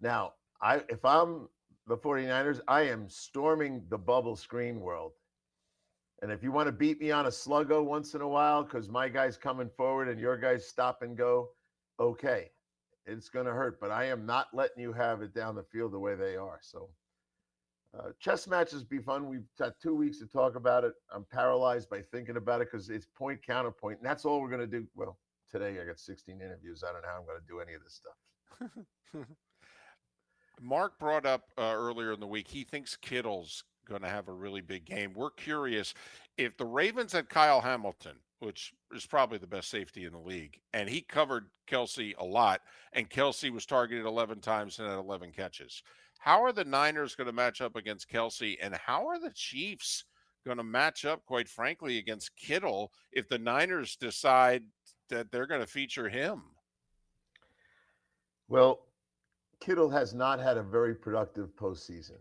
Now, 0.00 0.32
I 0.62 0.82
if 0.88 1.04
I'm 1.04 1.46
the 1.86 1.96
49ers, 1.96 2.60
I 2.68 2.82
am 2.82 3.06
storming 3.10 3.82
the 3.90 3.98
bubble 3.98 4.34
screen 4.34 4.80
world. 4.80 5.12
And 6.22 6.32
if 6.32 6.42
you 6.42 6.52
want 6.52 6.68
to 6.68 6.72
beat 6.72 6.98
me 6.98 7.10
on 7.10 7.26
a 7.26 7.30
sluggo 7.30 7.84
once 7.84 8.14
in 8.14 8.22
a 8.22 8.28
while 8.28 8.62
because 8.62 8.88
my 8.88 9.10
guy's 9.10 9.36
coming 9.36 9.68
forward 9.76 10.08
and 10.08 10.18
your 10.18 10.38
guys 10.38 10.66
stop 10.66 11.02
and 11.02 11.18
go, 11.18 11.50
okay, 12.00 12.50
it's 13.04 13.28
going 13.28 13.44
to 13.44 13.52
hurt. 13.52 13.78
But 13.78 13.90
I 13.90 14.04
am 14.04 14.24
not 14.24 14.46
letting 14.54 14.82
you 14.82 14.94
have 14.94 15.20
it 15.20 15.34
down 15.34 15.54
the 15.54 15.64
field 15.64 15.92
the 15.92 15.98
way 15.98 16.14
they 16.14 16.36
are. 16.36 16.60
So 16.62 16.88
uh, 17.98 18.08
chess 18.18 18.46
matches 18.46 18.82
be 18.84 18.98
fun. 18.98 19.28
We've 19.28 19.46
got 19.58 19.78
two 19.80 19.94
weeks 19.94 20.18
to 20.18 20.26
talk 20.26 20.56
about 20.56 20.84
it. 20.84 20.94
I'm 21.14 21.26
paralyzed 21.30 21.90
by 21.90 22.00
thinking 22.00 22.36
about 22.36 22.62
it 22.62 22.68
because 22.70 22.88
it's 22.88 23.06
point 23.14 23.44
counterpoint, 23.44 23.98
and 23.98 24.06
that's 24.06 24.24
all 24.24 24.40
we're 24.40 24.48
going 24.48 24.60
to 24.60 24.66
do. 24.66 24.86
Well, 24.94 25.18
today 25.50 25.78
I 25.80 25.84
got 25.84 26.00
16 26.00 26.40
interviews. 26.40 26.82
I 26.82 26.92
don't 26.92 27.02
know 27.02 27.08
how 27.08 27.20
I'm 27.20 27.26
going 27.26 27.40
to 27.40 27.46
do 27.46 27.60
any 27.60 27.74
of 27.74 27.82
this 27.82 28.00
stuff. 28.00 29.26
Mark 30.60 30.98
brought 30.98 31.26
up 31.26 31.50
uh, 31.58 31.74
earlier 31.74 32.12
in 32.12 32.20
the 32.20 32.26
week 32.26 32.48
he 32.48 32.64
thinks 32.64 32.96
Kittle's 32.96 33.64
going 33.86 34.02
to 34.02 34.08
have 34.08 34.28
a 34.28 34.32
really 34.32 34.60
big 34.60 34.84
game. 34.84 35.12
We're 35.14 35.30
curious 35.30 35.92
if 36.38 36.56
the 36.56 36.64
Ravens 36.64 37.12
had 37.12 37.28
Kyle 37.28 37.60
Hamilton, 37.60 38.16
which 38.38 38.72
is 38.94 39.04
probably 39.04 39.38
the 39.38 39.46
best 39.46 39.68
safety 39.68 40.04
in 40.04 40.12
the 40.12 40.18
league, 40.18 40.60
and 40.72 40.88
he 40.88 41.00
covered 41.00 41.46
Kelce 41.68 42.14
a 42.18 42.24
lot, 42.24 42.60
and 42.92 43.10
Kelce 43.10 43.50
was 43.50 43.66
targeted 43.66 44.06
11 44.06 44.40
times 44.40 44.78
and 44.78 44.88
had 44.88 44.98
11 44.98 45.32
catches. 45.32 45.82
How 46.22 46.44
are 46.44 46.52
the 46.52 46.64
Niners 46.64 47.16
going 47.16 47.26
to 47.26 47.32
match 47.32 47.60
up 47.60 47.74
against 47.74 48.08
Kelce? 48.08 48.56
and 48.62 48.76
how 48.76 49.08
are 49.08 49.18
the 49.18 49.32
Chiefs 49.34 50.04
going 50.46 50.56
to 50.56 50.62
match 50.62 51.04
up, 51.04 51.26
quite 51.26 51.48
frankly, 51.48 51.98
against 51.98 52.36
Kittle 52.36 52.92
if 53.10 53.28
the 53.28 53.38
Niners 53.38 53.96
decide 53.96 54.62
that 55.08 55.32
they're 55.32 55.48
going 55.48 55.62
to 55.62 55.66
feature 55.66 56.08
him? 56.08 56.42
Well, 58.46 58.86
Kittle 59.60 59.90
has 59.90 60.14
not 60.14 60.38
had 60.38 60.56
a 60.56 60.62
very 60.62 60.94
productive 60.94 61.56
postseason, 61.56 62.20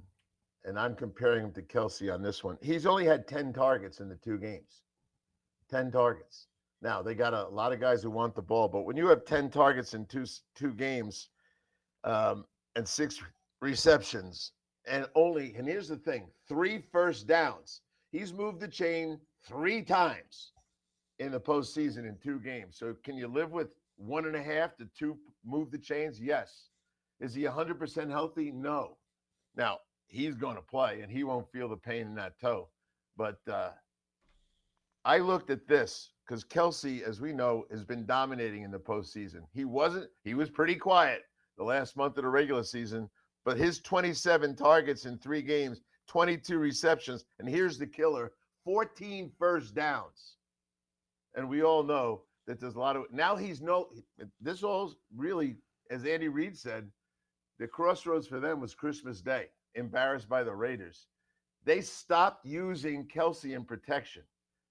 and 0.65 0.79
I'm 0.79 0.95
comparing 0.95 1.45
him 1.45 1.53
to 1.53 1.61
Kelce 1.61 2.11
on 2.11 2.23
this 2.23 2.43
one. 2.43 2.57
He's 2.59 2.87
only 2.87 3.05
had 3.05 3.27
10 3.27 3.53
targets 3.53 3.99
in 3.99 4.09
the 4.09 4.15
two 4.15 4.39
games. 4.39 4.81
10 5.69 5.91
targets. 5.91 6.47
Now, 6.81 7.03
they 7.03 7.13
got 7.13 7.35
a 7.35 7.47
lot 7.49 7.71
of 7.71 7.79
guys 7.79 8.01
who 8.01 8.09
want 8.09 8.33
the 8.33 8.41
ball, 8.41 8.67
but 8.67 8.81
when 8.81 8.97
you 8.97 9.05
have 9.09 9.25
10 9.25 9.51
targets 9.51 9.93
in 9.93 10.07
two 10.07 10.25
two 10.55 10.73
games 10.73 11.29
um, 12.03 12.45
and 12.75 12.87
six 12.87 13.21
receptions 13.61 14.51
and 14.87 15.05
only, 15.15 15.53
and 15.55 15.67
here's 15.67 15.87
the 15.87 15.97
thing 15.97 16.27
three 16.47 16.83
first 16.91 17.27
downs. 17.27 17.81
He's 18.11 18.33
moved 18.33 18.59
the 18.59 18.67
chain 18.67 19.19
three 19.47 19.81
times 19.83 20.51
in 21.19 21.31
the 21.31 21.39
postseason 21.39 21.99
in 21.99 22.17
two 22.21 22.39
games. 22.39 22.77
So 22.77 22.95
can 23.03 23.15
you 23.15 23.27
live 23.27 23.51
with 23.51 23.69
one 23.95 24.25
and 24.25 24.35
a 24.35 24.43
half 24.43 24.75
to 24.77 24.89
two 24.97 25.17
move 25.45 25.71
the 25.71 25.77
chains? 25.77 26.19
Yes. 26.19 26.69
Is 27.19 27.33
he 27.33 27.43
100% 27.43 28.09
healthy? 28.09 28.51
No. 28.51 28.97
Now, 29.55 29.77
he's 30.07 30.35
going 30.35 30.55
to 30.55 30.61
play 30.61 31.01
and 31.01 31.11
he 31.11 31.23
won't 31.23 31.51
feel 31.51 31.69
the 31.69 31.77
pain 31.77 32.07
in 32.07 32.15
that 32.15 32.39
toe. 32.39 32.67
But 33.15 33.37
uh, 33.49 33.69
I 35.05 35.19
looked 35.19 35.51
at 35.51 35.67
this 35.67 36.13
because 36.25 36.43
Kelce, 36.43 37.01
as 37.01 37.21
we 37.21 37.33
know, 37.33 37.65
has 37.71 37.85
been 37.85 38.05
dominating 38.05 38.63
in 38.63 38.71
the 38.71 38.79
postseason. 38.79 39.41
He 39.53 39.65
wasn't, 39.65 40.09
he 40.23 40.33
was 40.33 40.49
pretty 40.49 40.75
quiet 40.75 41.21
the 41.57 41.63
last 41.63 41.95
month 41.95 42.17
of 42.17 42.23
the 42.23 42.29
regular 42.29 42.63
season, 42.63 43.09
but 43.45 43.57
his 43.57 43.79
27 43.79 44.55
targets 44.55 45.05
in 45.05 45.17
three 45.17 45.41
games, 45.41 45.81
22 46.07 46.57
receptions, 46.57 47.25
and 47.39 47.47
here's 47.47 47.77
the 47.77 47.87
killer 47.87 48.31
14 48.65 49.31
first 49.39 49.73
downs. 49.73 50.35
And 51.35 51.49
we 51.49 51.63
all 51.63 51.83
know 51.83 52.23
that 52.47 52.59
there's 52.59 52.75
a 52.75 52.79
lot 52.79 52.95
of 52.95 53.05
now 53.11 53.35
he's 53.35 53.61
no 53.61 53.89
this 54.41 54.63
all 54.63 54.93
really, 55.15 55.55
as 55.89 56.05
Andy 56.05 56.27
Reid 56.27 56.57
said, 56.57 56.89
the 57.59 57.67
crossroads 57.67 58.27
for 58.27 58.39
them 58.39 58.59
was 58.59 58.73
Christmas 58.73 59.21
Day, 59.21 59.47
embarrassed 59.75 60.27
by 60.27 60.43
the 60.43 60.53
Raiders. 60.53 61.07
They 61.63 61.81
stopped 61.81 62.45
using 62.45 63.07
Kelce 63.07 63.55
in 63.55 63.63
protection. 63.63 64.23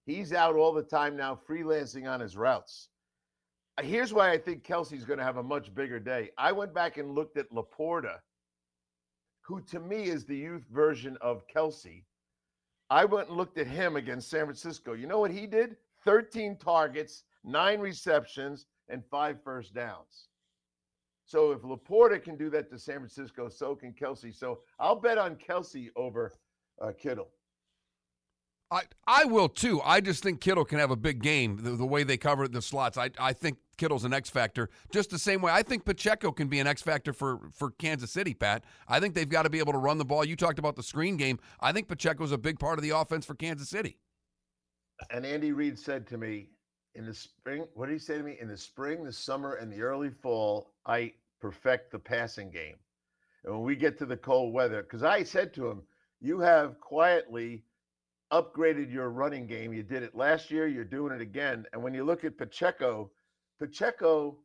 He's 0.07 0.33
out 0.33 0.57
all 0.57 0.73
the 0.73 0.83
time 0.83 1.17
now, 1.17 1.39
freelancing 1.49 2.11
on 2.11 2.21
his 2.21 2.37
routes. 2.37 2.89
Here's 3.81 4.13
why 4.13 4.31
I 4.31 4.39
think 4.39 4.65
Kelce's 4.65 5.05
going 5.05 5.19
to 5.19 5.25
have 5.25 5.37
a 5.37 5.43
much 5.43 5.75
bigger 5.75 6.01
day. 6.01 6.31
I 6.37 6.53
went 6.53 6.75
back 6.75 6.99
and 6.99 7.15
looked 7.15 7.39
at 7.39 7.51
LaPorta, 7.51 8.17
who 9.51 9.61
to 9.63 9.81
me 9.81 10.05
is 10.05 10.25
the 10.25 10.37
youth 10.37 10.65
version 10.71 11.19
of 11.21 11.45
Kelce, 11.49 12.05
I 12.89 13.05
went 13.05 13.29
and 13.29 13.37
looked 13.37 13.59
at 13.59 13.67
him 13.67 13.97
against 13.97 14.31
San 14.31 14.45
Francisco. 14.45 14.93
You 14.93 15.09
know 15.09 15.19
what 15.19 15.33
he 15.33 15.45
did? 15.45 15.77
13 16.05 16.57
targets, 16.57 17.25
nine 17.43 17.81
receptions, 17.81 18.67
and 18.89 19.05
five 19.11 19.43
first 19.43 19.75
downs. 19.75 20.29
So 21.25 21.51
if 21.51 21.63
LaPorta 21.63 22.23
can 22.23 22.37
do 22.37 22.49
that 22.51 22.71
to 22.71 22.79
San 22.79 22.99
Francisco, 22.99 23.49
so 23.49 23.75
can 23.75 23.93
Kelce. 23.93 24.33
So 24.33 24.61
I'll 24.79 24.95
bet 24.95 25.19
on 25.19 25.35
Kelce 25.35 25.89
over 25.97 26.33
uh, 26.81 26.93
Kittle. 26.97 27.31
I, 28.71 28.83
I 29.07 29.25
will 29.25 29.49
too. 29.49 29.81
I 29.85 30.01
just 30.01 30.23
think 30.23 30.41
Kittle 30.41 30.65
can 30.65 30.79
have 30.79 30.93
a 30.93 30.97
big 30.97 31.23
game 31.23 31.59
the, 31.61 31.71
the 31.71 31.87
way 31.87 32.05
they 32.05 32.17
cover 32.17 32.47
the 32.47 32.63
slots. 32.63 32.97
I, 32.97 33.11
I 33.19 33.33
think 33.33 33.59
Kittle's 33.77 34.05
an 34.05 34.13
X 34.13 34.31
factor, 34.31 34.69
just 34.93 35.11
the 35.11 35.19
same 35.19 35.43
way 35.43 35.51
I 35.51 35.63
think 35.63 35.85
Pacheco 35.85 36.31
can 36.31 36.49
be 36.49 36.61
an 36.61 36.67
X 36.67 36.81
factor 36.83 37.13
for, 37.13 37.41
for 37.53 37.71
Kansas 37.73 38.13
City, 38.13 38.35
Pat. 38.35 38.63
I 38.87 39.01
think 39.01 39.15
they've 39.15 39.29
got 39.29 39.43
to 39.43 39.51
be 39.51 39.59
able 39.59 39.73
to 39.73 39.79
run 39.79 39.99
the 39.99 40.05
ball. 40.05 40.25
You 40.25 40.37
talked 40.37 40.59
about 40.59 40.77
the 40.77 40.83
screen 40.83 41.17
game. 41.17 41.41
I 41.61 41.73
think 41.73 41.89
Pacheco's 41.89 42.31
a 42.31 42.39
big 42.39 42.59
part 42.59 42.79
of 42.79 42.83
the 42.83 42.91
offense 42.91 43.27
for 43.27 43.35
Kansas 43.35 43.69
City. 43.69 43.97
And 45.11 45.25
Andy 45.25 45.53
Reid 45.53 45.79
said 45.79 46.07
to 46.09 46.19
me 46.19 46.51
in 46.95 47.07
the 47.07 47.15
spring, 47.15 47.67
what 47.75 47.87
did 47.87 47.95
he 47.95 47.99
say 47.99 48.19
to 48.19 48.23
me? 48.23 48.37
In 48.41 48.49
the 48.49 48.57
spring, 48.57 49.03
the 49.03 49.13
summer, 49.13 49.55
and 49.55 49.73
the 49.73 49.81
early 49.81 50.11
fall, 50.11 50.75
I 50.87 51.15
perfect 51.41 51.91
the 51.91 51.99
passing 51.99 52.51
game. 52.51 52.77
And 53.45 53.55
when 53.55 53.63
we 53.65 53.75
get 53.75 53.99
to 53.99 54.07
the 54.07 54.17
cold 54.17 54.53
weather, 54.53 54.83
because 54.83 55.03
I 55.03 55.23
said 55.23 55.55
to 55.55 55.69
him, 55.69 55.83
you 56.21 56.39
have 56.41 56.79
quietly 56.81 57.65
upgraded 58.33 58.93
your 58.93 59.11
running 59.11 59.47
game. 59.47 59.73
You 59.73 59.83
did 59.83 60.03
it 60.03 60.15
last 60.15 60.51
year, 60.51 60.67
you're 60.69 60.85
doing 60.85 61.13
it 61.13 61.21
again. 61.21 61.67
And 61.73 61.83
when 61.83 61.95
you 61.95 62.05
look 62.05 62.25
at 62.25 62.39
Pacheco, 62.39 63.11
Pacheco 63.59 64.39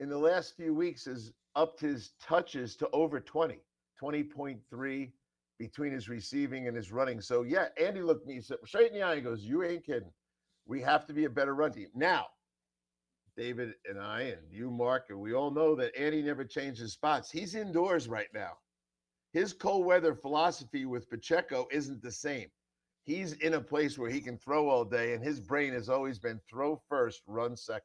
in 0.00 0.08
the 0.08 0.18
last 0.18 0.56
few 0.56 0.74
weeks 0.74 1.04
has 1.06 1.32
upped 1.54 1.80
his 1.80 2.12
touches 2.20 2.76
to 2.76 2.88
over 2.92 3.20
20, 3.20 3.58
20.3 4.02 5.12
between 5.58 5.92
his 5.92 6.08
receiving 6.08 6.66
and 6.68 6.76
his 6.76 6.92
running. 6.92 7.20
So 7.20 7.42
yeah, 7.42 7.66
Andy 7.80 8.02
looked 8.02 8.26
me 8.26 8.40
straight 8.64 8.92
in 8.92 8.94
the 8.94 9.02
eye 9.02 9.14
and 9.14 9.24
goes, 9.24 9.42
You 9.42 9.62
ain't 9.62 9.84
kidding. 9.84 10.10
We 10.66 10.80
have 10.82 11.06
to 11.06 11.12
be 11.12 11.24
a 11.24 11.30
better 11.30 11.54
run 11.54 11.72
team. 11.72 11.88
Now, 11.94 12.26
David 13.36 13.74
and 13.88 13.98
I 13.98 14.22
and 14.22 14.42
you, 14.50 14.70
Mark, 14.70 15.06
and 15.08 15.18
we 15.18 15.34
all 15.34 15.50
know 15.50 15.74
that 15.76 15.96
Andy 15.98 16.22
never 16.22 16.44
changes 16.44 16.92
spots. 16.92 17.30
He's 17.30 17.54
indoors 17.54 18.08
right 18.08 18.28
now. 18.34 18.52
His 19.32 19.52
cold 19.52 19.86
weather 19.86 20.14
philosophy 20.14 20.84
with 20.84 21.08
Pacheco 21.08 21.66
isn't 21.70 22.02
the 22.02 22.12
same 22.12 22.48
he's 23.02 23.32
in 23.34 23.54
a 23.54 23.60
place 23.60 23.98
where 23.98 24.10
he 24.10 24.20
can 24.20 24.38
throw 24.38 24.68
all 24.68 24.84
day, 24.84 25.14
and 25.14 25.22
his 25.22 25.40
brain 25.40 25.72
has 25.72 25.88
always 25.88 26.18
been 26.18 26.40
throw 26.48 26.80
first, 26.88 27.22
run 27.26 27.56
second. 27.56 27.82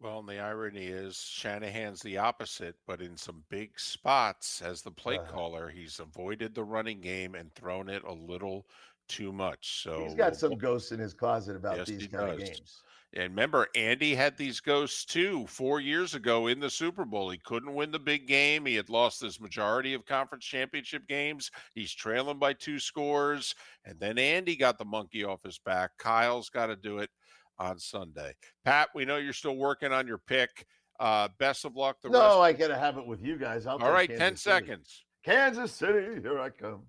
Well, 0.00 0.20
and 0.20 0.28
the 0.28 0.38
irony 0.38 0.86
is 0.86 1.18
Shanahan's 1.18 2.00
the 2.00 2.16
opposite, 2.16 2.74
but 2.86 3.02
in 3.02 3.16
some 3.16 3.44
big 3.50 3.78
spots 3.78 4.62
as 4.62 4.80
the 4.80 4.90
play 4.90 5.18
uh-huh. 5.18 5.30
caller, 5.30 5.68
he's 5.68 6.00
avoided 6.00 6.54
the 6.54 6.64
running 6.64 7.02
game 7.02 7.34
and 7.34 7.54
thrown 7.54 7.90
it 7.90 8.02
a 8.04 8.12
little 8.12 8.66
too 9.08 9.30
much. 9.30 9.82
So 9.82 10.02
he's 10.02 10.14
got 10.14 10.36
some 10.36 10.56
ghosts 10.56 10.92
in 10.92 11.00
his 11.00 11.12
closet 11.12 11.54
about 11.54 11.76
yes, 11.76 11.88
these 11.88 12.06
kind 12.06 12.38
does. 12.38 12.40
of 12.40 12.46
games. 12.46 12.82
And 13.12 13.30
remember, 13.30 13.66
Andy 13.74 14.14
had 14.14 14.36
these 14.36 14.60
ghosts 14.60 15.04
too 15.04 15.44
four 15.48 15.80
years 15.80 16.14
ago 16.14 16.46
in 16.46 16.60
the 16.60 16.70
Super 16.70 17.04
Bowl. 17.04 17.30
He 17.30 17.38
couldn't 17.38 17.74
win 17.74 17.90
the 17.90 17.98
big 17.98 18.28
game. 18.28 18.64
He 18.64 18.76
had 18.76 18.88
lost 18.88 19.20
his 19.20 19.40
majority 19.40 19.94
of 19.94 20.06
conference 20.06 20.44
championship 20.44 21.08
games. 21.08 21.50
He's 21.74 21.92
trailing 21.92 22.38
by 22.38 22.52
two 22.52 22.78
scores. 22.78 23.54
And 23.84 23.98
then 23.98 24.16
Andy 24.16 24.54
got 24.54 24.78
the 24.78 24.84
monkey 24.84 25.24
off 25.24 25.42
his 25.42 25.58
back. 25.58 25.90
Kyle's 25.98 26.50
got 26.50 26.66
to 26.66 26.76
do 26.76 26.98
it 26.98 27.10
on 27.58 27.80
Sunday. 27.80 28.32
Pat, 28.64 28.88
we 28.94 29.04
know 29.04 29.16
you're 29.16 29.32
still 29.32 29.56
working 29.56 29.92
on 29.92 30.06
your 30.06 30.18
pick. 30.18 30.64
Uh, 31.00 31.28
best 31.38 31.64
of 31.64 31.74
luck. 31.74 31.96
The 32.02 32.10
no, 32.10 32.40
I 32.40 32.52
got 32.52 32.68
to 32.68 32.78
have 32.78 32.96
it 32.96 33.06
with 33.06 33.22
you 33.22 33.38
guys. 33.38 33.66
I'll 33.66 33.78
All 33.78 33.90
right, 33.90 34.08
Kansas 34.08 34.20
10 34.20 34.36
City. 34.36 34.66
seconds. 34.66 35.04
Kansas 35.24 35.72
City, 35.72 36.20
here 36.22 36.38
I 36.38 36.50
come. 36.50 36.82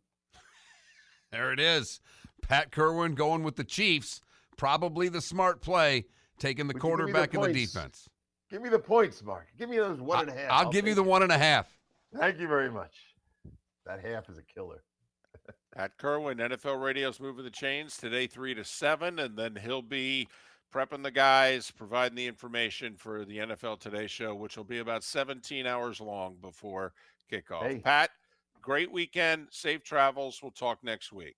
There 1.32 1.52
it 1.52 1.60
is. 1.60 2.00
Pat 2.42 2.72
Kirwan 2.72 3.16
going 3.16 3.44
with 3.44 3.56
the 3.56 3.64
Chiefs. 3.64 4.22
Probably 4.62 5.10
the 5.10 5.22
smart 5.22 5.60
play, 5.60 6.06
taking 6.38 6.68
the 6.68 6.76
quarterback 6.76 7.32
the 7.32 7.42
and 7.42 7.50
the 7.50 7.66
defense. 7.66 8.08
Give 8.52 8.62
me 8.62 8.70
the 8.70 8.78
points, 8.78 9.24
Mark. 9.24 9.48
Give 9.58 9.68
me 9.68 9.78
those 9.78 10.00
one 10.00 10.30
and 10.30 10.30
a 10.30 10.40
half. 10.40 10.52
I'll, 10.52 10.66
I'll 10.68 10.72
give 10.72 10.86
you 10.86 10.94
the 10.94 11.02
one 11.02 11.24
and 11.24 11.32
a 11.32 11.38
half. 11.40 11.76
Thank 12.16 12.40
you 12.40 12.48
very 12.48 12.70
much. 12.70 12.96
That 13.88 14.06
half 14.06 14.30
is 14.30 14.38
a 14.38 14.44
killer. 14.44 14.84
Pat 15.76 15.98
Kirwan, 15.98 16.36
NFL 16.36 16.80
Radio's 16.80 17.20
moving 17.20 17.44
the 17.44 17.50
chains 17.50 17.98
today, 17.98 18.28
three 18.28 18.54
to 18.54 18.64
seven, 18.64 19.18
and 19.18 19.36
then 19.36 19.56
he'll 19.56 19.82
be 19.82 20.28
prepping 20.72 21.02
the 21.02 21.10
guys, 21.10 21.72
providing 21.72 22.16
the 22.16 22.28
information 22.28 22.96
for 22.98 23.26
the 23.26 23.40
NFL 23.40 23.80
Today 23.80 24.06
show, 24.06 24.36
which 24.36 24.58
will 24.58 24.64
be 24.64 24.78
about 24.78 25.04
17 25.04 25.66
hours 25.66 26.00
long 26.00 26.36
before 26.40 26.94
kickoff. 27.32 27.64
Hey. 27.64 27.80
Pat, 27.80 28.12
great 28.62 28.92
weekend, 28.92 29.48
safe 29.50 29.84
travels. 29.84 30.40
We'll 30.40 30.52
talk 30.52 30.84
next 30.84 31.12
week. 31.12 31.38